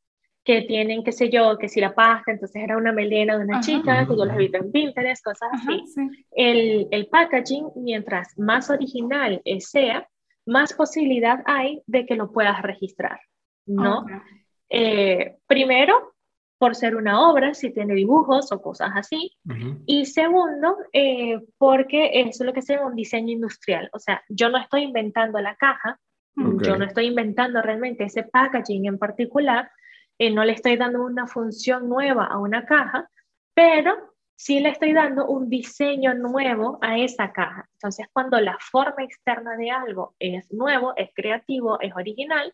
que 0.44 0.62
tienen, 0.64 1.04
qué 1.04 1.12
sé 1.12 1.30
yo, 1.30 1.58
que 1.58 1.70
si 1.70 1.80
la 1.80 1.96
pasta, 1.96 2.32
entonces 2.32 2.62
era 2.62 2.78
una 2.78 2.92
melena 2.92 3.38
de 3.38 3.46
una 3.46 3.62
chica, 3.62 4.06
que 4.06 4.16
yo 4.16 4.26
las 4.26 4.36
he 4.36 4.40
visto 4.40 4.58
en 4.58 4.72
Pinterest, 4.72 5.24
cosas 5.24 5.50
así. 5.54 5.84
El, 6.32 6.88
el, 6.92 7.08
packaging, 7.08 7.70
mientras 7.76 8.38
más 8.38 8.70
original 8.70 9.42
sea, 9.60 10.08
más 10.46 10.74
posibilidad 10.74 11.42
hay 11.46 11.82
de 11.88 12.06
que 12.06 12.16
lo 12.16 12.32
puedas 12.32 12.62
registrar, 12.62 13.20
¿no? 13.66 14.06
Eh, 14.70 15.38
primero, 15.48 16.14
por 16.58 16.76
ser 16.76 16.96
una 16.96 17.30
obra, 17.30 17.54
si 17.54 17.74
tiene 17.74 17.94
dibujos 17.94 18.52
o 18.52 18.62
cosas 18.62 18.92
así. 18.96 19.32
Y 19.86 20.06
segundo, 20.06 20.78
eh, 20.92 21.40
porque 21.58 22.22
es 22.22 22.40
lo 22.42 22.54
que 22.54 22.62
se 22.62 22.76
llama 22.76 22.88
un 22.88 22.96
diseño 22.96 23.32
industrial. 23.32 23.90
O 23.94 24.00
sea, 24.00 24.24
yo 24.30 24.50
no 24.50 24.58
estoy 24.58 24.84
inventando 24.84 25.40
la 25.40 25.56
caja, 25.56 26.00
yo 26.36 26.78
no 26.78 26.86
estoy 26.86 27.08
inventando 27.08 27.62
realmente 27.62 28.06
ese 28.06 28.24
packaging 28.24 28.88
en 28.88 28.98
particular, 28.98 29.70
eh, 30.18 30.32
no 30.32 30.44
le 30.46 30.54
estoy 30.54 30.78
dando 30.78 31.04
una 31.04 31.28
función 31.28 31.90
nueva 31.90 32.26
a 32.26 32.38
una 32.38 32.66
caja, 32.66 33.10
pero 33.54 34.14
sí 34.36 34.60
le 34.60 34.70
estoy 34.70 34.94
dando 34.94 35.28
un 35.28 35.50
diseño 35.50 36.14
nuevo 36.14 36.78
a 36.82 36.98
esa 36.98 37.32
caja. 37.32 37.70
Entonces, 37.74 38.08
cuando 38.12 38.40
la 38.40 38.58
forma 38.60 39.04
externa 39.04 39.56
de 39.56 39.72
algo 39.72 40.16
es 40.20 40.52
nuevo, 40.52 40.94
es 40.96 41.10
creativo, 41.14 41.80
es 41.80 41.94
original, 41.96 42.54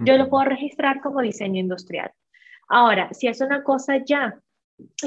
yo 0.00 0.16
lo 0.16 0.28
puedo 0.28 0.44
registrar 0.44 1.00
como 1.00 1.20
diseño 1.20 1.60
industrial. 1.60 2.12
Ahora, 2.68 3.12
si 3.14 3.28
es 3.28 3.40
una 3.40 3.62
cosa 3.62 3.98
ya 4.04 4.38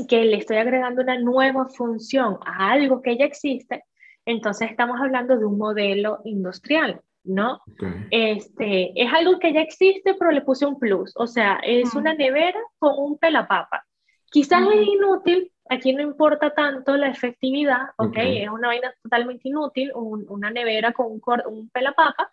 que 0.08 0.26
le 0.26 0.38
estoy 0.38 0.58
agregando 0.58 1.02
una 1.02 1.20
nueva 1.20 1.68
función 1.68 2.40
a 2.46 2.72
algo 2.72 3.02
que 3.02 3.18
ya 3.18 3.26
existe, 3.26 3.84
entonces 4.26 4.70
estamos 4.70 5.00
hablando 5.00 5.38
de 5.38 5.46
un 5.46 5.58
modelo 5.58 6.20
industrial, 6.24 7.02
¿no? 7.24 7.62
Este, 8.10 8.92
es 8.96 9.14
algo 9.14 9.40
que 9.40 9.54
ya 9.54 9.62
existe, 9.62 10.16
pero 10.16 10.32
le 10.32 10.42
puse 10.42 10.66
un 10.66 10.80
plus, 10.80 11.14
o 11.16 11.28
sea, 11.28 11.60
es 11.64 11.94
una 11.96 12.14
nevera 12.14 12.60
con 12.80 12.94
un 12.98 13.18
pelapapa. 13.18 13.86
Quizás 14.26 14.68
es 14.74 14.88
inútil, 14.88 15.52
aquí 15.70 15.94
no 15.94 16.02
importa 16.02 16.54
tanto 16.54 16.96
la 16.96 17.10
efectividad, 17.10 17.90
¿ok? 17.98 18.18
Es 18.18 18.50
una 18.50 18.70
vaina 18.70 18.94
totalmente 19.04 19.50
inútil, 19.50 19.92
una 19.94 20.50
nevera 20.52 20.94
con 20.94 21.08
un, 21.12 21.22
un 21.48 21.70
pelapapa, 21.70 22.30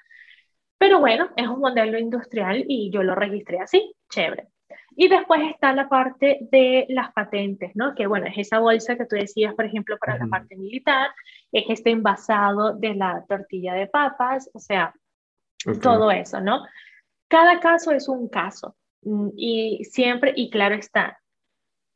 pero 0.79 1.01
bueno, 1.01 1.29
es 1.37 1.49
un 1.49 1.61
modelo 1.61 1.99
industrial 1.99 2.65
y 2.69 2.91
yo 2.91 3.03
lo 3.03 3.15
registré 3.15 3.59
así, 3.59 3.95
chévere. 4.09 4.49
Y 5.01 5.07
después 5.07 5.41
está 5.49 5.73
la 5.73 5.89
parte 5.89 6.39
de 6.51 6.85
las 6.89 7.13
patentes, 7.13 7.71
¿no? 7.77 7.95
Que 7.95 8.09
bueno, 8.09 8.27
es 8.27 8.37
esa 8.37 8.59
bolsa 8.59 8.97
que 8.97 9.07
tú 9.07 9.15
decías, 9.15 9.55
por 9.55 9.65
ejemplo, 9.65 9.97
para 9.97 10.19
la 10.19 10.27
parte 10.27 10.57
militar, 10.57 11.11
es 11.53 11.67
este 11.69 11.91
envasado 11.91 12.75
de 12.75 12.97
la 12.97 13.25
tortilla 13.29 13.75
de 13.75 13.87
papas, 13.87 14.51
o 14.55 14.59
sea, 14.59 14.93
todo 15.81 16.11
eso, 16.11 16.41
¿no? 16.41 16.65
Cada 17.29 17.61
caso 17.61 17.93
es 17.93 18.09
un 18.09 18.29
caso 18.29 18.75
mm, 19.03 19.29
y 19.37 19.85
siempre, 19.85 20.33
y 20.35 20.51
claro 20.51 20.75
está, 20.75 21.21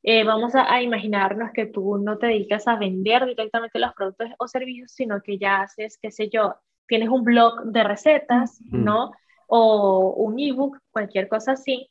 eh, 0.05 0.23
vamos 0.23 0.55
a, 0.55 0.81
imaginarnos 0.81 1.51
que 1.53 1.67
tú 1.67 1.99
no 1.99 2.19
te 2.19 2.29
dedicas 2.29 2.69
a 2.69 2.77
vender 2.77 3.27
directamente 3.27 3.81
los 3.81 3.95
productos 3.95 4.29
o 4.39 4.47
servicios, 4.47 4.93
sino 4.93 5.21
que 5.23 5.39
ya 5.39 5.63
haces, 5.63 5.99
qué 6.01 6.13
sé 6.13 6.29
yo, 6.29 6.55
tienes 6.87 7.09
un 7.09 7.25
blog 7.25 7.65
de 7.65 7.83
recetas, 7.83 8.61
¿no? 8.71 9.11
O 9.49 10.15
un 10.19 10.39
ebook, 10.39 10.79
cualquier 10.93 11.27
cosa 11.29 11.53
así, 11.53 11.89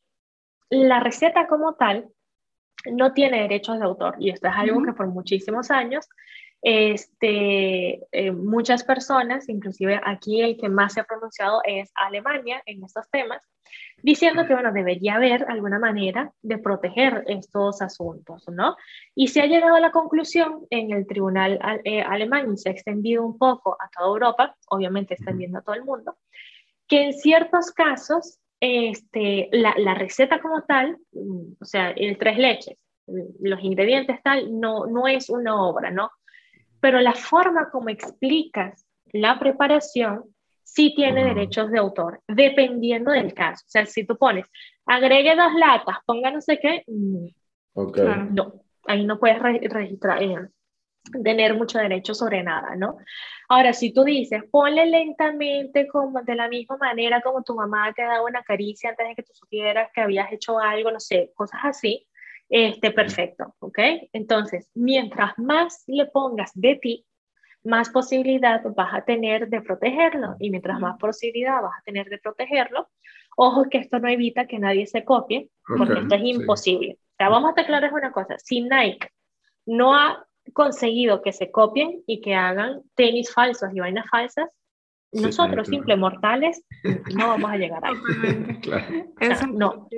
la 0.72 1.00
receta 1.00 1.48
como 1.48 1.76
tal 1.76 2.10
no 2.92 3.14
tiene 3.14 3.42
derechos 3.42 3.78
de 3.78 3.86
autor 3.86 4.16
y 4.20 4.32
esto 4.32 4.48
es 4.48 4.54
algo 4.56 4.82
que 4.84 4.94
por 4.94 5.08
muchísimos 5.08 5.70
años 5.70 6.08
este, 6.62 8.06
eh, 8.12 8.32
muchas 8.32 8.84
personas, 8.84 9.50
inclusive 9.50 10.00
aquí 10.06 10.42
el 10.42 10.58
que 10.58 10.70
más 10.70 10.94
se 10.94 11.00
ha 11.00 11.06
pronunciado 11.06 11.62
es 11.66 11.92
Alemania 11.96 12.62
en 12.68 12.84
estos 12.84 13.10
temas, 13.10 13.42
diciendo 14.04 14.46
que, 14.46 14.54
bueno, 14.54 14.72
debería 14.72 15.16
haber 15.16 15.46
alguna 15.50 15.80
manera 15.80 16.32
de 16.44 16.60
proteger 16.60 17.24
estos 17.28 17.82
asuntos, 17.82 18.48
¿no? 18.48 18.76
Y 19.16 19.30
se 19.30 19.42
ha 19.42 19.48
llegado 19.48 19.76
a 19.76 19.80
la 19.80 19.92
conclusión 19.92 20.68
en 20.70 20.92
el 20.92 21.08
tribunal 21.08 21.60
eh, 21.84 22.04
alemán 22.04 22.54
y 22.54 22.58
se 22.58 22.70
ha 22.70 22.74
extendido 22.74 23.26
un 23.26 23.40
poco 23.40 23.76
a 23.80 23.90
toda 23.90 24.10
Europa, 24.10 24.56
obviamente 24.70 25.16
extendiendo 25.16 25.60
a 25.60 25.62
todo 25.64 25.76
el 25.76 25.84
mundo, 25.84 26.18
que 26.88 27.06
en 27.06 27.14
ciertos 27.14 27.72
casos 27.72 28.40
este, 28.62 29.50
la, 29.52 29.74
la, 29.78 29.96
receta 29.96 30.40
como 30.40 30.62
tal, 30.64 30.98
mm, 31.12 31.54
o 31.60 31.66
sea, 31.66 31.90
el 31.90 32.18
tres 32.18 32.38
leches, 32.38 32.78
mm, 33.08 33.22
los 33.42 33.62
ingredientes 33.64 34.22
tal, 34.24 34.60
no, 34.60 34.86
no 34.86 35.08
es 35.08 35.30
una 35.30 35.62
obra, 35.62 35.90
¿no? 35.92 36.12
Pero 36.80 37.02
la 37.02 37.14
forma 37.14 37.70
como 37.72 37.90
explicas 37.90 38.86
la 39.14 39.40
preparación 39.40 40.24
sí 40.64 40.94
tiene 40.96 41.26
derechos 41.26 41.70
de 41.72 41.80
autor, 41.80 42.22
dependiendo 42.28 43.12
del 43.12 43.34
caso. 43.34 43.66
O 43.68 43.70
sea, 43.70 43.86
si 43.86 44.06
tú 44.06 44.18
pones, 44.18 44.46
agregue 44.86 45.36
dos 45.36 45.54
latas, 45.56 45.98
ponga 46.06 46.32
no 46.32 46.40
sé 46.40 46.60
qué, 46.60 46.84
mm, 46.88 47.26
okay. 47.74 48.06
no, 48.32 48.62
ahí 48.86 49.04
no 49.06 49.20
puedes 49.20 49.40
registrar, 49.40 50.24
eh, 50.24 50.48
tener 51.24 51.56
mucho 51.56 51.80
derecho 51.80 52.14
sobre 52.14 52.44
nada, 52.44 52.76
¿no? 52.76 52.98
Ahora, 53.50 53.74
si 53.74 53.94
tú 53.94 54.04
dices, 54.04 54.44
ponle 54.50 54.86
lentamente 54.86 55.88
como 55.88 56.22
de 56.22 56.36
la 56.36 56.48
misma 56.48 56.78
manera 56.78 57.22
como 57.22 57.44
tu 57.44 57.56
mamá 57.56 57.92
te 57.94 58.02
daba 58.02 58.24
una 58.24 58.44
caricia 58.44 58.92
antes 58.92 59.08
de 59.08 59.16
que 59.16 59.24
tú 59.24 59.34
supieras 59.34 59.90
que 59.94 60.02
habías 60.02 60.32
hecho 60.32 60.60
algo, 60.60 60.92
no 60.92 61.00
sé, 61.00 61.32
cosas 61.36 61.60
así, 61.64 62.08
este, 62.50 62.92
perfecto, 62.92 63.56
¿ok? 63.60 63.80
Entonces, 64.14 64.70
mientras 64.74 65.38
más 65.38 65.84
le 65.88 66.06
pongas 66.06 66.52
de 66.54 66.76
ti, 66.76 67.06
más 67.64 67.90
posibilidad 67.90 68.62
vas 68.76 68.94
a 68.94 69.04
tener 69.04 69.50
de 69.50 69.62
protegerlo 69.62 70.36
y 70.40 70.50
mientras 70.50 70.80
más 70.80 70.98
posibilidad 70.98 71.62
vas 71.62 71.80
a 71.80 71.84
tener 71.84 72.10
de 72.10 72.18
protegerlo, 72.18 72.90
ojo 73.38 73.70
que 73.70 73.78
esto 73.78 74.00
no 74.00 74.08
evita 74.08 74.48
que 74.48 74.60
nadie 74.60 74.88
se 74.88 75.04
copie, 75.06 75.50
porque 75.66 76.00
esto 76.00 76.16
es 76.16 76.22
imposible. 76.24 76.98
O 77.00 77.16
sea, 77.18 77.30
vamos 77.30 77.48
a 77.48 77.52
estar 77.52 77.66
claros 77.66 77.92
una 77.92 78.12
cosa, 78.12 78.38
si 78.40 78.62
Nike 78.62 79.10
no 79.66 79.96
ha 79.96 80.26
conseguido 80.54 81.22
que 81.22 81.32
se 81.32 81.52
copien 81.52 82.04
y 82.08 82.22
que 82.22 82.36
hagan 82.36 82.82
tenis 82.96 83.34
falsos 83.34 83.70
y 83.74 83.80
vainas 83.80 84.06
falsas, 84.10 84.50
nosotros, 85.14 85.68
simples 85.68 85.98
mortales, 85.98 86.64
no 87.16 87.28
vamos 87.28 87.52
a 87.52 87.58
llegar 87.58 87.84
ahí. 87.84 87.96
Claro. 88.62 89.48
no. 89.54 89.90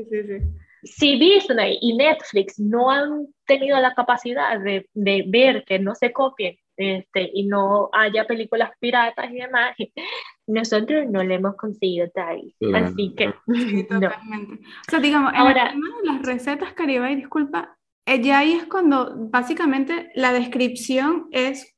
Si 0.83 1.17
Disney 1.17 1.77
y 1.81 1.95
Netflix 1.95 2.59
no 2.59 2.89
han 2.89 3.27
tenido 3.45 3.79
la 3.79 3.93
capacidad 3.93 4.59
de, 4.59 4.89
de 4.93 5.23
ver 5.27 5.63
que 5.65 5.79
no 5.79 5.95
se 5.95 6.11
copien 6.11 6.57
este, 6.75 7.29
y 7.33 7.45
no 7.45 7.89
haya 7.93 8.25
películas 8.25 8.71
piratas 8.79 9.31
y 9.31 9.35
demás, 9.35 9.75
nosotros 10.47 11.05
no 11.09 11.23
le 11.23 11.35
hemos 11.35 11.55
conseguido 11.55 12.09
tal. 12.09 12.41
Así 12.73 13.13
que, 13.15 13.33
totalmente. 13.89 14.65
O 14.87 14.91
sea, 14.91 14.99
digamos, 14.99 15.31
Ahora, 15.35 15.73
las 16.03 16.21
recetas 16.23 16.73
Caribe, 16.73 17.15
disculpa, 17.15 17.77
eh, 18.05 18.21
ya 18.21 18.39
ahí 18.39 18.53
es 18.53 18.65
cuando 18.65 19.13
básicamente 19.15 20.11
la 20.15 20.33
descripción 20.33 21.27
es 21.31 21.73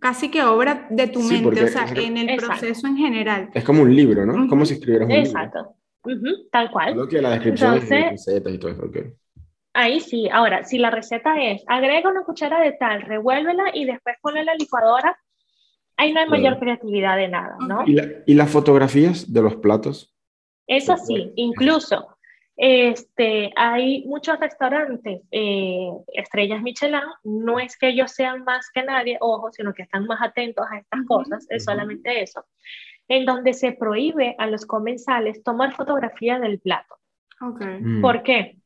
casi 0.00 0.30
que 0.30 0.42
obra 0.42 0.86
de 0.90 1.08
tu 1.08 1.20
mente, 1.20 1.64
o 1.64 1.68
sea, 1.68 1.86
en 1.94 2.16
el 2.16 2.36
proceso 2.36 2.86
en 2.86 2.96
general. 2.96 3.50
Es 3.52 3.64
como 3.64 3.82
un 3.82 3.94
libro, 3.94 4.24
¿no? 4.24 4.48
Como 4.48 4.64
si 4.64 4.74
escribieras 4.74 5.08
un 5.08 5.14
Exacto. 5.14 5.74
tal 6.50 6.70
cual. 6.70 6.96
Lo 6.96 7.08
que 7.08 7.20
la 7.20 7.30
descripción 7.30 7.74
Entonces, 7.74 8.10
recetas 8.10 8.52
y 8.52 8.58
todo 8.58 8.70
eso, 8.70 8.84
okay. 8.84 9.12
Ahí 9.74 10.00
sí, 10.00 10.28
ahora, 10.30 10.64
si 10.64 10.78
la 10.78 10.90
receta 10.90 11.34
es, 11.42 11.64
agrega 11.66 12.08
una 12.08 12.22
cuchara 12.22 12.60
de 12.60 12.72
tal, 12.72 13.02
revuélvela 13.02 13.64
y 13.74 13.84
después 13.84 14.16
ponla 14.22 14.40
en 14.40 14.46
la 14.46 14.54
licuadora, 14.54 15.18
ahí 15.96 16.12
no 16.12 16.20
hay 16.20 16.28
mayor 16.28 16.60
creatividad 16.60 17.16
de 17.16 17.28
nada, 17.28 17.56
¿no? 17.66 17.82
¿Y, 17.84 18.00
¿Y, 18.26 18.34
las 18.34 18.50
fotografías 18.50 19.32
de 19.32 19.42
los 19.42 19.56
platos? 19.56 20.14
Eso 20.68 20.96
sí, 20.96 21.32
incluso 21.34 22.13
este, 22.56 23.52
hay 23.56 24.04
muchos 24.06 24.38
restaurantes, 24.38 25.22
eh, 25.32 25.90
estrellas 26.12 26.62
Michelin, 26.62 27.00
no 27.24 27.58
es 27.58 27.76
que 27.76 27.88
ellos 27.88 28.12
sean 28.12 28.44
más 28.44 28.70
que 28.72 28.84
nadie, 28.84 29.18
ojo, 29.20 29.50
sino 29.52 29.74
que 29.74 29.82
están 29.82 30.06
más 30.06 30.22
atentos 30.22 30.64
a 30.70 30.78
estas 30.78 31.04
cosas, 31.06 31.46
es 31.50 31.64
solamente 31.64 32.22
eso, 32.22 32.44
en 33.08 33.26
donde 33.26 33.54
se 33.54 33.72
prohíbe 33.72 34.36
a 34.38 34.46
los 34.46 34.66
comensales 34.66 35.42
tomar 35.42 35.74
fotografía 35.74 36.38
del 36.38 36.60
plato. 36.60 36.94
Okay. 37.40 37.80
Mm. 37.80 38.00
¿Por 38.00 38.22
qué? 38.22 38.58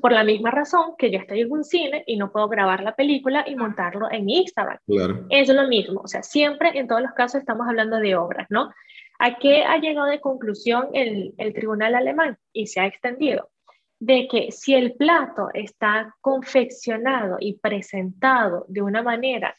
Por 0.00 0.12
la 0.12 0.24
misma 0.24 0.50
razón 0.50 0.94
que 0.96 1.10
yo 1.10 1.18
estoy 1.18 1.42
en 1.42 1.52
un 1.52 1.64
cine 1.64 2.04
y 2.06 2.16
no 2.16 2.32
puedo 2.32 2.48
grabar 2.48 2.82
la 2.82 2.94
película 2.94 3.44
y 3.46 3.56
montarlo 3.56 4.10
en 4.10 4.28
Instagram. 4.28 4.78
Claro. 4.86 5.26
Es 5.28 5.48
lo 5.48 5.68
mismo, 5.68 6.00
o 6.02 6.08
sea, 6.08 6.22
siempre 6.22 6.70
en 6.74 6.88
todos 6.88 7.02
los 7.02 7.12
casos 7.12 7.40
estamos 7.40 7.66
hablando 7.68 7.98
de 7.98 8.16
obras, 8.16 8.46
¿no? 8.50 8.70
¿A 9.18 9.38
qué 9.38 9.64
ha 9.64 9.78
llegado 9.78 10.06
de 10.06 10.20
conclusión 10.20 10.90
el, 10.92 11.34
tribunal 11.54 11.94
alemán 11.96 12.38
y 12.52 12.68
se 12.68 12.80
ha 12.80 12.86
extendido? 12.86 13.50
De 13.98 14.28
que 14.30 14.52
si 14.52 14.74
el 14.74 14.94
plato 14.94 15.48
está 15.52 16.14
confeccionado 16.20 17.36
y 17.40 17.58
presentado 17.58 18.64
de 18.68 18.82
una 18.82 19.02
manera 19.02 19.56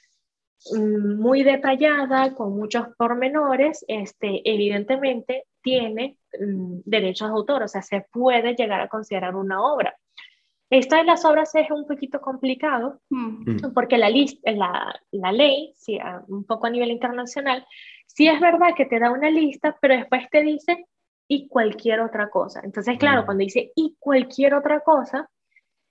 mm, 0.73 1.19
muy 1.21 1.43
detallada, 1.43 2.33
con 2.35 2.55
muchos 2.55 2.87
pormenores, 2.97 3.83
este, 3.89 4.41
evidentemente 4.49 5.45
tiene 5.61 6.17
mm, 6.39 6.79
derechos 6.85 7.27
de 7.27 7.33
autor, 7.33 7.63
o 7.63 7.67
sea, 7.67 7.81
se 7.81 8.05
puede 8.11 8.55
llegar 8.55 8.79
a 8.79 8.87
considerar 8.87 9.35
una 9.35 9.61
obra. 9.61 9.93
Esto 10.69 10.97
de 10.97 11.03
las 11.03 11.25
obras 11.25 11.53
es 11.55 11.71
un 11.71 11.87
poquito 11.87 12.21
complicado 12.21 13.01
mm. 13.09 13.71
porque 13.73 13.97
la, 13.97 14.09
la, 14.09 15.01
la 15.11 15.31
ley, 15.31 15.73
sí, 15.75 15.97
un 16.27 16.45
poco 16.45 16.67
a 16.67 16.69
nivel 16.69 16.91
internacional, 16.91 17.65
sí 18.05 18.27
es 18.27 18.39
verdad 18.39 18.75
que 18.75 18.85
te 18.85 18.99
da 18.99 19.11
una 19.11 19.31
lista, 19.31 19.75
pero 19.81 19.95
después 19.95 20.29
te 20.29 20.43
dice 20.43 20.85
y 21.27 21.47
cualquier 21.47 22.01
otra 22.01 22.29
cosa. 22.29 22.61
Entonces, 22.63 22.97
claro, 22.99 23.23
mm. 23.23 23.25
cuando 23.25 23.43
dice 23.43 23.71
y 23.75 23.95
cualquier 23.99 24.53
otra 24.53 24.81
cosa, 24.81 25.29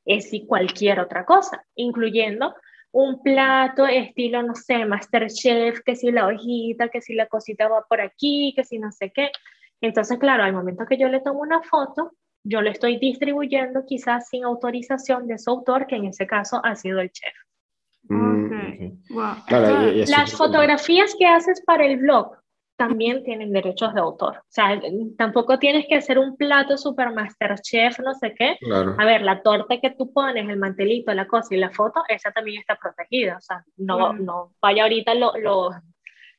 es 0.04 0.32
y 0.32 0.46
cualquier 0.46 1.00
otra 1.00 1.24
cosa, 1.24 1.64
incluyendo 1.74 2.54
un 2.92 3.22
plato 3.22 3.86
estilo, 3.86 4.42
no 4.42 4.54
sé, 4.54 4.84
Masterchef, 4.86 5.80
que 5.84 5.94
si 5.94 6.10
la 6.10 6.26
hojita, 6.26 6.88
que 6.88 7.02
si 7.02 7.14
la 7.14 7.26
cosita 7.26 7.68
va 7.68 7.84
por 7.88 8.00
aquí, 8.00 8.52
que 8.56 8.64
si 8.64 8.78
no 8.78 8.90
sé 8.90 9.12
qué. 9.12 9.30
Entonces, 9.80 10.18
claro, 10.18 10.44
al 10.44 10.52
momento 10.52 10.86
que 10.86 10.96
yo 10.96 11.08
le 11.08 11.20
tomo 11.20 11.40
una 11.40 11.62
foto, 11.62 12.12
yo 12.48 12.62
lo 12.62 12.70
estoy 12.70 12.98
distribuyendo 12.98 13.84
quizás 13.86 14.28
sin 14.28 14.44
autorización 14.44 15.26
de 15.26 15.38
su 15.38 15.50
autor, 15.50 15.86
que 15.86 15.96
en 15.96 16.06
ese 16.06 16.26
caso 16.26 16.60
ha 16.64 16.74
sido 16.74 17.00
el 17.00 17.12
chef. 17.12 17.34
Mm, 18.08 19.02
Las 20.08 20.32
fotografías 20.32 21.14
que 21.18 21.26
haces 21.26 21.62
para 21.66 21.84
el 21.84 21.98
blog 21.98 22.38
también 22.76 23.24
tienen 23.24 23.52
derechos 23.52 23.92
de 23.92 24.00
autor. 24.00 24.36
O 24.38 24.46
sea, 24.48 24.80
tampoco 25.18 25.58
tienes 25.58 25.86
que 25.88 25.96
hacer 25.96 26.18
un 26.18 26.36
plato 26.36 26.78
super 26.78 27.12
master 27.12 27.58
chef, 27.60 27.98
no 27.98 28.14
sé 28.14 28.34
qué. 28.34 28.56
A 28.98 29.04
ver, 29.04 29.22
la 29.22 29.42
torta 29.42 29.80
que 29.80 29.90
tú 29.90 30.12
pones, 30.12 30.48
el 30.48 30.56
mantelito, 30.56 31.12
la 31.12 31.26
cosa 31.26 31.54
y 31.54 31.58
la 31.58 31.70
foto, 31.70 32.02
esa 32.08 32.30
también 32.30 32.60
está 32.60 32.76
protegida. 32.76 33.36
O 33.36 33.40
sea, 33.40 33.64
no, 33.76 34.12
no 34.12 34.52
vaya 34.62 34.84
ahorita 34.84 35.14
lo, 35.14 35.36
lo, 35.36 35.70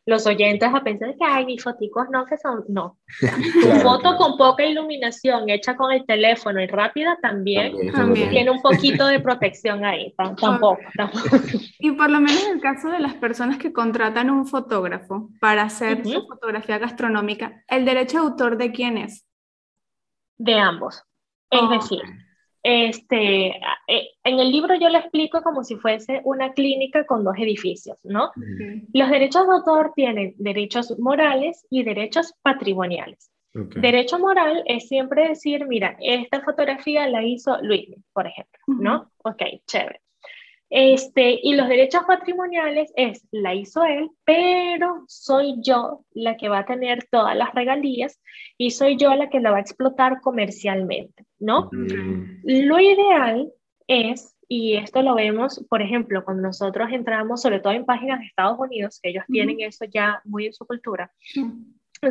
los 0.10 0.26
oyentes 0.26 0.70
a 0.74 0.84
pensar 0.84 1.16
que, 1.16 1.24
ay, 1.24 1.45
mis 1.45 1.64
foticos 1.64 2.07
no, 2.12 2.26
que 2.26 2.38
son, 2.38 2.66
no. 2.68 2.97
Tu 3.62 3.70
foto 3.82 4.18
con 4.18 4.38
poca 4.38 4.66
iluminación, 4.66 5.49
hecha 5.49 5.76
con 5.76 5.91
el 5.91 6.05
teléfono 6.05 6.60
y 6.62 6.68
rápida, 6.68 7.18
también, 7.22 7.74
tiene 8.30 8.49
un 8.49 8.62
poquito 8.62 9.07
de 9.07 9.20
protección 9.20 9.86
ahí, 9.86 10.14
tampoco, 10.18 10.78
Y 11.80 11.91
por 11.91 12.10
lo 12.10 12.20
menos 12.20 12.43
en 12.43 12.55
el 12.55 12.62
caso 12.62 12.89
de 12.89 12.99
las 12.99 13.14
personas 13.14 13.57
que 13.57 13.72
contratan 13.72 14.30
un 14.30 14.47
fotógrafo 14.47 15.30
para 15.39 15.64
hacer 15.64 16.05
su 16.05 16.26
fotografía 16.28 16.80
gastronómica, 16.80 17.64
¿el 17.68 17.86
derecho 17.86 18.18
de 18.18 18.24
autor 18.24 18.57
de 18.57 18.72
quién 18.72 18.97
es? 18.97 19.26
De 20.38 20.57
ambos. 20.57 21.03
Es 21.51 21.70
decir, 21.70 22.01
este, 22.70 23.47
eh, 23.88 24.09
en 24.24 24.39
el 24.39 24.51
libro 24.51 24.76
yo 24.76 24.89
lo 24.89 24.97
explico 24.97 25.41
como 25.41 25.63
si 25.63 25.76
fuese 25.76 26.22
una 26.24 26.53
clínica 26.53 27.05
con 27.05 27.24
dos 27.24 27.36
edificios, 27.38 27.97
¿no? 28.03 28.32
Los 28.93 29.09
derechos 29.09 29.47
de 29.47 29.53
autor 29.53 29.93
tienen 29.95 30.36
derechos 30.38 30.97
morales 30.99 31.65
y 31.70 31.84
derechos 31.84 32.34
patrimoniales. 32.41 33.32
Derecho 33.53 34.20
moral 34.20 34.63
es 34.67 34.88
siempre 34.88 35.30
decir, 35.30 35.65
mira, 35.67 35.97
esta 35.99 36.41
fotografía 36.41 37.07
la 37.07 37.24
hizo 37.24 37.57
Luis, 37.61 37.89
por 38.13 38.28
ejemplo, 38.28 38.59
¿no? 38.67 39.11
Ok, 39.24 39.41
chévere. 39.65 40.01
Este, 40.70 41.39
y 41.41 41.55
los 41.55 41.67
derechos 41.67 42.03
patrimoniales 42.05 42.93
es, 42.95 43.28
la 43.32 43.55
hizo 43.55 43.84
él, 43.84 44.11
pero 44.24 45.03
soy 45.07 45.55
yo 45.61 46.05
la 46.13 46.38
que 46.38 46.47
va 46.47 46.59
a 46.59 46.65
tener 46.65 47.07
todas 47.09 47.36
las 47.36 47.53
regalías 47.55 48.22
y 48.57 48.72
soy 48.72 48.95
yo 48.95 49.13
la 49.15 49.30
que 49.30 49.39
la 49.39 49.51
va 49.51 49.57
a 49.57 49.61
explotar 49.61 50.22
comercialmente, 50.22 51.26
¿no? 51.39 51.70
Mm. 51.72 52.41
Lo 52.43 52.80
ideal 52.80 53.51
es, 53.88 54.36
y 54.47 54.76
esto 54.76 55.01
lo 55.01 55.15
vemos, 55.15 55.65
por 55.70 55.82
ejemplo, 55.82 56.24
cuando 56.24 56.43
nosotros 56.43 56.89
entramos, 56.91 57.41
sobre 57.41 57.59
todo 57.59 57.74
en 57.74 57.86
páginas 57.86 58.20
de 58.20 58.28
Estados 58.28 58.59
Unidos, 58.59 58.99
que 59.01 59.09
ellos 59.09 59.24
tienen 59.28 59.61
eso 59.61 59.86
ya 59.86 60.22
muy 60.24 60.45
en 60.45 60.53
su 60.53 60.67
cultura, 60.67 61.11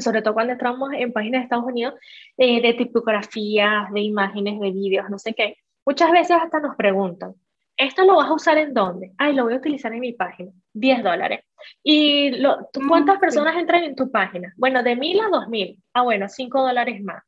sobre 0.01 0.21
todo 0.21 0.35
cuando 0.35 0.55
entramos 0.55 0.91
en 0.95 1.13
páginas 1.13 1.41
de 1.41 1.45
Estados 1.45 1.65
Unidos, 1.65 1.95
eh, 2.37 2.61
de 2.61 2.75
tipografías, 2.75 3.93
de 3.93 4.01
imágenes, 4.01 4.59
de 4.59 4.71
vídeos, 4.73 5.09
no 5.09 5.19
sé 5.19 5.35
qué, 5.35 5.59
muchas 5.87 6.11
veces 6.11 6.37
hasta 6.43 6.59
nos 6.59 6.75
preguntan, 6.75 7.35
¿Esto 7.79 8.05
lo 8.05 8.17
vas 8.17 8.29
a 8.29 8.35
usar 8.35 8.59
en 8.59 8.75
dónde? 8.75 9.13
Ay, 9.19 9.35
lo 9.35 9.45
voy 9.45 9.55
a 9.55 9.59
utilizar 9.59 9.93
en 9.93 10.01
mi 10.01 10.13
página. 10.13 10.51
10 10.73 11.05
dólares. 11.05 11.45
¿Y 11.83 12.31
lo, 12.31 12.69
cuántas 12.89 13.19
personas 13.19 13.57
entran 13.57 13.85
en 13.85 13.95
tu 13.95 14.11
página? 14.11 14.53
Bueno, 14.57 14.83
de 14.83 14.97
1000 14.97 15.21
a 15.21 15.29
2000. 15.29 15.83
Ah, 15.95 16.03
bueno, 16.03 16.29
5 16.29 16.61
dólares 16.61 17.01
más. 17.05 17.23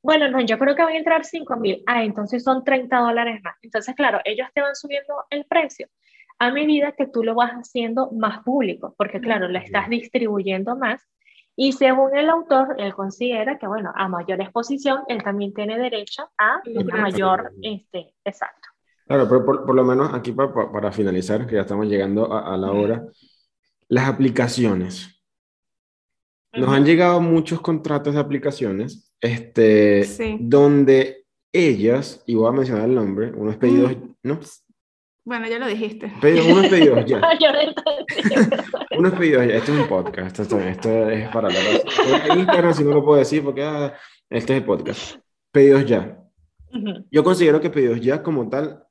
Bueno, 0.00 0.28
no, 0.28 0.40
yo 0.40 0.58
creo 0.60 0.76
que 0.76 0.84
van 0.84 0.92
a 0.92 0.98
entrar 0.98 1.24
5000. 1.24 1.82
Ah, 1.86 2.04
entonces 2.04 2.44
son 2.44 2.62
30 2.62 2.96
dólares 2.98 3.40
más. 3.42 3.56
Entonces, 3.62 3.96
claro, 3.96 4.20
ellos 4.24 4.46
te 4.54 4.60
van 4.60 4.76
subiendo 4.76 5.24
el 5.30 5.44
precio 5.44 5.88
a 6.38 6.52
medida 6.52 6.92
que 6.92 7.08
tú 7.08 7.24
lo 7.24 7.34
vas 7.34 7.52
haciendo 7.52 8.12
más 8.12 8.44
público, 8.44 8.94
porque 8.96 9.20
claro, 9.20 9.48
lo 9.48 9.58
estás 9.58 9.88
distribuyendo 9.88 10.76
más. 10.76 11.04
Y 11.56 11.72
según 11.72 12.16
el 12.16 12.28
autor, 12.28 12.76
él 12.78 12.94
considera 12.94 13.58
que, 13.58 13.66
bueno, 13.66 13.90
a 13.96 14.08
mayor 14.08 14.40
exposición, 14.40 15.00
él 15.08 15.22
también 15.24 15.52
tiene 15.52 15.78
derecho 15.78 16.30
a 16.38 16.60
una 16.66 16.96
mayor, 16.96 17.52
este, 17.62 18.14
exacto. 18.24 18.68
Claro, 19.06 19.28
pero 19.28 19.44
por, 19.44 19.74
lo 19.74 19.84
menos 19.84 20.12
aquí 20.12 20.32
para, 20.32 20.90
finalizar, 20.90 21.46
que 21.46 21.54
ya 21.54 21.60
estamos 21.60 21.86
llegando 21.86 22.32
a, 22.32 22.56
la 22.56 22.72
hora, 22.72 23.06
las 23.88 24.08
aplicaciones. 24.08 25.22
Nos 26.52 26.70
han 26.70 26.84
llegado 26.84 27.20
muchos 27.20 27.60
contratos 27.60 28.14
de 28.14 28.20
aplicaciones, 28.20 29.12
este, 29.20 30.38
donde 30.40 31.24
ellas, 31.52 32.22
y 32.26 32.34
voy 32.34 32.48
a 32.48 32.52
mencionar 32.52 32.88
el 32.88 32.94
nombre, 32.96 33.30
unos 33.32 33.56
pedidos, 33.56 33.96
¿no? 34.24 34.40
Bueno, 35.24 35.48
ya 35.48 35.58
lo 35.58 35.66
dijiste. 35.66 36.12
unos 36.50 36.68
pedidos 36.68 37.04
ya. 37.04 37.20
unos 38.98 39.12
pedidos 39.14 39.46
ya. 39.46 39.56
Esto 39.56 39.72
es 39.72 39.80
un 39.80 39.88
podcast. 39.88 40.38
Esto, 40.40 40.60
es 40.60 41.28
para 41.28 41.48
la 41.48 42.36
Instagram, 42.36 42.74
si 42.74 42.84
no 42.84 42.90
lo 42.90 43.04
puedo 43.04 43.18
decir, 43.18 43.42
porque 43.42 43.62
ah, 43.62 43.94
este 44.30 44.54
es 44.54 44.60
el 44.60 44.64
podcast. 44.64 45.16
Pedidos 45.52 45.84
ya. 45.84 46.22
Yo 47.10 47.24
considero 47.24 47.60
que 47.60 47.70
pedidos 47.70 48.00
ya 48.00 48.22
como 48.22 48.48
tal 48.48 48.85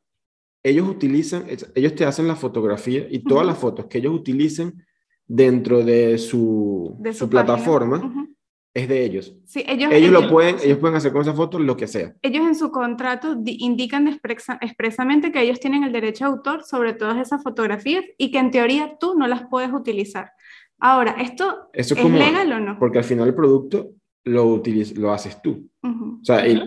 ellos 0.66 0.90
utilizan, 0.90 1.46
ellos 1.76 1.94
te 1.94 2.06
hacen 2.06 2.28
la 2.28 2.36
fotografía 2.36 3.06
y 3.08 3.20
todas 3.20 3.46
las 3.46 3.56
fotos 3.56 3.86
que 3.86 4.00
ellos 4.00 4.16
utilicen 4.16 4.84
dentro 5.28 5.86
de 5.86 6.18
su, 6.18 7.00
su, 7.14 7.30
plataforma 7.30 8.28
es 8.74 8.90
de 8.90 9.06
ellos. 9.06 9.38
Sí, 9.46 9.64
ellos, 9.68 9.92
ellos, 9.94 10.12
lo 10.12 10.28
pueden, 10.28 10.56
ellos 10.64 10.80
pueden 10.80 10.98
hacer 10.98 11.14
con 11.14 11.22
esa 11.22 11.36
foto 11.36 11.60
lo 11.60 11.78
que 11.78 11.86
sea. 11.86 12.16
Ellos 12.24 12.48
en 12.48 12.56
su 12.56 12.72
contrato 12.72 13.40
indican 13.46 14.08
expresamente 14.08 15.32
que 15.32 15.40
ellos 15.40 15.60
tienen 15.60 15.84
el 15.84 15.92
derecho 15.92 16.26
de 16.26 16.32
autor 16.32 16.64
sobre 16.64 16.94
todas 16.94 17.18
esas 17.20 17.44
fotografías 17.44 18.04
y 18.18 18.32
que 18.32 18.40
en 18.40 18.50
teoría 18.50 18.98
tú 19.00 19.14
no 19.16 19.28
las 19.28 19.44
puedes 19.48 19.72
utilizar. 19.72 20.32
Ahora, 20.80 21.12
¿esto 21.20 21.70
es, 21.74 21.92
legal 21.96 22.52
o 22.52 22.60
no? 22.60 22.80
Porque 22.80 22.98
al 22.98 23.04
final 23.04 23.28
el 23.28 23.36
producto 23.36 23.92
lo, 24.24 24.64
lo 24.96 25.14
haces 25.14 25.40
tú. 25.44 25.70
O 25.84 26.24
sea, 26.24 26.48
y, 26.48 26.60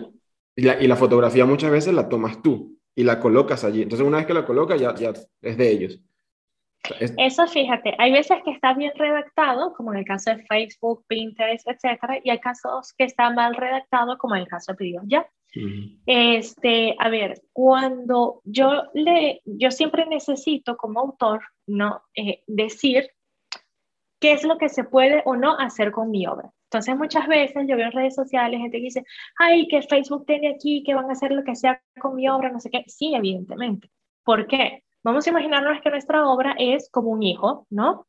la, 0.55 0.81
y 0.81 0.87
la 0.87 0.95
fotografía 0.95 1.45
muchas 1.45 1.69
veces 1.69 1.93
la 1.93 2.07
tomas 2.07 2.41
tú 2.41 2.78
y 2.99 3.03
la 3.05 3.17
colocas 3.17 3.63
allí. 3.63 3.83
Entonces, 3.83 4.05
una 4.05 4.17
vez 4.17 4.27
que 4.27 4.33
la 4.33 4.45
colocas, 4.45 4.77
ya, 4.77 4.93
ya 4.93 5.13
es 5.41 5.57
de 5.57 5.71
ellos. 5.71 6.01
Eso, 7.17 7.47
fíjate, 7.47 7.95
hay 7.97 8.11
veces 8.11 8.39
que 8.43 8.51
está 8.51 8.73
bien 8.73 8.91
redactado, 8.93 9.73
como 9.73 9.93
en 9.93 9.99
el 9.99 10.05
caso 10.05 10.31
de 10.31 10.43
Facebook, 10.47 11.05
Pinterest, 11.07 11.65
etcétera, 11.65 12.19
y 12.21 12.29
hay 12.29 12.39
casos 12.39 12.93
que 12.97 13.05
está 13.05 13.29
mal 13.29 13.55
redactado, 13.55 14.17
como 14.17 14.35
en 14.35 14.41
el 14.41 14.47
caso 14.49 14.73
de 14.73 14.77
Pedidos 14.77 15.05
Ya. 15.07 15.25
Este, 16.05 16.93
a 16.99 17.07
ver, 17.07 17.41
cuando 17.53 18.41
yo 18.43 18.83
le, 18.93 19.41
yo 19.45 19.71
siempre 19.71 20.05
necesito 20.05 20.75
como 20.75 20.99
autor, 20.99 21.39
¿no? 21.67 22.01
Eh, 22.13 22.43
decir 22.47 23.11
qué 24.19 24.33
es 24.33 24.43
lo 24.43 24.57
que 24.57 24.67
se 24.67 24.83
puede 24.83 25.23
o 25.23 25.37
no 25.37 25.57
hacer 25.57 25.93
con 25.93 26.11
mi 26.11 26.27
obra. 26.27 26.51
Entonces 26.69 26.95
muchas 26.95 27.27
veces 27.27 27.65
yo 27.67 27.75
veo 27.75 27.87
en 27.87 27.91
redes 27.93 28.13
sociales 28.13 28.59
gente 28.59 28.77
que 28.77 28.83
dice, 28.83 29.03
ay, 29.39 29.67
que 29.67 29.81
Facebook 29.81 30.25
tiene 30.27 30.49
aquí, 30.49 30.83
que 30.83 30.93
van 30.93 31.09
a 31.09 31.13
hacer 31.13 31.31
lo 31.31 31.43
que 31.43 31.55
sea 31.55 31.81
con 31.99 32.15
mi 32.15 32.29
obra, 32.29 32.51
no 32.51 32.59
sé 32.59 32.69
qué. 32.69 32.83
Sí, 32.85 33.15
evidentemente. 33.15 33.89
¿Por 34.23 34.45
qué? 34.45 34.83
Vamos 35.01 35.25
a 35.25 35.31
imaginarnos 35.31 35.81
que 35.81 35.89
nuestra 35.89 36.27
obra 36.27 36.55
es 36.59 36.91
como 36.91 37.09
un 37.09 37.23
hijo, 37.23 37.65
¿no? 37.71 38.05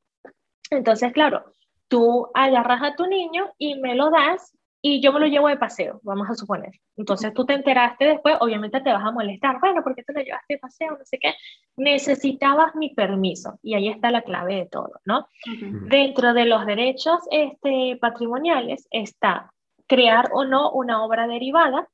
Entonces, 0.71 1.11
claro, 1.15 1.45
tú 1.89 2.29
agarras 2.35 2.83
a 2.83 2.97
tu 2.97 3.07
niño 3.07 3.51
y 3.57 3.77
me 3.77 3.95
lo 3.95 4.11
das 4.11 4.55
y 4.83 5.01
yo 5.03 5.13
me 5.13 5.21
lo 5.21 5.27
llevo 5.27 5.49
de 5.49 5.57
paseo, 5.57 6.01
vamos 6.03 6.29
a 6.31 6.35
suponer. 6.35 6.73
Entonces 6.97 7.35
tú 7.35 7.45
te 7.45 7.55
enteraste 7.55 8.07
después, 8.07 8.37
obviamente 8.41 8.81
te 8.81 8.93
vas 8.93 9.05
a 9.05 9.11
molestar, 9.11 9.61
bueno, 9.61 9.83
¿por 9.83 9.95
qué 9.95 10.03
te 10.03 10.13
lo 10.13 10.21
llevaste 10.21 10.55
de 10.55 10.59
paseo? 10.59 10.97
No 10.99 11.05
sé 11.05 11.19
qué. 11.19 11.35
Necesitabas 11.77 12.75
mi 12.75 12.95
permiso 12.95 13.59
y 13.63 13.75
ahí 13.75 13.89
está 13.89 14.11
la 14.11 14.23
clave 14.23 14.55
de 14.57 14.67
todo, 14.67 14.93
¿no? 15.05 15.29
Dentro 15.89 16.33
de 16.33 16.47
los 16.47 16.65
derechos 16.65 17.21
este, 17.31 17.99
patrimoniales 18.01 18.89
está 18.91 19.53
crear 19.87 20.31
o 20.33 20.45
no 20.45 20.71
una 20.71 21.03
obra 21.05 21.27
derivada. 21.27 21.89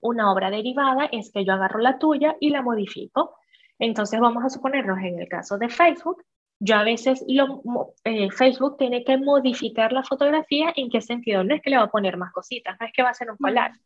Una 0.00 0.32
obra 0.32 0.50
derivada 0.50 1.08
es 1.12 1.30
que 1.30 1.44
yo 1.44 1.52
agarro 1.52 1.78
la 1.78 1.98
tuya 1.98 2.36
y 2.40 2.50
la 2.50 2.62
modifico. 2.62 3.36
Entonces 3.78 4.20
vamos 4.20 4.44
a 4.44 4.50
suponernos 4.50 4.98
en 4.98 5.20
el 5.20 5.28
caso 5.28 5.56
de 5.56 5.68
Facebook, 5.68 6.22
yo 6.64 6.76
a 6.76 6.84
veces 6.84 7.24
lo, 7.26 7.60
eh, 8.04 8.30
Facebook 8.30 8.76
tiene 8.78 9.02
que 9.02 9.18
modificar 9.18 9.92
la 9.92 10.04
fotografía. 10.04 10.72
¿En 10.76 10.90
qué 10.90 11.00
sentido? 11.00 11.42
No 11.42 11.56
es 11.56 11.60
que 11.60 11.70
le 11.70 11.76
va 11.76 11.84
a 11.84 11.90
poner 11.90 12.16
más 12.16 12.32
cositas, 12.32 12.76
no 12.78 12.86
es 12.86 12.92
que 12.92 13.02
va 13.02 13.10
a 13.10 13.14
ser 13.14 13.32
un 13.32 13.36
collage. 13.36 13.80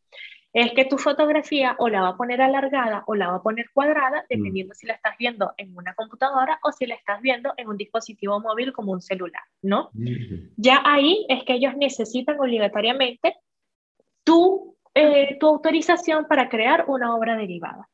Es 0.53 0.73
que 0.73 0.85
tu 0.85 0.99
fotografía 0.99 1.75
o 1.79 1.89
la 1.89 2.03
va 2.03 2.09
a 2.09 2.17
poner 2.19 2.43
alargada 2.43 3.03
o 3.07 3.15
la 3.15 3.29
va 3.29 3.37
a 3.37 3.43
poner 3.43 3.71
cuadrada, 3.73 4.27
dependiendo 4.29 4.75
si 4.75 4.87
la 4.87 4.93
estás 4.93 5.17
viendo 5.19 5.55
en 5.57 5.75
una 5.75 5.95
computadora 5.95 6.59
o 6.63 6.73
si 6.73 6.87
la 6.87 6.95
estás 6.95 7.23
viendo 7.23 7.55
en 7.57 7.69
un 7.69 7.79
dispositivo 7.79 8.41
móvil 8.41 8.75
como 8.75 8.93
un 8.93 9.01
celular, 9.01 9.43
¿no? 9.63 9.91
Ya 10.57 10.83
ahí 10.85 11.25
es 11.31 11.45
que 11.45 11.55
ellos 11.55 11.75
necesitan 11.79 12.39
obligatoriamente 12.39 13.37
tu, 14.23 14.77
eh, 14.95 15.39
tu 15.41 15.47
autorización 15.47 16.27
para 16.27 16.51
crear 16.51 16.85
una 16.89 17.15
obra 17.15 17.37
derivada. 17.37 17.89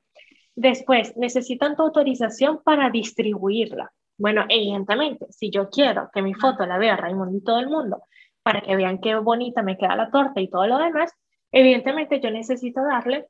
Después, 0.57 1.17
necesitan 1.17 1.77
tu 1.77 1.83
autorización 1.83 2.63
para 2.65 2.91
distribuirla. 2.91 3.93
Bueno, 4.23 4.47
evidentemente, 4.49 5.27
si 5.31 5.51
yo 5.51 5.69
quiero 5.69 6.09
que 6.15 6.23
mi 6.23 6.33
foto 6.33 6.65
la 6.65 6.79
vea 6.79 6.97
Raimundo 6.97 7.37
y 7.37 7.43
todo 7.43 7.59
el 7.59 7.67
mundo, 7.67 8.05
para 8.45 8.61
que 8.61 8.77
vean 8.77 9.01
qué 9.01 9.17
bonita 9.17 9.65
me 9.65 9.77
queda 9.77 9.97
la 9.97 10.13
torta 10.13 10.41
y 10.41 10.49
todo 10.49 10.65
lo 10.69 10.79
demás, 10.79 11.13
evidentemente 11.51 12.21
yo 12.21 12.31
necesito 12.31 12.85
darle 12.85 13.27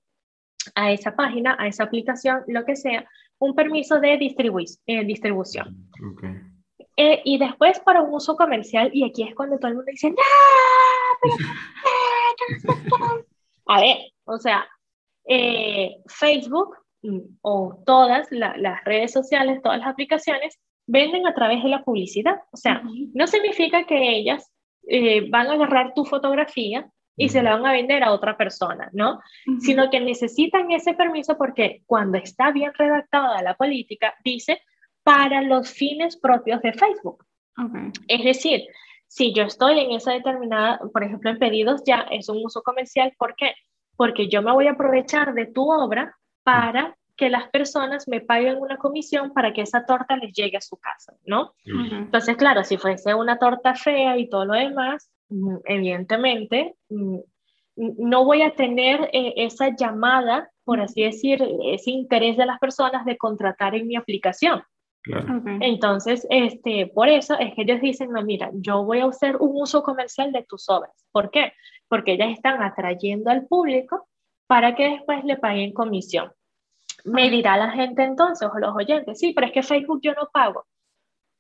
a 0.75 0.93
esa 0.93 1.17
página, 1.17 1.57
a 1.59 1.67
esa 1.67 1.85
aplicación, 1.85 2.43
lo 2.47 2.67
que 2.67 2.77
sea, 2.77 3.09
un 3.39 3.55
permiso 3.55 4.01
de 4.01 4.13
eh, 4.13 4.19
distribución. 5.07 5.89
Eh, 6.99 7.23
y 7.25 7.39
después 7.39 7.81
para 7.81 8.03
un 8.03 8.13
uso 8.13 8.37
comercial, 8.37 8.91
y 8.93 9.09
aquí 9.09 9.23
es 9.23 9.35
cuando 9.35 9.57
todo 9.57 9.69
el 9.69 9.77
mundo 9.77 9.91
dice, 9.91 10.11
¡No! 10.11 10.17
a 13.67 13.81
ver, 13.81 13.97
O 14.25 14.37
sea, 14.37 14.69
eh, 15.25 16.03
Facebook 16.07 16.77
mm, 17.01 17.21
o 17.41 17.83
todas 17.87 18.31
las 18.31 18.85
redes 18.85 19.11
sociales, 19.11 19.63
todas 19.63 19.79
las 19.79 19.89
aplicaciones, 19.89 20.59
venden 20.87 21.27
a 21.27 21.35
través 21.35 21.63
de 21.63 21.69
la 21.69 21.83
publicidad. 21.83 22.37
O 22.51 22.57
sea, 22.57 22.83
no 23.15 23.27
significa 23.27 23.85
que 23.85 24.17
ellas 24.17 24.53
eh, 24.89 25.29
van 25.31 25.49
a 25.49 25.55
agarrar 25.55 25.95
tu 25.95 26.05
fotografía 26.05 26.91
y 27.17 27.29
se 27.29 27.43
la 27.43 27.55
van 27.55 27.67
a 27.67 27.73
vender 27.73 28.03
a 28.03 28.13
otra 28.13 28.37
persona, 28.37 28.89
¿no? 28.93 29.21
Sino 29.61 29.91
que 29.91 30.01
necesitan 30.01 30.71
ese 30.71 30.95
permiso 30.95 31.37
porque 31.37 31.83
cuando 31.87 32.19
está 32.19 32.51
bien 32.53 32.73
redactada 32.75 33.43
la 33.43 33.55
política, 33.55 34.15
dice 34.25 34.61
para 35.03 35.43
los 35.43 35.71
fines 35.71 36.17
propios 36.17 36.63
de 36.63 36.73
Facebook. 36.73 37.25
Es 38.09 38.25
decir, 38.25 38.63
si 39.09 39.35
yo 39.35 39.43
estoy 39.43 39.79
en 39.81 39.93
esa 39.93 40.13
determinada, 40.13 40.81
por 40.93 41.05
ejemplo, 41.05 41.31
en 41.31 41.39
pedidos 41.39 41.83
ya 41.85 42.07
es 42.11 42.29
un 42.29 42.45
uso 42.45 42.63
comercial, 42.63 43.13
¿por 43.19 43.35
qué? 43.37 43.53
Porque 43.97 44.29
yo 44.29 44.41
me 44.41 44.53
voy 44.53 44.69
a 44.69 44.73
aprovechar 44.73 45.35
de 45.35 45.47
tu 45.47 45.71
obra 45.71 46.17
para 46.45 46.97
que 47.17 47.31
las 47.31 47.49
personas 47.51 48.09
me 48.09 48.21
paguen 48.21 48.57
una 48.59 48.79
comisión 48.79 49.33
para 49.33 49.53
que 49.53 49.63
esa 49.63 49.85
torta 49.85 50.17
les 50.17 50.33
llegue 50.33 50.57
a 50.57 50.63
su 50.63 50.77
casa, 50.77 51.15
¿no? 51.25 51.55
Entonces, 51.65 52.37
claro, 52.37 52.65
si 52.65 52.77
fuese 52.79 53.15
una 53.15 53.39
torta 53.39 53.75
fea 53.75 54.17
y 54.19 54.29
todo 54.29 54.47
lo 54.47 54.55
demás, 54.55 55.11
mm, 55.29 55.57
evidentemente, 55.65 56.75
mm, 56.89 57.19
no 57.77 58.25
voy 58.25 58.43
a 58.43 58.55
tener 58.55 59.09
eh, 59.13 59.35
esa 59.37 59.75
llamada, 59.75 60.51
por 60.65 60.81
así 60.81 61.03
decir, 61.03 61.43
ese 61.65 61.91
interés 61.91 62.37
de 62.37 62.47
las 62.47 62.59
personas 62.59 63.05
de 63.05 63.17
contratar 63.17 63.75
en 63.75 63.87
mi 63.87 63.97
aplicación. 63.97 64.63
Entonces, 65.61 66.27
este, 66.31 66.87
por 66.95 67.09
eso 67.09 67.37
es 67.39 67.55
que 67.55 67.63
ellos 67.63 67.81
dicen, 67.81 68.11
no, 68.13 68.23
mira, 68.23 68.51
yo 68.55 68.85
voy 68.85 69.01
a 69.01 69.07
hacer 69.07 69.37
un 69.37 69.61
uso 69.61 69.83
comercial 69.83 70.31
de 70.31 70.45
tus 70.45 70.69
obras. 70.69 70.93
¿Por 71.11 71.31
qué? 71.31 71.53
Porque 71.89 72.13
ellas 72.13 72.31
están 72.31 72.63
atrayendo 72.63 73.31
al 73.31 73.47
público 73.47 74.07
para 74.47 74.75
que 74.77 74.91
después 74.91 75.25
le 75.25 75.39
paguen 75.39 75.73
comisión. 75.73 76.31
Me 77.05 77.31
dirá 77.31 77.57
la 77.57 77.71
gente 77.71 78.03
entonces, 78.03 78.49
o 78.53 78.59
los 78.59 78.75
oyentes, 78.75 79.19
sí, 79.19 79.33
pero 79.33 79.47
es 79.47 79.53
que 79.53 79.63
Facebook 79.63 80.01
yo 80.03 80.13
no 80.15 80.29
pago. 80.33 80.67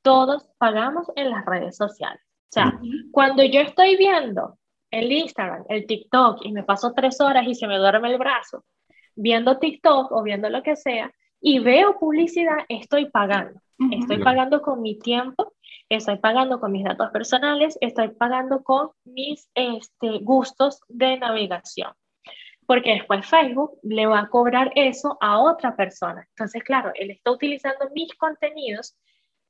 Todos 0.02 0.48
pagamos 0.58 1.06
en 1.16 1.30
las 1.30 1.44
redes 1.44 1.76
sociales. 1.76 2.20
O 2.24 2.52
sea, 2.52 2.78
cuando 3.12 3.42
yo 3.44 3.60
estoy 3.60 3.96
viendo 3.96 4.58
el 4.90 5.10
Instagram, 5.10 5.64
el 5.68 5.86
TikTok, 5.86 6.44
y 6.44 6.52
me 6.52 6.64
paso 6.64 6.92
tres 6.92 7.20
horas 7.20 7.46
y 7.46 7.54
se 7.54 7.66
me 7.66 7.78
duerme 7.78 8.12
el 8.12 8.18
brazo, 8.18 8.64
viendo 9.14 9.58
TikTok 9.58 10.12
o 10.12 10.22
viendo 10.22 10.50
lo 10.50 10.62
que 10.62 10.76
sea, 10.76 11.10
y 11.40 11.60
veo 11.60 11.98
publicidad, 11.98 12.58
estoy 12.68 13.10
pagando. 13.10 13.60
Estoy 13.90 14.18
pagando 14.18 14.62
con 14.62 14.80
mi 14.80 14.98
tiempo, 14.98 15.54
estoy 15.88 16.18
pagando 16.18 16.60
con 16.60 16.70
mis 16.70 16.84
datos 16.84 17.10
personales, 17.10 17.76
estoy 17.80 18.10
pagando 18.10 18.62
con 18.62 18.90
mis 19.04 19.50
este, 19.54 20.18
gustos 20.20 20.80
de 20.88 21.18
navegación. 21.18 21.92
Porque 22.66 22.94
después 22.94 23.26
Facebook 23.26 23.78
le 23.82 24.06
va 24.06 24.20
a 24.20 24.28
cobrar 24.28 24.70
eso 24.74 25.18
a 25.20 25.40
otra 25.40 25.74
persona. 25.76 26.26
Entonces, 26.30 26.62
claro, 26.62 26.92
él 26.94 27.10
está 27.10 27.30
utilizando 27.30 27.90
mis 27.94 28.14
contenidos, 28.14 28.96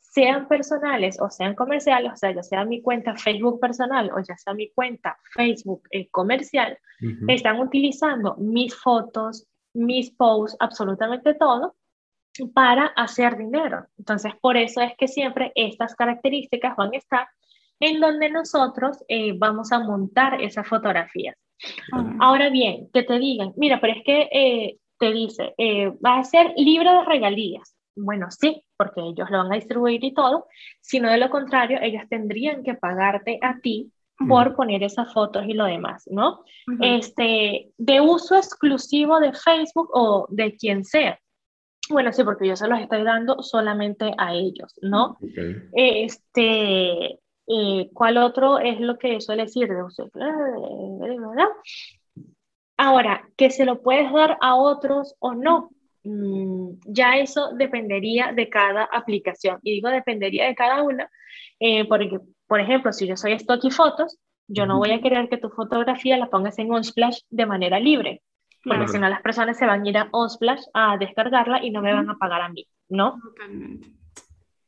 sean 0.00 0.46
personales 0.48 1.18
o 1.20 1.30
sean 1.30 1.54
comerciales, 1.54 2.12
o 2.12 2.16
sea, 2.16 2.32
ya 2.32 2.42
sea 2.42 2.64
mi 2.64 2.82
cuenta 2.82 3.16
Facebook 3.16 3.60
personal 3.60 4.10
o 4.14 4.20
ya 4.20 4.36
sea 4.36 4.52
mi 4.52 4.70
cuenta 4.70 5.16
Facebook 5.34 5.82
eh, 5.90 6.08
comercial, 6.10 6.78
están 7.28 7.60
utilizando 7.60 8.36
mis 8.36 8.74
fotos, 8.76 9.46
mis 9.74 10.10
posts, 10.10 10.56
absolutamente 10.60 11.34
todo, 11.34 11.74
para 12.54 12.86
hacer 12.96 13.36
dinero. 13.36 13.86
Entonces, 13.98 14.32
por 14.40 14.56
eso 14.56 14.80
es 14.80 14.92
que 14.96 15.08
siempre 15.08 15.52
estas 15.54 15.94
características 15.94 16.76
van 16.76 16.92
a 16.92 16.98
estar 16.98 17.28
en 17.80 18.00
donde 18.00 18.30
nosotros 18.30 18.98
eh, 19.08 19.34
vamos 19.36 19.72
a 19.72 19.80
montar 19.80 20.40
esas 20.40 20.66
fotografías. 20.68 21.36
Ahora 22.20 22.50
bien, 22.50 22.88
que 22.92 23.02
te 23.02 23.18
digan, 23.18 23.52
mira, 23.56 23.80
pero 23.80 23.94
es 23.94 24.04
que 24.04 24.28
eh, 24.32 24.78
te 24.98 25.12
dice, 25.12 25.54
eh, 25.58 25.90
va 26.04 26.18
a 26.18 26.24
ser 26.24 26.52
libre 26.56 26.90
de 26.90 27.04
regalías. 27.04 27.76
Bueno, 27.94 28.30
sí, 28.30 28.64
porque 28.76 29.00
ellos 29.00 29.30
lo 29.30 29.38
van 29.38 29.52
a 29.52 29.56
distribuir 29.56 30.02
y 30.02 30.14
todo, 30.14 30.46
sino 30.80 31.10
de 31.10 31.18
lo 31.18 31.28
contrario, 31.28 31.78
ellos 31.82 32.04
tendrían 32.08 32.62
que 32.62 32.74
pagarte 32.74 33.38
a 33.42 33.58
ti 33.60 33.92
por 34.28 34.54
poner 34.54 34.82
esas 34.82 35.12
fotos 35.12 35.44
y 35.46 35.54
lo 35.54 35.64
demás, 35.64 36.04
¿no? 36.10 36.44
Este, 36.80 37.72
de 37.76 38.00
uso 38.00 38.36
exclusivo 38.36 39.18
de 39.18 39.32
Facebook 39.32 39.90
o 39.92 40.26
de 40.30 40.56
quien 40.56 40.84
sea. 40.84 41.18
Bueno, 41.90 42.12
sí, 42.12 42.22
porque 42.22 42.46
yo 42.46 42.56
se 42.56 42.68
los 42.68 42.78
estoy 42.78 43.02
dando 43.02 43.42
solamente 43.42 44.12
a 44.16 44.32
ellos, 44.34 44.78
¿no? 44.80 45.18
Este, 45.72 47.18
eh, 47.46 47.90
¿cuál 47.92 48.18
otro 48.18 48.58
es 48.58 48.80
lo 48.80 48.98
que 48.98 49.20
suele 49.20 49.44
decir? 49.44 49.68
Ahora, 52.76 53.28
que 53.36 53.50
se 53.50 53.64
lo 53.64 53.82
puedes 53.82 54.12
dar 54.12 54.38
a 54.40 54.54
otros 54.56 55.14
o 55.18 55.34
no, 55.34 55.70
mm, 56.04 56.80
ya 56.86 57.18
eso 57.18 57.52
dependería 57.52 58.32
de 58.32 58.48
cada 58.48 58.84
aplicación. 58.84 59.58
Y 59.62 59.74
digo 59.74 59.88
dependería 59.88 60.46
de 60.46 60.54
cada 60.54 60.82
una, 60.82 61.10
eh, 61.60 61.86
porque, 61.86 62.18
por 62.46 62.60
ejemplo, 62.60 62.92
si 62.92 63.06
yo 63.06 63.16
soy 63.16 63.32
Stock 63.32 63.64
y 63.64 63.70
Fotos, 63.70 64.18
yo 64.48 64.66
no 64.66 64.78
voy 64.78 64.92
a 64.92 65.00
querer 65.00 65.28
que 65.28 65.38
tu 65.38 65.48
fotografía 65.50 66.18
la 66.18 66.28
pongas 66.28 66.58
en 66.58 66.72
Unsplash 66.72 67.20
de 67.30 67.46
manera 67.46 67.78
libre 67.78 68.22
porque 68.64 68.88
si 68.88 68.98
no 68.98 69.08
las 69.08 69.22
personas 69.22 69.58
se 69.58 69.66
van 69.66 69.84
a 69.84 69.88
ir 69.88 69.98
a 69.98 70.08
Osplash 70.12 70.62
a 70.72 70.96
descargarla 70.96 71.64
y 71.64 71.70
no 71.70 71.82
me 71.82 71.92
van 71.92 72.08
a 72.08 72.16
pagar 72.16 72.42
a 72.42 72.48
mí, 72.48 72.66
¿no? 72.88 73.18
Totalmente. 73.20 73.88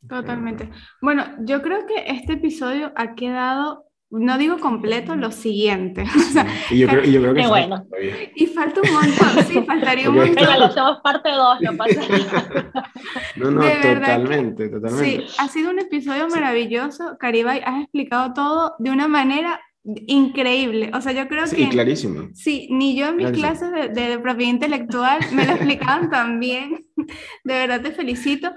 Totalmente. 0.09 0.71
Bueno, 1.01 1.25
yo 1.41 1.63
creo 1.63 1.87
que 1.87 2.05
este 2.07 2.35
episodio 2.35 2.93
ha 2.95 3.15
quedado, 3.15 3.87
no 4.11 4.39
digo 4.39 4.59
completo, 4.59 5.17
lo 5.17 5.31
siguiente. 5.31 6.05
y 6.71 6.79
yo 6.79 6.89
creo, 6.89 7.05
y 7.05 7.13
yo 7.13 7.21
creo 7.23 7.35
que 7.35 7.47
bueno. 7.47 7.87
Y 8.35 8.47
falta 8.47 8.81
un 8.81 8.93
montón, 8.93 9.45
sí, 9.47 9.63
faltaría 9.67 10.11
un 10.11 10.17
montón. 10.17 10.35
Venga, 10.35 10.59
lo 10.59 10.65
hacemos 10.67 11.01
parte 11.03 11.31
2, 11.31 11.61
no 11.63 11.77
pasa 11.77 12.01
nada. 12.09 12.83
No, 13.37 13.51
no, 13.51 13.61
totalmente, 13.63 14.69
totalmente. 14.69 15.29
Sí, 15.29 15.37
ha 15.39 15.49
sido 15.49 15.71
un 15.71 15.81
episodio 15.81 16.29
maravilloso. 16.29 17.17
Caribay, 17.19 17.63
has 17.65 17.83
explicado 17.83 18.33
todo 18.33 18.75
de 18.79 18.91
una 18.91 19.09
manera 19.09 19.61
increíble. 19.85 20.91
O 20.95 21.01
sea, 21.01 21.13
yo 21.13 21.29
creo 21.29 21.47
sí, 21.47 21.57
que... 21.57 21.69
clarísimo. 21.69 22.29
Sí, 22.33 22.69
ni 22.71 22.97
yo 22.97 23.09
en 23.09 23.17
mis 23.17 23.31
clases 23.33 23.71
de, 23.71 23.89
de, 23.89 24.19
propiedad 24.19 24.53
intelectual 24.53 25.21
me 25.33 25.45
lo 25.45 25.53
explicaban 25.53 26.11
tan 26.11 26.41
bien. 26.41 26.87
De 27.45 27.55
verdad 27.55 27.83
te 27.83 27.93
felicito. 27.93 28.51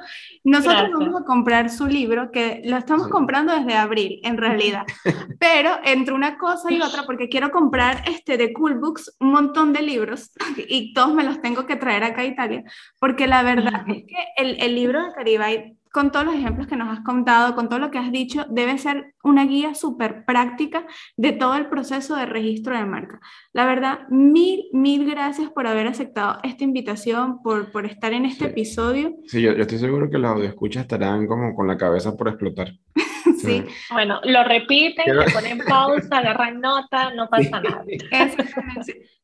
Nosotros 0.44 0.90
vamos 0.94 1.22
a 1.22 1.26
comprar 1.26 1.70
su 1.70 1.88
libro, 1.88 2.32
que 2.32 2.62
lo 2.64 2.78
estamos 2.78 3.10
comprando 3.10 3.54
desde 3.54 3.76
abril, 3.76 4.22
en 4.24 4.38
realidad. 4.38 4.84
Pero 5.40 5.72
entre 5.84 6.14
una 6.14 6.38
cosa 6.38 6.72
y 6.72 6.80
otra, 6.82 7.04
porque 7.04 7.28
quiero 7.28 7.52
comprar 7.52 8.04
este 8.08 8.38
de 8.38 8.54
Cool 8.54 8.80
Books 8.80 9.18
un 9.20 9.32
montón 9.32 9.74
de 9.74 9.82
libros 9.82 10.32
y 10.70 10.94
todos 10.94 11.14
me 11.14 11.24
los 11.24 11.42
tengo 11.42 11.66
que 11.66 11.76
traer 11.76 12.04
acá 12.04 12.22
a 12.22 12.26
Italia, 12.26 12.64
porque 13.00 13.28
la 13.28 13.44
verdad 13.44 13.84
es 13.88 14.04
que 14.06 14.16
el, 14.38 14.62
el 14.62 14.76
libro 14.76 15.04
de 15.04 15.14
Caribay 15.14 15.78
con 15.98 16.12
todos 16.12 16.28
los 16.28 16.36
ejemplos 16.36 16.68
que 16.68 16.76
nos 16.76 16.96
has 16.96 17.04
contado, 17.04 17.56
con 17.56 17.70
todo 17.70 17.80
lo 17.80 17.90
que 17.90 17.98
has 17.98 18.12
dicho, 18.12 18.46
debe 18.50 18.78
ser 18.78 19.16
una 19.24 19.48
guía 19.48 19.74
súper 19.74 20.26
práctica 20.26 20.86
de 21.16 21.32
todo 21.32 21.56
el 21.56 21.70
proceso 21.70 22.16
de 22.16 22.28
registro 22.28 22.78
de 22.78 22.86
marca. 22.86 23.20
La 23.52 23.66
verdad, 23.66 24.08
mil, 24.10 24.66
mil 24.74 25.10
gracias 25.10 25.50
por 25.50 25.66
haber 25.66 25.88
aceptado 25.88 26.38
esta 26.44 26.64
invitación, 26.64 27.42
por, 27.42 27.72
por 27.72 27.88
estar 27.88 28.14
en 28.14 28.26
este 28.26 28.46
episodio. 28.46 29.16
Sí, 29.26 29.42
yo, 29.42 29.54
estoy 29.54 29.80
seguro 29.80 30.08
que 30.08 30.20
los 30.20 30.40
escuchas 30.44 30.84
estarán 30.84 31.26
como 31.26 31.56
con 31.56 31.66
la 31.68 31.78
cabeza 31.78 32.16
por 32.16 32.28
explotar. 32.28 32.74
sí. 33.42 33.64
Bueno, 33.92 34.22
lo 34.24 34.44
repiten, 34.44 35.18
le 35.18 35.32
ponen 35.32 35.58
pausa, 35.68 36.16
agarran 36.16 36.62
nota, 36.62 37.12
no 37.16 37.28
pasa 37.28 37.60
nada. 37.60 37.84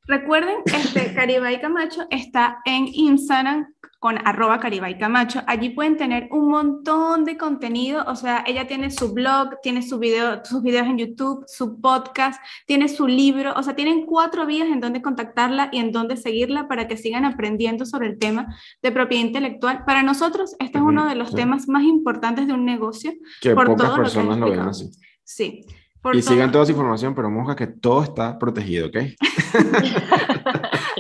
Recuerden, 0.05 0.57
este, 0.65 1.13
Caribay 1.15 1.61
Camacho 1.61 2.05
está 2.09 2.59
en 2.65 2.87
Instagram 2.91 3.73
con 3.99 4.17
arroba 4.27 4.59
Caribay 4.59 4.97
Camacho. 4.97 5.41
Allí 5.47 5.69
pueden 5.69 5.95
tener 5.95 6.27
un 6.31 6.49
montón 6.49 7.23
de 7.23 7.37
contenido, 7.37 8.03
o 8.05 8.17
sea, 8.17 8.43
ella 8.45 8.67
tiene 8.67 8.91
su 8.91 9.13
blog, 9.13 9.61
tiene 9.61 9.81
su 9.81 9.97
video, 9.97 10.43
sus 10.43 10.61
videos 10.61 10.87
en 10.87 10.97
YouTube, 10.97 11.45
su 11.47 11.79
podcast, 11.79 12.41
tiene 12.67 12.89
su 12.89 13.07
libro, 13.07 13.53
o 13.55 13.63
sea, 13.63 13.77
tienen 13.77 14.05
cuatro 14.05 14.45
vías 14.45 14.67
en 14.67 14.81
donde 14.81 15.01
contactarla 15.01 15.69
y 15.71 15.77
en 15.77 15.93
donde 15.93 16.17
seguirla 16.17 16.67
para 16.67 16.89
que 16.89 16.97
sigan 16.97 17.23
aprendiendo 17.23 17.85
sobre 17.85 18.07
el 18.07 18.19
tema 18.19 18.53
de 18.81 18.91
propiedad 18.91 19.23
intelectual. 19.23 19.85
Para 19.85 20.03
nosotros, 20.03 20.57
este 20.59 20.79
es 20.79 20.83
uno 20.83 21.07
de 21.07 21.15
los 21.15 21.33
temas 21.33 21.69
más 21.69 21.83
importantes 21.83 22.45
de 22.45 22.53
un 22.53 22.65
negocio. 22.65 23.13
Que 23.39 23.55
por 23.55 23.67
pocas 23.67 23.95
personas 23.95 24.37
lo, 24.37 24.49
ven 24.49 24.59
así. 24.59 24.89
Sí. 25.23 25.65
Y 26.11 26.21
sigan 26.21 26.51
toda 26.51 26.63
esa 26.63 26.71
información, 26.73 27.15
pero 27.15 27.29
moja 27.29 27.55
que 27.55 27.67
todo 27.67 28.03
está 28.03 28.37
protegido, 28.37 28.87
¿ok? 28.87 28.97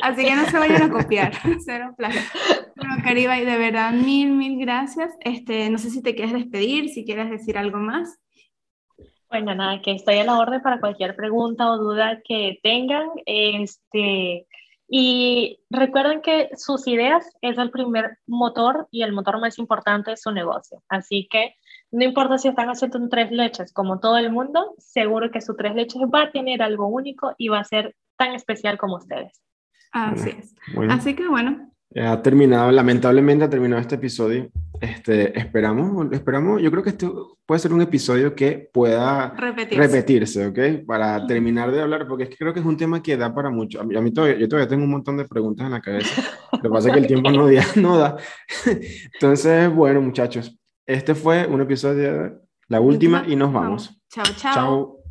Así 0.01 0.25
que 0.25 0.35
no 0.35 0.45
se 0.45 0.59
vayan 0.59 0.81
a 0.83 0.89
copiar. 0.91 1.33
Cero 1.65 1.93
plagio. 1.97 2.21
Bueno, 2.75 2.95
Caribay, 3.03 3.45
de 3.45 3.57
verdad, 3.57 3.93
mil, 3.93 4.31
mil 4.31 4.59
gracias. 4.59 5.13
Este, 5.21 5.69
no 5.69 5.77
sé 5.77 5.89
si 5.89 6.01
te 6.01 6.15
quieres 6.15 6.33
despedir, 6.33 6.89
si 6.89 7.05
quieres 7.05 7.29
decir 7.29 7.57
algo 7.57 7.77
más. 7.77 8.19
Bueno, 9.29 9.55
nada, 9.55 9.81
que 9.81 9.93
estoy 9.93 10.19
a 10.19 10.23
la 10.25 10.37
orden 10.37 10.61
para 10.61 10.79
cualquier 10.79 11.15
pregunta 11.15 11.71
o 11.71 11.77
duda 11.77 12.21
que 12.23 12.59
tengan. 12.61 13.07
Este, 13.25 14.45
y 14.87 15.59
recuerden 15.69 16.21
que 16.21 16.49
sus 16.55 16.85
ideas 16.87 17.25
es 17.41 17.57
el 17.57 17.71
primer 17.71 18.17
motor 18.27 18.87
y 18.91 19.01
el 19.01 19.13
motor 19.13 19.39
más 19.39 19.57
importante 19.57 20.11
de 20.11 20.17
su 20.17 20.31
negocio. 20.31 20.83
Así 20.87 21.27
que 21.31 21.55
no 21.93 22.03
importa 22.03 22.39
si 22.39 22.47
están 22.47 22.69
haciendo 22.69 22.97
un 22.97 23.07
tres 23.07 23.31
leches 23.31 23.71
como 23.71 23.99
todo 23.99 24.17
el 24.17 24.31
mundo, 24.31 24.73
seguro 24.79 25.29
que 25.29 25.41
su 25.41 25.55
tres 25.55 25.75
leches 25.75 26.01
va 26.13 26.23
a 26.23 26.31
tener 26.31 26.63
algo 26.63 26.87
único 26.87 27.35
y 27.37 27.49
va 27.49 27.59
a 27.59 27.63
ser 27.63 27.95
tan 28.17 28.33
especial 28.33 28.79
como 28.79 28.95
ustedes. 28.95 29.41
Así 29.91 30.31
es. 30.31 30.55
Así 30.89 31.15
que 31.15 31.27
bueno. 31.27 31.69
Ha 31.95 32.19
terminado, 32.23 32.71
lamentablemente 32.71 33.45
ha 33.45 33.49
terminado 33.49 33.79
este 33.79 33.95
episodio. 33.95 34.49
Este, 34.81 35.37
esperamos, 35.37 36.11
esperamos, 36.11 36.59
yo 36.59 36.71
creo 36.71 36.81
que 36.81 36.89
este 36.89 37.07
puede 37.45 37.59
ser 37.59 37.71
un 37.71 37.83
episodio 37.83 38.33
que 38.33 38.71
pueda 38.73 39.29
repetirse, 39.37 39.87
repetirse 39.87 40.47
¿ok? 40.47 40.85
Para 40.87 41.27
terminar 41.27 41.71
de 41.71 41.81
hablar, 41.81 42.07
porque 42.07 42.23
es 42.23 42.29
que 42.31 42.37
creo 42.37 42.55
que 42.55 42.61
es 42.61 42.65
un 42.65 42.75
tema 42.75 43.03
que 43.03 43.15
da 43.15 43.35
para 43.35 43.51
mucho. 43.51 43.79
A 43.79 43.83
mí, 43.83 43.95
a 43.95 44.01
mí 44.01 44.11
todavía, 44.11 44.37
yo 44.39 44.49
todavía 44.49 44.67
tengo 44.67 44.83
un 44.83 44.89
montón 44.89 45.17
de 45.17 45.25
preguntas 45.25 45.67
en 45.67 45.73
la 45.73 45.81
cabeza. 45.81 46.23
Lo 46.53 46.59
que 46.59 46.69
pasa 46.69 46.87
es 46.87 46.93
que 46.95 46.99
el 47.01 47.07
tiempo 47.07 47.29
no, 47.31 47.47
no 47.75 47.97
da. 47.99 48.17
Entonces, 49.13 49.71
bueno, 49.71 50.01
muchachos, 50.01 50.59
este 50.85 51.15
fue 51.15 51.47
un 51.47 51.61
episodio, 51.61 52.41
la 52.67 52.81
última, 52.81 53.23
y 53.27 53.35
nos 53.35 53.51
vamos. 53.53 54.01
Chao, 54.09 54.25
chao. 54.37 54.53
Chao. 54.53 55.02